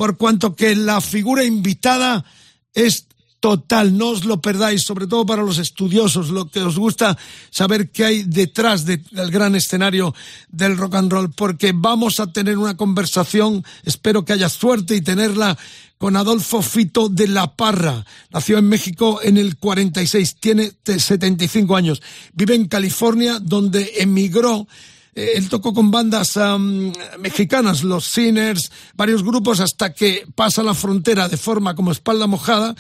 por 0.01 0.17
cuanto 0.17 0.57
que 0.57 0.75
la 0.75 1.03
figura 1.03 1.45
invitada 1.45 2.25
es 2.73 3.07
total, 3.39 3.99
no 3.99 4.09
os 4.09 4.25
lo 4.25 4.41
perdáis, 4.41 4.83
sobre 4.83 5.07
todo 5.07 5.27
para 5.27 5.43
los 5.43 5.59
estudiosos, 5.59 6.31
lo 6.31 6.49
que 6.49 6.63
os 6.63 6.79
gusta 6.79 7.19
saber 7.51 7.91
qué 7.91 8.07
hay 8.07 8.23
detrás 8.23 8.87
de, 8.87 9.05
del 9.11 9.31
gran 9.31 9.55
escenario 9.57 10.15
del 10.49 10.79
rock 10.79 10.95
and 10.95 11.13
roll, 11.13 11.31
porque 11.33 11.73
vamos 11.75 12.19
a 12.19 12.33
tener 12.33 12.57
una 12.57 12.79
conversación, 12.79 13.63
espero 13.85 14.25
que 14.25 14.33
haya 14.33 14.49
suerte 14.49 14.97
y 14.97 15.03
tenerla 15.03 15.59
con 15.99 16.17
Adolfo 16.17 16.63
Fito 16.63 17.11
de 17.11 17.29
la 17.29 17.55
Parra. 17.55 18.07
Nació 18.33 18.57
en 18.57 18.71
México 18.71 19.21
en 19.23 19.37
el 19.37 19.59
46, 19.59 20.37
tiene 20.41 20.73
75 20.83 21.77
años, 21.77 22.01
vive 22.33 22.55
en 22.55 22.69
California, 22.69 23.39
donde 23.39 23.93
emigró 23.99 24.67
eh, 25.15 25.33
él 25.37 25.49
tocó 25.49 25.75
con 25.75 25.91
bandas 25.91 26.37
um, 26.37 26.93
mexicanas, 27.19 27.83
los 27.83 28.07
Sinners, 28.07 28.71
varios 28.95 29.23
grupos, 29.23 29.61
hasta 29.61 29.93
que 29.93 30.27
pasa 30.35 30.63
la 30.63 30.75
frontera 30.75 31.29
de 31.29 31.37
forma 31.37 31.75
como 31.75 31.93
espalda 31.93 32.27
mojada 32.27 32.75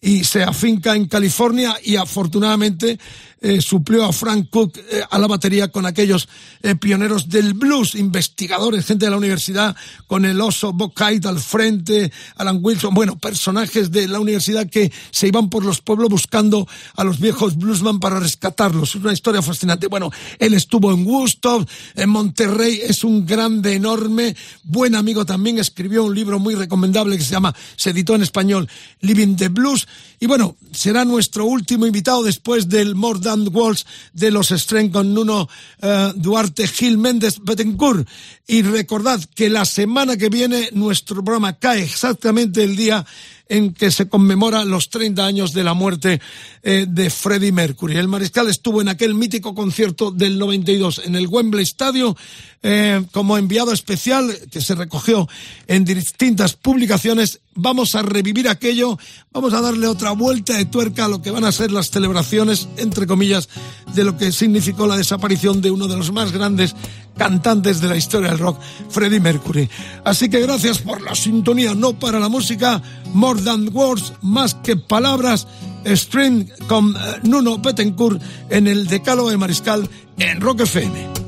y 0.00 0.24
se 0.24 0.42
afinca 0.42 0.94
en 0.94 1.06
California 1.06 1.76
y 1.82 1.96
afortunadamente 1.96 2.98
eh, 3.38 3.60
suplió 3.60 4.04
a 4.04 4.12
Frank 4.12 4.48
Cook 4.50 4.78
eh, 4.78 5.02
a 5.08 5.18
la 5.18 5.26
batería 5.26 5.68
con 5.68 5.84
aquellos 5.84 6.28
eh, 6.62 6.74
pioneros 6.74 7.28
del 7.28 7.54
blues, 7.54 7.94
investigadores, 7.94 8.86
gente 8.86 9.04
de 9.04 9.10
la 9.10 9.18
universidad, 9.18 9.76
con 10.06 10.24
el 10.24 10.40
oso 10.40 10.72
Bob 10.72 10.94
Kite 10.94 11.28
al 11.28 11.38
frente, 11.38 12.10
Alan 12.36 12.60
Wilson, 12.62 12.94
bueno, 12.94 13.18
personajes 13.18 13.90
de 13.90 14.08
la 14.08 14.20
universidad 14.20 14.68
que 14.68 14.90
se 15.10 15.28
iban 15.28 15.50
por 15.50 15.64
los 15.64 15.80
pueblos 15.80 16.08
buscando 16.08 16.66
a 16.96 17.04
los 17.04 17.20
viejos 17.20 17.56
bluesman 17.56 18.00
para 18.00 18.18
rescatarlos. 18.18 18.94
Es 18.94 19.02
una 19.02 19.12
historia 19.12 19.42
fascinante. 19.42 19.86
Bueno, 19.86 20.10
él 20.38 20.54
estuvo 20.54 20.90
en 20.92 21.06
Woodstock, 21.06 21.68
en 21.94 22.08
Monterrey, 22.08 22.80
es 22.82 23.04
un 23.04 23.26
grande, 23.26 23.74
enorme, 23.74 24.34
buen 24.64 24.94
amigo 24.94 25.26
también, 25.26 25.58
escribió 25.58 26.04
un 26.04 26.14
libro 26.14 26.38
muy 26.38 26.54
recomendable 26.54 27.18
que 27.18 27.24
se 27.24 27.32
llama, 27.32 27.54
se 27.76 27.90
editó 27.90 28.14
en 28.14 28.22
español, 28.22 28.68
Living 29.00 29.36
the 29.36 29.48
Blues, 29.48 29.85
y 30.18 30.26
bueno, 30.26 30.56
será 30.72 31.04
nuestro 31.04 31.44
último 31.44 31.86
invitado 31.86 32.22
después 32.22 32.68
del 32.68 32.94
More 32.94 33.20
Than 33.20 33.48
Walls 33.52 33.86
de 34.12 34.30
los 34.30 34.50
Stren 34.50 34.90
con 34.90 35.12
Nuno 35.12 35.48
uh, 35.82 36.12
Duarte 36.14 36.66
Gil 36.66 36.96
Méndez 36.96 37.38
Betancourt. 37.42 38.08
Y 38.46 38.62
recordad 38.62 39.20
que 39.34 39.50
la 39.50 39.64
semana 39.64 40.16
que 40.16 40.28
viene 40.28 40.70
nuestro 40.72 41.22
programa 41.22 41.58
cae 41.58 41.82
exactamente 41.82 42.64
el 42.64 42.76
día 42.76 43.04
en 43.48 43.74
que 43.74 43.90
se 43.90 44.08
conmemora 44.08 44.64
los 44.64 44.90
30 44.90 45.24
años 45.24 45.52
de 45.52 45.64
la 45.64 45.74
muerte 45.74 46.20
eh, 46.62 46.86
de 46.88 47.10
Freddie 47.10 47.52
Mercury. 47.52 47.96
El 47.96 48.08
mariscal 48.08 48.48
estuvo 48.48 48.80
en 48.80 48.88
aquel 48.88 49.14
mítico 49.14 49.54
concierto 49.54 50.10
del 50.10 50.38
92 50.38 51.02
en 51.04 51.14
el 51.14 51.28
Wembley 51.28 51.62
Stadium 51.62 52.14
eh, 52.62 53.04
como 53.12 53.38
enviado 53.38 53.72
especial 53.72 54.36
que 54.50 54.60
se 54.60 54.74
recogió 54.74 55.28
en 55.66 55.84
distintas 55.84 56.54
publicaciones. 56.54 57.40
Vamos 57.56 57.94
a 57.94 58.02
revivir 58.02 58.48
aquello, 58.48 58.98
vamos 59.32 59.54
a 59.54 59.60
darle 59.60 59.86
otra 59.86 60.12
vuelta 60.12 60.56
de 60.56 60.66
tuerca 60.66 61.06
a 61.06 61.08
lo 61.08 61.22
que 61.22 61.30
van 61.30 61.44
a 61.44 61.52
ser 61.52 61.72
las 61.72 61.90
celebraciones, 61.90 62.68
entre 62.76 63.06
comillas, 63.06 63.48
de 63.94 64.04
lo 64.04 64.16
que 64.16 64.30
significó 64.30 64.86
la 64.86 64.96
desaparición 64.96 65.60
de 65.60 65.70
uno 65.70 65.88
de 65.88 65.96
los 65.96 66.12
más 66.12 66.32
grandes 66.32 66.76
cantantes 67.16 67.80
de 67.80 67.88
la 67.88 67.96
historia 67.96 68.30
del 68.30 68.38
rock, 68.38 68.60
Freddie 68.90 69.20
Mercury. 69.20 69.68
Así 70.04 70.28
que 70.28 70.40
gracias 70.40 70.78
por 70.78 71.00
la 71.00 71.14
sintonía, 71.14 71.74
no 71.74 71.98
para 71.98 72.20
la 72.20 72.28
música, 72.28 72.82
More 73.12 73.40
Than 73.42 73.70
Words, 73.72 74.12
más 74.22 74.54
que 74.54 74.76
palabras, 74.76 75.46
Stream 75.86 76.46
con 76.66 76.94
uh, 76.94 76.98
Nuno 77.22 77.58
Betancourt 77.58 78.20
en 78.50 78.66
el 78.66 78.86
Decálogo 78.86 79.30
de 79.30 79.36
Mariscal 79.36 79.88
en 80.18 80.40
Rock 80.40 80.60
FM. 80.60 81.25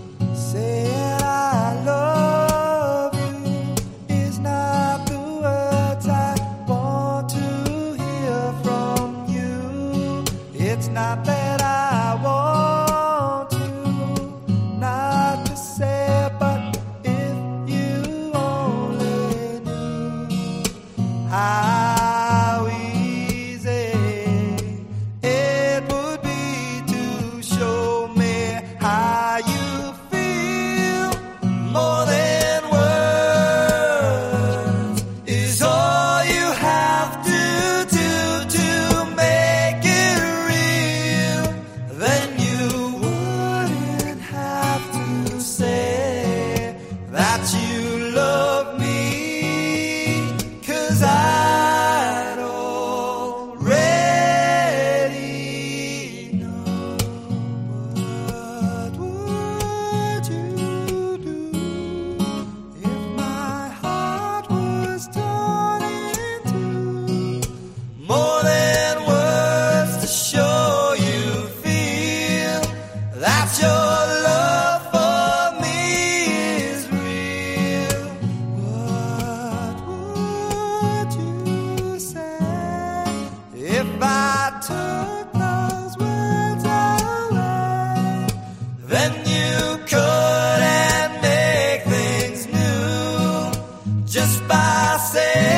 Just 94.19 94.49
by 94.49 94.97
saying 95.13 95.58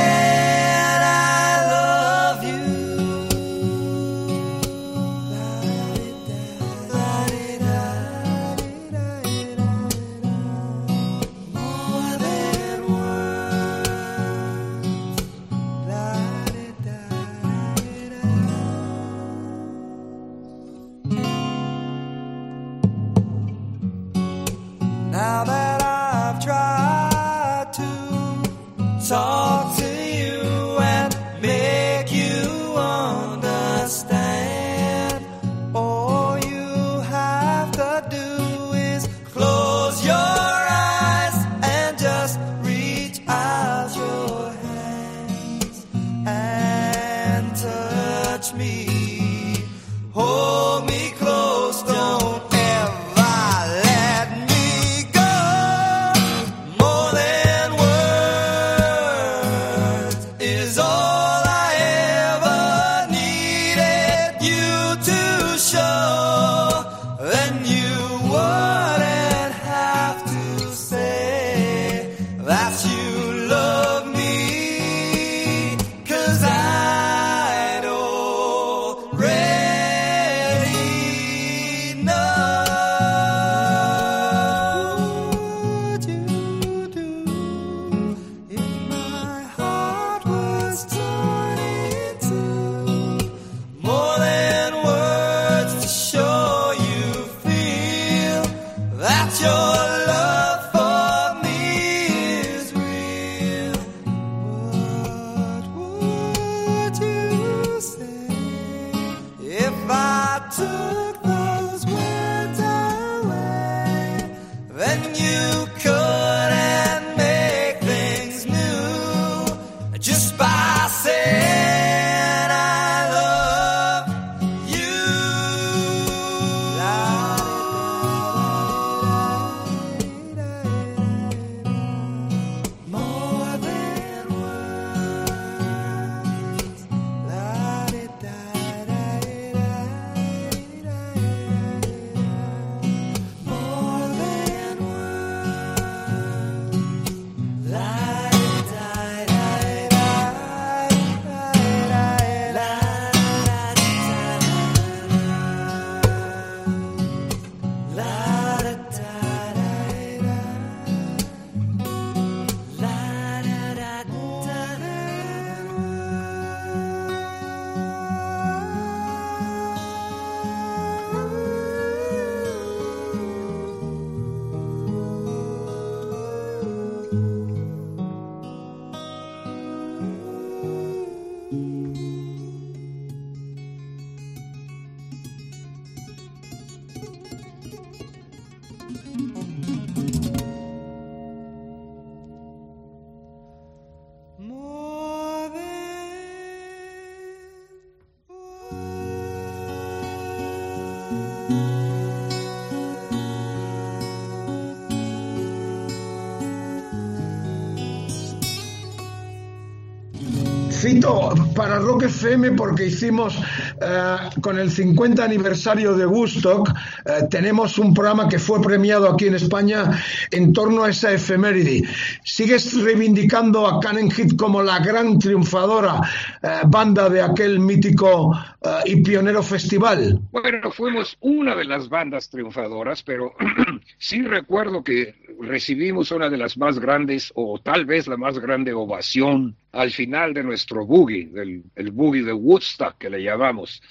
Cito 210.90 211.32
para 211.54 211.78
Rock 211.78 212.04
FM 212.04 212.52
porque 212.52 212.86
hicimos 212.86 213.38
eh, 213.80 214.16
con 214.40 214.58
el 214.58 214.72
50 214.72 215.22
aniversario 215.22 215.94
de 215.94 216.04
Woodstock, 216.04 216.68
eh, 216.68 217.26
tenemos 217.30 217.78
un 217.78 217.94
programa 217.94 218.28
que 218.28 218.40
fue 218.40 218.60
premiado 218.60 219.08
aquí 219.08 219.28
en 219.28 219.36
España 219.36 220.02
en 220.32 220.52
torno 220.52 220.82
a 220.82 220.90
esa 220.90 221.12
efeméride. 221.12 221.84
¿Sigues 222.24 222.82
reivindicando 222.82 223.68
a 223.68 223.78
Cannon 223.78 224.10
Hit 224.10 224.36
como 224.36 224.64
la 224.64 224.80
gran 224.80 225.16
triunfadora 225.20 226.00
eh, 226.42 226.48
banda 226.66 227.08
de 227.08 227.22
aquel 227.22 227.60
mítico 227.60 228.36
y 228.84 228.96
pionero 228.96 229.42
festival? 229.42 230.20
Bueno, 230.32 230.70
fuimos 230.72 231.16
una 231.20 231.54
de 231.54 231.64
las 231.64 231.88
bandas 231.88 232.28
triunfadoras, 232.28 233.02
pero 233.02 233.32
sí 233.98 234.22
recuerdo 234.22 234.82
que 234.82 235.14
recibimos 235.40 236.10
una 236.10 236.28
de 236.28 236.36
las 236.36 236.56
más 236.56 236.78
grandes, 236.78 237.32
o 237.34 237.58
tal 237.58 237.84
vez 237.84 238.06
la 238.06 238.16
más 238.16 238.38
grande 238.38 238.72
ovación 238.72 239.56
al 239.72 239.90
final 239.90 240.34
de 240.34 240.42
nuestro 240.42 240.86
boogie, 240.86 241.26
del, 241.26 241.64
el 241.74 241.90
boogie 241.90 242.22
de 242.22 242.32
Woodstock 242.32 242.98
que 242.98 243.10
le 243.10 243.22
llamamos. 243.22 243.82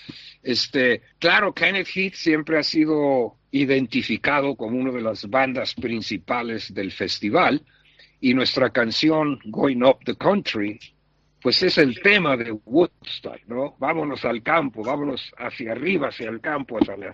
Este, 0.44 1.02
claro, 1.20 1.54
Kenneth 1.54 1.88
Heath 1.96 2.16
siempre 2.16 2.58
ha 2.58 2.64
sido 2.64 3.36
identificado 3.52 4.56
como 4.56 4.78
una 4.78 4.92
de 4.92 5.02
las 5.02 5.30
bandas 5.30 5.74
principales 5.74 6.74
del 6.74 6.92
festival 6.92 7.64
y 8.22 8.34
nuestra 8.34 8.70
canción 8.70 9.40
Going 9.46 9.84
Up 9.84 10.00
the 10.06 10.16
Country 10.16 10.80
pues 11.42 11.64
es 11.64 11.78
el 11.78 12.00
tema 12.02 12.36
de 12.36 12.52
Woodstock, 12.52 13.40
¿no? 13.48 13.76
Vámonos 13.80 14.26
al 14.26 14.44
campo, 14.44 14.84
vámonos 14.84 15.32
hacia 15.38 15.72
arriba, 15.72 16.10
hacia 16.10 16.30
el 16.30 16.42
campo, 16.42 16.78
hacia 16.78 16.98
las, 16.98 17.14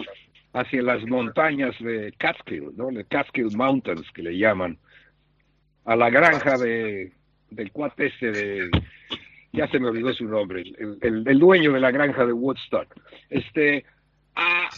hacia 0.56 0.82
las 0.82 1.06
montañas 1.06 1.76
de 1.80 2.14
Catskill, 2.18 2.72
¿no? 2.77 2.88
De 2.88 3.03
Catskill 3.03 3.56
Mountains, 3.56 4.10
que 4.14 4.23
le 4.23 4.38
llaman, 4.38 4.77
a 5.84 5.98
la 5.98 6.10
granja 6.10 6.57
de, 6.57 7.11
del 7.49 7.72
cuate 7.73 8.07
este 8.07 8.32
de, 8.32 8.72
ya 9.52 9.68
se 9.68 9.80
me 9.80 9.90
olvidó 9.90 10.14
su 10.14 10.26
nombre, 10.26 10.64
el, 11.02 11.40
dueño 11.40 11.73
de 11.73 11.80
la 11.82 11.91
granja 11.91 12.26
de 12.26 12.32
Woodstock. 12.32 12.88
Este, 13.30 13.84
ah, 14.38 14.69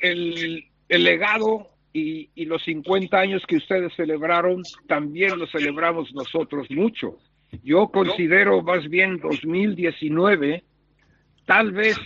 el, 0.00 0.64
el 0.88 1.04
legado 1.04 1.70
y, 1.92 2.30
y 2.36 2.44
los 2.44 2.62
50 2.62 3.18
años 3.18 3.42
que 3.48 3.56
ustedes 3.56 3.92
celebraron, 3.94 4.62
también 4.86 5.36
lo 5.40 5.48
celebramos 5.48 6.14
nosotros 6.14 6.70
mucho. 6.70 7.18
Yo 7.64 7.88
considero 7.88 8.62
más 8.62 8.88
bien 8.88 9.18
2019 9.18 10.62
tal 11.46 11.72
vez 11.72 11.98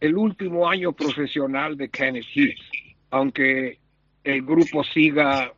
el 0.00 0.16
último 0.16 0.68
año 0.68 0.92
profesional 0.92 1.76
de 1.76 1.88
Kenneth 1.88 2.24
Heath, 2.34 2.58
aunque 3.10 3.78
el 4.24 4.42
grupo 4.42 4.82
siga 4.84 5.52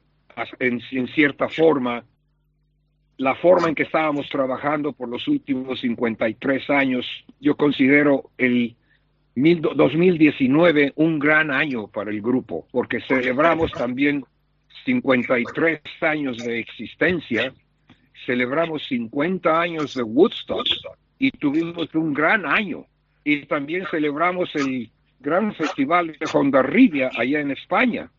en, 0.59 0.81
en 0.91 1.09
cierta 1.09 1.49
forma 1.49 2.05
la 3.19 3.35
forma 3.37 3.69
en 3.69 3.75
que 3.75 3.85
estábamos 3.85 4.29
trabajando 4.29 4.93
por 4.93 5.09
los 5.09 5.29
últimos 5.29 5.81
53 5.81 6.71
años, 6.71 7.07
yo 7.41 7.57
considero 7.57 8.31
el 8.39 8.75
mil- 9.37 9.61
2019 9.61 10.93
un 10.97 11.19
gran 11.21 11.51
año 11.53 11.87
para 11.87 12.11
el 12.11 12.21
grupo, 12.21 12.67
porque 12.73 13.01
celebramos 13.03 13.71
también 13.73 14.25
53 14.85 15.81
años 16.01 16.39
de 16.39 16.59
existencia, 16.59 17.53
celebramos 18.27 18.85
50 18.89 19.61
años 19.61 19.95
de 19.95 20.03
Woodstock 20.03 20.67
y 21.19 21.31
tuvimos 21.33 21.95
un 21.95 22.15
gran 22.15 22.45
año. 22.45 22.87
Y 23.25 23.47
también 23.47 23.87
celebramos 23.91 24.55
el 24.55 24.91
gran 25.21 25.55
festival 25.55 26.09
de 26.09 26.27
Hondarribia 26.33 27.11
allá 27.17 27.41
en 27.41 27.53
España, 27.53 28.11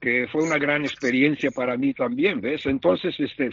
que 0.00 0.28
fue 0.30 0.44
una 0.44 0.58
gran 0.58 0.84
experiencia 0.84 1.50
para 1.50 1.76
mí 1.76 1.94
también, 1.94 2.40
¿ves? 2.40 2.66
Entonces, 2.66 3.14
este, 3.18 3.50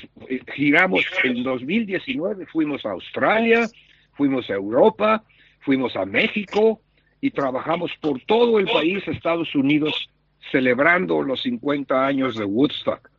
giramos 0.53 1.05
en 1.23 1.43
2019, 1.43 2.45
fuimos 2.45 2.85
a 2.85 2.91
Australia, 2.91 3.67
fuimos 4.13 4.49
a 4.49 4.53
Europa, 4.53 5.23
fuimos 5.61 5.95
a 5.95 6.05
México 6.05 6.81
y 7.21 7.31
trabajamos 7.31 7.91
por 8.01 8.19
todo 8.21 8.59
el 8.59 8.65
país, 8.65 9.07
Estados 9.07 9.55
Unidos, 9.55 10.09
celebrando 10.51 11.21
los 11.21 11.41
50 11.43 12.05
años 12.05 12.35
de 12.35 12.45
Woodstock. 12.45 13.09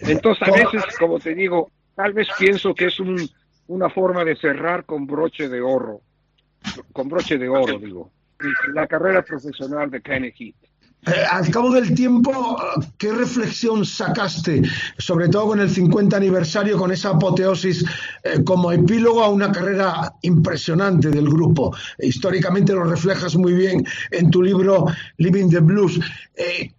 Entonces, 0.00 0.48
a 0.48 0.50
veces, 0.50 0.98
como 0.98 1.18
te 1.18 1.34
digo, 1.34 1.70
tal 1.94 2.12
vez 2.12 2.28
pienso 2.38 2.74
que 2.74 2.86
es 2.86 2.98
un, 2.98 3.16
una 3.68 3.90
forma 3.90 4.24
de 4.24 4.36
cerrar 4.36 4.84
con 4.84 5.06
broche 5.06 5.48
de 5.48 5.60
oro, 5.60 6.00
con 6.92 7.08
broche 7.08 7.38
de 7.38 7.48
oro, 7.48 7.78
digo, 7.78 8.10
la 8.74 8.86
carrera 8.86 9.22
profesional 9.22 9.90
de 9.90 10.00
Kenneth 10.00 10.34
Heath. 10.38 10.70
Eh, 11.06 11.12
al 11.30 11.50
cabo 11.50 11.70
del 11.70 11.94
tiempo, 11.94 12.58
¿qué 12.98 13.10
reflexión 13.10 13.86
sacaste, 13.86 14.60
sobre 14.98 15.30
todo 15.30 15.46
con 15.46 15.60
el 15.60 15.70
50 15.70 16.14
aniversario, 16.14 16.76
con 16.76 16.92
esa 16.92 17.10
apoteosis 17.10 17.86
eh, 18.22 18.44
como 18.44 18.70
epílogo 18.70 19.24
a 19.24 19.30
una 19.30 19.50
carrera 19.50 20.12
impresionante 20.20 21.08
del 21.08 21.26
grupo? 21.26 21.74
Históricamente 21.98 22.74
lo 22.74 22.84
reflejas 22.84 23.34
muy 23.34 23.54
bien 23.54 23.82
en 24.10 24.30
tu 24.30 24.42
libro 24.42 24.86
Living 25.16 25.48
the 25.48 25.60
Blues. 25.60 25.98
Eh, 26.36 26.70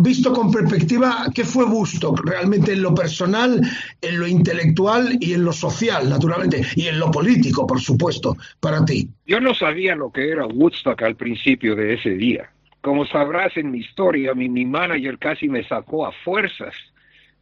visto 0.00 0.32
con 0.32 0.50
perspectiva, 0.50 1.26
¿qué 1.34 1.44
fue 1.44 1.64
Woodstock 1.64 2.24
realmente 2.24 2.72
en 2.72 2.82
lo 2.82 2.94
personal, 2.94 3.60
en 4.00 4.18
lo 4.18 4.26
intelectual 4.26 5.18
y 5.20 5.34
en 5.34 5.44
lo 5.44 5.52
social, 5.52 6.08
naturalmente, 6.08 6.62
y 6.76 6.86
en 6.86 6.98
lo 6.98 7.10
político, 7.10 7.66
por 7.66 7.80
supuesto, 7.80 8.36
para 8.60 8.84
ti? 8.84 9.08
Yo 9.26 9.40
no 9.40 9.54
sabía 9.54 9.94
lo 9.94 10.10
que 10.10 10.30
era 10.30 10.46
Woodstock 10.46 11.02
al 11.02 11.16
principio 11.16 11.74
de 11.74 11.94
ese 11.94 12.10
día. 12.10 12.50
Como 12.80 13.06
sabrás 13.06 13.56
en 13.56 13.70
mi 13.70 13.78
historia, 13.78 14.34
mi, 14.34 14.48
mi 14.48 14.64
manager 14.64 15.18
casi 15.18 15.48
me 15.48 15.64
sacó 15.64 16.06
a 16.06 16.12
fuerzas 16.12 16.74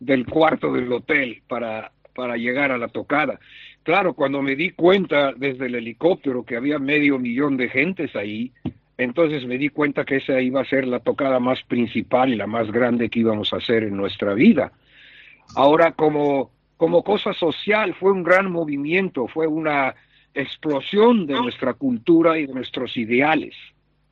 del 0.01 0.27
cuarto 0.27 0.73
del 0.73 0.93
hotel 0.93 1.43
para, 1.47 1.93
para 2.15 2.37
llegar 2.37 2.73
a 2.73 2.79
la 2.79 2.89
tocada. 2.89 3.39
Claro, 3.83 4.15
cuando 4.15 4.43
me 4.43 4.57
di 4.57 4.71
cuenta 4.71 5.33
desde 5.37 5.67
el 5.67 5.77
helicóptero 5.77 6.45
que 6.45 6.57
había 6.57 6.79
medio 6.79 7.19
millón 7.19 7.57
de 7.57 7.69
gentes 7.69 8.17
ahí, 8.17 8.53
entonces 8.99 9.47
me 9.47 9.59
di 9.59 9.69
cuenta 9.69 10.05
que 10.05 10.17
esa 10.17 10.41
iba 10.41 10.61
a 10.61 10.65
ser 10.65 10.87
la 10.87 11.01
tocada 11.01 11.39
más 11.39 11.63
principal 11.65 12.33
y 12.33 12.37
la 12.37 12.47
más 12.47 12.71
grande 12.71 13.11
que 13.11 13.21
íbamos 13.21 13.53
a 13.53 13.57
hacer 13.57 13.83
en 13.83 13.97
nuestra 13.97 14.35
vida. 14.35 14.73
Ahora, 15.55 15.93
como, 15.93 16.51
como 16.77 17.03
cosa 17.05 17.33
social, 17.35 17.95
fue 17.95 18.13
un 18.13 18.23
gran 18.23 18.51
movimiento, 18.51 19.29
fue 19.29 19.47
una 19.47 19.95
explosión 20.35 21.27
de 21.27 21.35
nuestra 21.35 21.75
cultura 21.75 22.39
y 22.39 22.47
de 22.47 22.55
nuestros 22.55 22.97
ideales. 22.97 23.55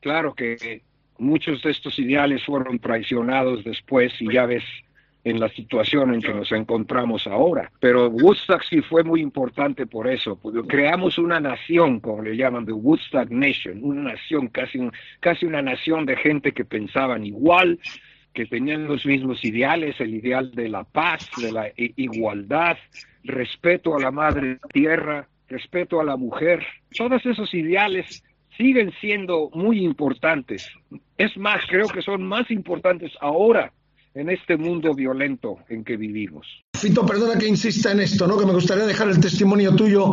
Claro 0.00 0.34
que 0.34 0.82
muchos 1.18 1.62
de 1.62 1.70
estos 1.70 1.98
ideales 1.98 2.44
fueron 2.44 2.78
traicionados 2.78 3.64
después 3.64 4.12
y 4.20 4.32
ya 4.32 4.46
ves 4.46 4.64
en 5.24 5.40
la 5.40 5.48
situación 5.48 6.12
en 6.14 6.20
que 6.20 6.34
nos 6.34 6.52
encontramos 6.52 7.26
ahora. 7.26 7.72
Pero 7.80 8.08
Woodstock 8.10 8.62
sí 8.68 8.82
fue 8.82 9.02
muy 9.02 9.20
importante 9.22 9.86
por 9.86 10.06
eso, 10.06 10.38
creamos 10.68 11.16
una 11.18 11.40
nación, 11.40 12.00
como 12.00 12.22
le 12.22 12.36
llaman, 12.36 12.66
the 12.66 12.72
Woodstock 12.72 13.30
Nation, 13.30 13.80
una 13.82 14.12
nación, 14.12 14.48
casi, 14.48 14.78
un- 14.78 14.92
casi 15.20 15.46
una 15.46 15.62
nación 15.62 16.04
de 16.06 16.16
gente 16.16 16.52
que 16.52 16.64
pensaban 16.64 17.24
igual, 17.24 17.78
que 18.34 18.46
tenían 18.46 18.86
los 18.86 19.06
mismos 19.06 19.44
ideales, 19.44 19.98
el 20.00 20.14
ideal 20.14 20.50
de 20.52 20.68
la 20.68 20.84
paz, 20.84 21.30
de 21.40 21.52
la 21.52 21.68
i- 21.68 21.94
igualdad, 21.96 22.76
respeto 23.22 23.96
a 23.96 24.00
la 24.00 24.10
madre 24.10 24.58
tierra, 24.72 25.26
respeto 25.48 26.00
a 26.00 26.04
la 26.04 26.16
mujer. 26.16 26.64
Todos 26.96 27.24
esos 27.24 27.54
ideales 27.54 28.22
siguen 28.56 28.92
siendo 29.00 29.50
muy 29.54 29.84
importantes. 29.84 30.70
Es 31.16 31.36
más, 31.36 31.64
creo 31.66 31.88
que 31.88 32.02
son 32.02 32.26
más 32.26 32.50
importantes 32.50 33.12
ahora 33.20 33.72
en 34.14 34.30
este 34.30 34.56
mundo 34.56 34.94
violento 34.94 35.58
en 35.68 35.84
que 35.84 35.96
vivimos. 35.96 36.46
Fito, 36.72 37.04
perdona 37.04 37.38
que 37.38 37.48
insista 37.48 37.92
en 37.92 38.00
esto, 38.00 38.26
¿no? 38.26 38.38
Que 38.38 38.46
me 38.46 38.52
gustaría 38.52 38.86
dejar 38.86 39.08
el 39.08 39.18
testimonio 39.18 39.74
tuyo 39.74 40.10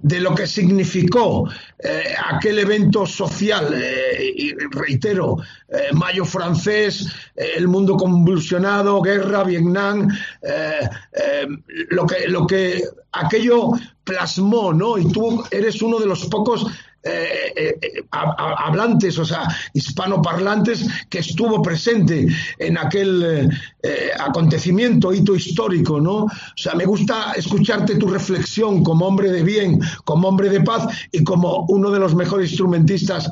de 0.00 0.20
lo 0.20 0.34
que 0.34 0.46
significó 0.46 1.48
eh, 1.78 2.14
aquel 2.32 2.58
evento 2.60 3.06
social, 3.06 3.72
eh, 3.74 4.32
y 4.36 4.52
reitero, 4.70 5.38
eh, 5.68 5.92
Mayo 5.92 6.24
francés, 6.24 7.08
eh, 7.34 7.52
el 7.56 7.68
mundo 7.68 7.96
convulsionado, 7.96 9.00
guerra, 9.02 9.44
Vietnam, 9.44 10.08
eh, 10.42 10.88
eh, 11.12 11.46
lo 11.90 12.06
que, 12.06 12.28
lo 12.28 12.46
que 12.46 12.82
aquello 13.12 13.70
plasmó, 14.04 14.72
¿no? 14.72 14.98
Y 14.98 15.10
tú 15.10 15.42
eres 15.50 15.80
uno 15.82 15.98
de 15.98 16.06
los 16.06 16.26
pocos 16.26 16.66
eh, 17.02 17.52
eh, 17.56 17.78
eh, 17.80 18.02
hab- 18.10 18.36
hab- 18.36 18.54
hablantes, 18.58 19.18
o 19.18 19.24
sea, 19.24 19.42
hispanoparlantes, 19.72 20.86
que 21.08 21.18
estuvo 21.18 21.62
presente 21.62 22.26
en 22.58 22.78
aquel 22.78 23.50
eh, 23.82 24.10
acontecimiento, 24.18 25.12
hito 25.12 25.34
histórico, 25.34 26.00
¿no? 26.00 26.24
O 26.24 26.30
sea, 26.56 26.74
me 26.74 26.84
gusta 26.84 27.32
escucharte 27.36 27.96
tu 27.96 28.08
reflexión 28.08 28.82
como 28.82 29.06
hombre 29.06 29.30
de 29.30 29.42
bien, 29.42 29.80
como 30.04 30.28
hombre 30.28 30.48
de 30.48 30.60
paz 30.60 30.86
y 31.12 31.22
como 31.24 31.64
uno 31.68 31.90
de 31.90 31.98
los 32.00 32.14
mejores 32.14 32.50
instrumentistas 32.50 33.30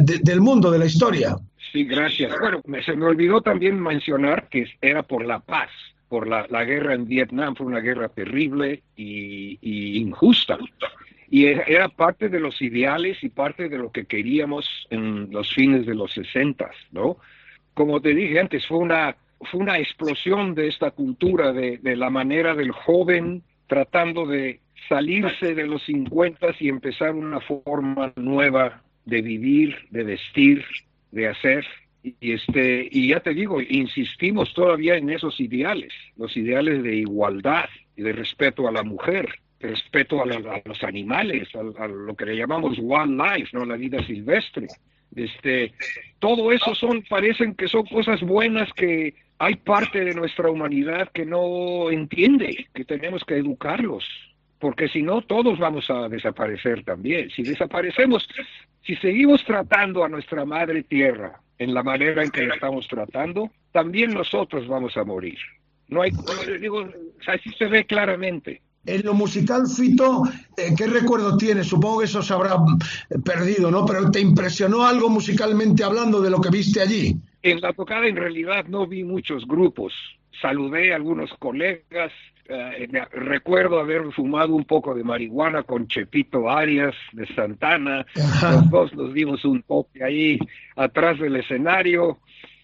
de- 0.00 0.18
del 0.18 0.40
mundo, 0.40 0.70
de 0.70 0.78
la 0.78 0.86
historia. 0.86 1.36
Sí, 1.72 1.84
gracias. 1.84 2.32
Bueno, 2.40 2.60
se 2.84 2.94
me 2.96 3.04
olvidó 3.04 3.40
también 3.42 3.78
mencionar 3.80 4.48
que 4.48 4.66
era 4.80 5.02
por 5.02 5.24
la 5.26 5.38
paz, 5.40 5.68
por 6.08 6.26
la, 6.26 6.46
la 6.48 6.64
guerra 6.64 6.94
en 6.94 7.06
Vietnam, 7.06 7.54
fue 7.54 7.66
una 7.66 7.80
guerra 7.80 8.08
terrible 8.08 8.82
y, 8.96 9.58
y 9.60 9.98
injusta. 9.98 10.56
Y 11.30 11.46
era 11.46 11.62
era 11.64 11.88
parte 11.88 12.28
de 12.28 12.40
los 12.40 12.60
ideales 12.62 13.22
y 13.22 13.28
parte 13.28 13.68
de 13.68 13.78
lo 13.78 13.92
que 13.92 14.06
queríamos 14.06 14.86
en 14.90 15.30
los 15.30 15.52
fines 15.54 15.86
de 15.86 15.94
los 15.94 16.12
sesentas, 16.12 16.74
¿no? 16.90 17.18
Como 17.74 18.00
te 18.00 18.14
dije 18.14 18.40
antes, 18.40 18.66
fue 18.66 18.78
una, 18.78 19.16
fue 19.50 19.60
una 19.60 19.78
explosión 19.78 20.54
de 20.54 20.68
esta 20.68 20.90
cultura, 20.90 21.52
de, 21.52 21.78
la 21.96 22.10
manera 22.10 22.54
del 22.54 22.72
joven 22.72 23.42
tratando 23.66 24.26
de 24.26 24.60
salirse 24.88 25.54
de 25.54 25.66
los 25.66 25.84
50 25.84 26.56
y 26.58 26.70
empezar 26.70 27.14
una 27.14 27.40
forma 27.40 28.12
nueva 28.16 28.82
de 29.04 29.22
vivir, 29.22 29.76
de 29.90 30.04
vestir, 30.04 30.64
de 31.12 31.28
hacer. 31.28 31.66
Y, 32.02 32.32
este, 32.32 32.88
y 32.90 33.08
ya 33.08 33.20
te 33.20 33.34
digo, 33.34 33.60
insistimos 33.60 34.54
todavía 34.54 34.96
en 34.96 35.10
esos 35.10 35.38
ideales, 35.40 35.92
los 36.16 36.36
ideales 36.36 36.82
de 36.82 36.96
igualdad 36.96 37.68
y 37.96 38.02
de 38.02 38.12
respeto 38.12 38.66
a 38.66 38.72
la 38.72 38.82
mujer, 38.82 39.28
respeto 39.60 40.22
a, 40.22 40.26
la- 40.26 40.62
los 40.64 40.82
animales, 40.84 41.48
a, 41.54 41.84
a 41.84 41.88
lo 41.88 42.14
que 42.14 42.26
le 42.26 42.36
llamamos 42.36 42.78
wildlife, 42.80 43.50
no 43.52 43.64
la 43.64 43.76
vida 43.76 44.02
silvestre. 44.06 44.68
Este, 45.16 45.72
todo 46.18 46.52
eso 46.52 46.74
son, 46.74 47.02
parecen 47.08 47.54
que 47.54 47.66
son 47.68 47.84
cosas 47.86 48.20
buenas 48.20 48.72
que 48.74 49.14
hay 49.38 49.54
parte 49.56 50.04
de 50.04 50.14
nuestra 50.14 50.50
humanidad 50.50 51.10
que 51.12 51.24
no 51.24 51.90
entiende, 51.90 52.66
que 52.74 52.84
tenemos 52.84 53.24
que 53.24 53.36
educarlos, 53.36 54.04
porque 54.58 54.88
si 54.88 55.02
no, 55.02 55.22
todos 55.22 55.58
vamos 55.58 55.88
a 55.90 56.08
desaparecer 56.08 56.84
también. 56.84 57.30
Si 57.30 57.42
desaparecemos, 57.42 58.28
si 58.82 58.96
seguimos 58.96 59.44
tratando 59.44 60.04
a 60.04 60.08
nuestra 60.08 60.44
madre 60.44 60.82
tierra 60.82 61.40
en 61.58 61.72
la 61.74 61.82
manera 61.82 62.22
en 62.22 62.30
que 62.30 62.46
la 62.46 62.54
estamos 62.54 62.86
tratando, 62.88 63.50
también 63.72 64.12
nosotros 64.12 64.66
vamos 64.68 64.96
a 64.96 65.04
morir. 65.04 65.38
No 65.88 66.02
hay, 66.02 66.10
digo, 66.60 66.86
así 67.26 67.50
se 67.52 67.66
ve 67.66 67.84
claramente. 67.86 68.60
En 68.88 69.04
lo 69.04 69.12
musical, 69.12 69.66
Fito, 69.66 70.22
eh, 70.56 70.74
¿qué 70.76 70.86
recuerdo 70.86 71.36
tienes? 71.36 71.66
Supongo 71.66 71.98
que 71.98 72.06
eso 72.06 72.22
se 72.22 72.32
habrá 72.32 72.54
eh, 73.10 73.18
perdido, 73.24 73.70
¿no? 73.70 73.84
Pero 73.84 74.10
¿te 74.10 74.20
impresionó 74.20 74.86
algo 74.86 75.10
musicalmente 75.10 75.84
hablando 75.84 76.20
de 76.22 76.30
lo 76.30 76.40
que 76.40 76.48
viste 76.48 76.80
allí? 76.80 77.14
En 77.42 77.60
la 77.60 77.72
tocada 77.72 78.06
en 78.06 78.16
realidad 78.16 78.64
no 78.66 78.86
vi 78.86 79.04
muchos 79.04 79.46
grupos. 79.46 79.92
Saludé 80.40 80.92
a 80.92 80.96
algunos 80.96 81.30
colegas. 81.38 82.12
eh, 82.48 82.88
recuerdo 83.12 83.78
haber 83.78 84.10
fumado 84.12 84.54
un 84.54 84.64
poco 84.64 84.94
de 84.94 85.04
marihuana 85.04 85.64
con 85.64 85.86
Chepito 85.86 86.48
Arias 86.48 86.94
de 87.12 87.26
Santana. 87.34 88.06
Los 88.14 88.70
dos 88.70 88.94
nos 88.94 89.12
dimos 89.12 89.44
un 89.44 89.62
toque 89.64 90.02
ahí 90.02 90.38
atrás 90.76 91.18
del 91.18 91.36
escenario. 91.36 92.18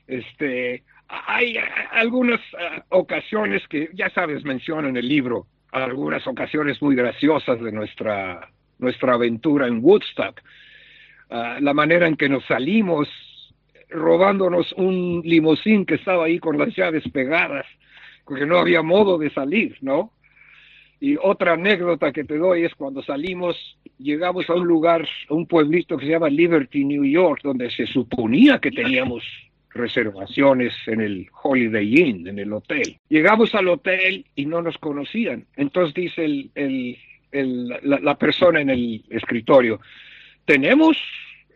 Este, 0.06 0.84
hay 1.08 1.56
algunas 1.92 2.40
eh, 2.40 2.82
ocasiones 2.90 3.62
que, 3.68 3.90
ya 3.94 4.10
sabes, 4.10 4.44
menciono 4.44 4.88
en 4.88 4.96
el 4.96 5.08
libro, 5.08 5.46
algunas 5.82 6.26
ocasiones 6.26 6.80
muy 6.80 6.94
graciosas 6.94 7.60
de 7.60 7.72
nuestra, 7.72 8.48
nuestra 8.78 9.14
aventura 9.14 9.66
en 9.66 9.80
Woodstock. 9.82 10.40
Ah, 11.30 11.58
la 11.60 11.74
manera 11.74 12.06
en 12.06 12.16
que 12.16 12.28
nos 12.28 12.44
salimos 12.44 13.08
robándonos 13.90 14.72
un 14.74 15.22
limosín 15.24 15.84
que 15.84 15.96
estaba 15.96 16.26
ahí 16.26 16.38
con 16.38 16.58
las 16.58 16.74
llaves 16.74 17.04
pegadas, 17.12 17.66
porque 18.24 18.46
no 18.46 18.58
había 18.58 18.82
modo 18.82 19.18
de 19.18 19.30
salir, 19.30 19.76
¿no? 19.80 20.12
Y 21.00 21.16
otra 21.16 21.54
anécdota 21.54 22.12
que 22.12 22.24
te 22.24 22.38
doy 22.38 22.64
es 22.64 22.74
cuando 22.74 23.02
salimos, 23.02 23.56
llegamos 23.98 24.48
a 24.48 24.54
un 24.54 24.66
lugar, 24.66 25.06
a 25.28 25.34
un 25.34 25.46
pueblito 25.46 25.96
que 25.96 26.06
se 26.06 26.12
llama 26.12 26.28
Liberty, 26.28 26.84
New 26.84 27.04
York, 27.04 27.40
donde 27.42 27.70
se 27.70 27.86
suponía 27.86 28.58
que 28.58 28.70
teníamos 28.70 29.22
reservaciones 29.74 30.72
en 30.86 31.00
el 31.00 31.26
Holiday 31.42 31.94
Inn, 32.00 32.26
en 32.28 32.38
el 32.38 32.52
hotel. 32.52 32.96
Llegamos 33.08 33.54
al 33.54 33.68
hotel 33.68 34.24
y 34.34 34.46
no 34.46 34.62
nos 34.62 34.78
conocían. 34.78 35.46
Entonces 35.56 35.94
dice 35.94 36.24
el, 36.24 36.50
el, 36.54 36.96
el, 37.32 37.68
la, 37.82 38.16
persona 38.16 38.60
en 38.60 38.70
el 38.70 39.04
escritorio, 39.10 39.80
tenemos, 40.44 40.96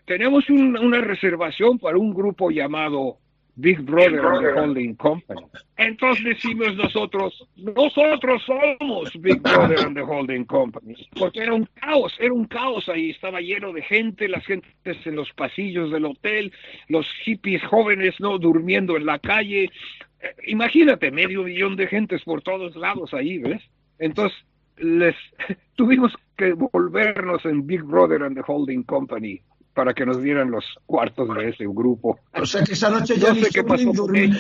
tenemos 0.05 0.49
un- 0.51 0.77
una 0.79 1.01
reservación 1.01 1.79
para 1.79 1.97
un 1.99 2.13
grupo 2.13 2.51
llamado 2.51 3.19
Big 3.61 3.81
Brother 3.85 4.25
and 4.25 4.45
the 4.45 4.53
Holding 4.53 4.95
Company. 4.95 5.43
Entonces 5.77 6.25
decimos 6.25 6.77
nosotros, 6.77 7.45
nosotros 7.57 8.41
somos 8.47 9.11
Big 9.21 9.43
Brother 9.43 9.81
and 9.81 9.97
the 9.97 10.03
Holding 10.03 10.45
Company. 10.45 10.95
Porque 11.19 11.41
era 11.41 11.55
un 11.55 11.69
caos, 11.75 12.15
era 12.21 12.33
un 12.33 12.45
caos 12.45 12.89
ahí, 12.89 13.11
estaba 13.11 13.41
lleno 13.41 13.73
de 13.73 13.83
gente, 13.83 14.29
las 14.29 14.45
gentes 14.47 15.05
en 15.05 15.17
los 15.17 15.33
pasillos 15.33 15.91
del 15.91 16.05
hotel, 16.05 16.53
los 16.89 17.05
hippies 17.25 17.65
jóvenes 17.65 18.15
no 18.21 18.39
durmiendo 18.39 18.97
en 18.97 19.07
la 19.07 19.19
calle. 19.19 19.65
Eh, 19.65 20.35
Imagínate, 20.47 21.11
medio 21.11 21.43
millón 21.43 21.75
de 21.75 21.89
gentes 21.89 22.23
por 22.23 22.43
todos 22.43 22.77
lados 22.77 23.13
ahí, 23.13 23.39
¿ves? 23.39 23.63
Entonces 23.99 24.39
les 24.77 25.17
tuvimos 25.75 26.15
que 26.37 26.53
volvernos 26.53 27.45
en 27.45 27.67
Big 27.67 27.83
Brother 27.83 28.23
and 28.23 28.37
the 28.37 28.43
Holding 28.47 28.85
Company 28.85 29.41
para 29.79 29.95
que 29.95 30.05
nos 30.05 30.21
dieran 30.21 30.51
los 30.51 30.65
cuartos 30.87 31.33
de 31.37 31.51
ese 31.51 31.65
grupo. 31.69 32.19
O 32.35 32.45
sea 32.45 32.65
que 32.65 32.73
esa 32.73 32.91
noche 32.91 33.17
No 33.21 33.29
Janis 33.29 33.47
sé 33.47 33.61
Joplin, 33.61 33.87
con 33.87 33.95
durmió. 33.95 34.37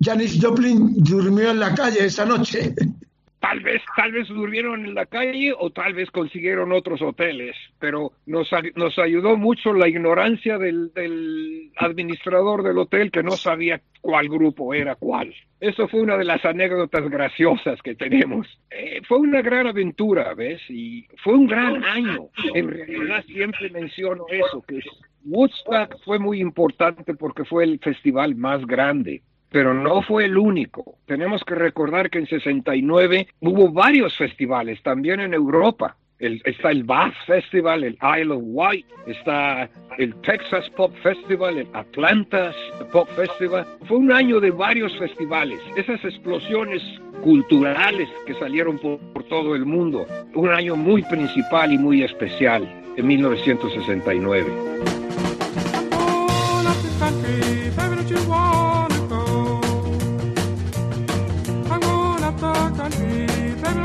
Janis 0.00 0.38
Joplin 0.42 0.94
durmió 0.96 1.52
en 1.52 1.60
la 1.60 1.72
calle 1.72 2.04
esa 2.04 2.24
noche. 2.24 2.74
Tal 3.42 3.58
vez, 3.58 3.82
tal 3.96 4.12
vez 4.12 4.28
durmieron 4.28 4.86
en 4.86 4.94
la 4.94 5.04
calle 5.04 5.52
o 5.58 5.70
tal 5.70 5.94
vez 5.94 6.08
consiguieron 6.12 6.70
otros 6.70 7.02
hoteles, 7.02 7.56
pero 7.80 8.12
nos, 8.24 8.48
nos 8.76 8.96
ayudó 9.00 9.36
mucho 9.36 9.72
la 9.72 9.88
ignorancia 9.88 10.58
del, 10.58 10.92
del 10.94 11.72
administrador 11.76 12.62
del 12.62 12.78
hotel 12.78 13.10
que 13.10 13.24
no 13.24 13.32
sabía 13.32 13.82
cuál 14.00 14.28
grupo 14.28 14.72
era 14.74 14.94
cuál. 14.94 15.34
Eso 15.58 15.88
fue 15.88 16.02
una 16.02 16.16
de 16.16 16.24
las 16.24 16.44
anécdotas 16.44 17.10
graciosas 17.10 17.82
que 17.82 17.96
tenemos. 17.96 18.46
Eh, 18.70 19.00
fue 19.08 19.18
una 19.18 19.42
gran 19.42 19.66
aventura, 19.66 20.34
¿ves? 20.34 20.60
Y 20.68 21.08
fue 21.24 21.34
un 21.34 21.48
gran 21.48 21.84
año. 21.84 22.28
En 22.54 22.68
realidad 22.68 23.24
siempre 23.26 23.70
menciono 23.70 24.24
eso, 24.30 24.62
que 24.62 24.78
Woodstock 25.24 26.00
fue 26.04 26.20
muy 26.20 26.40
importante 26.40 27.14
porque 27.14 27.44
fue 27.44 27.64
el 27.64 27.80
festival 27.80 28.36
más 28.36 28.64
grande 28.66 29.20
pero 29.52 29.74
no 29.74 30.02
fue 30.02 30.24
el 30.24 30.36
único. 30.38 30.96
Tenemos 31.06 31.44
que 31.44 31.54
recordar 31.54 32.10
que 32.10 32.18
en 32.18 32.26
69 32.26 33.28
hubo 33.40 33.70
varios 33.70 34.16
festivales, 34.16 34.82
también 34.82 35.20
en 35.20 35.34
Europa. 35.34 35.96
El- 36.18 36.40
está 36.44 36.70
el 36.70 36.84
Bath 36.84 37.14
Festival, 37.26 37.82
el 37.82 37.98
Isle 38.20 38.32
of 38.34 38.42
Wight, 38.44 38.86
está 39.08 39.68
el 39.98 40.14
Texas 40.22 40.70
Pop 40.76 40.94
Festival, 41.02 41.58
el 41.58 41.68
Atlanta 41.74 42.52
Pop 42.92 43.08
Festival. 43.16 43.66
Fue 43.88 43.96
un 43.98 44.12
año 44.12 44.38
de 44.40 44.52
varios 44.52 44.96
festivales, 44.98 45.58
esas 45.76 46.02
explosiones 46.04 46.80
culturales 47.24 48.08
que 48.24 48.34
salieron 48.34 48.78
por, 48.78 48.98
por 49.12 49.24
todo 49.24 49.54
el 49.56 49.66
mundo. 49.66 50.06
Un 50.34 50.48
año 50.50 50.76
muy 50.76 51.02
principal 51.02 51.72
y 51.72 51.78
muy 51.78 52.04
especial 52.04 52.68
en 52.96 53.06
1969. 53.06 54.52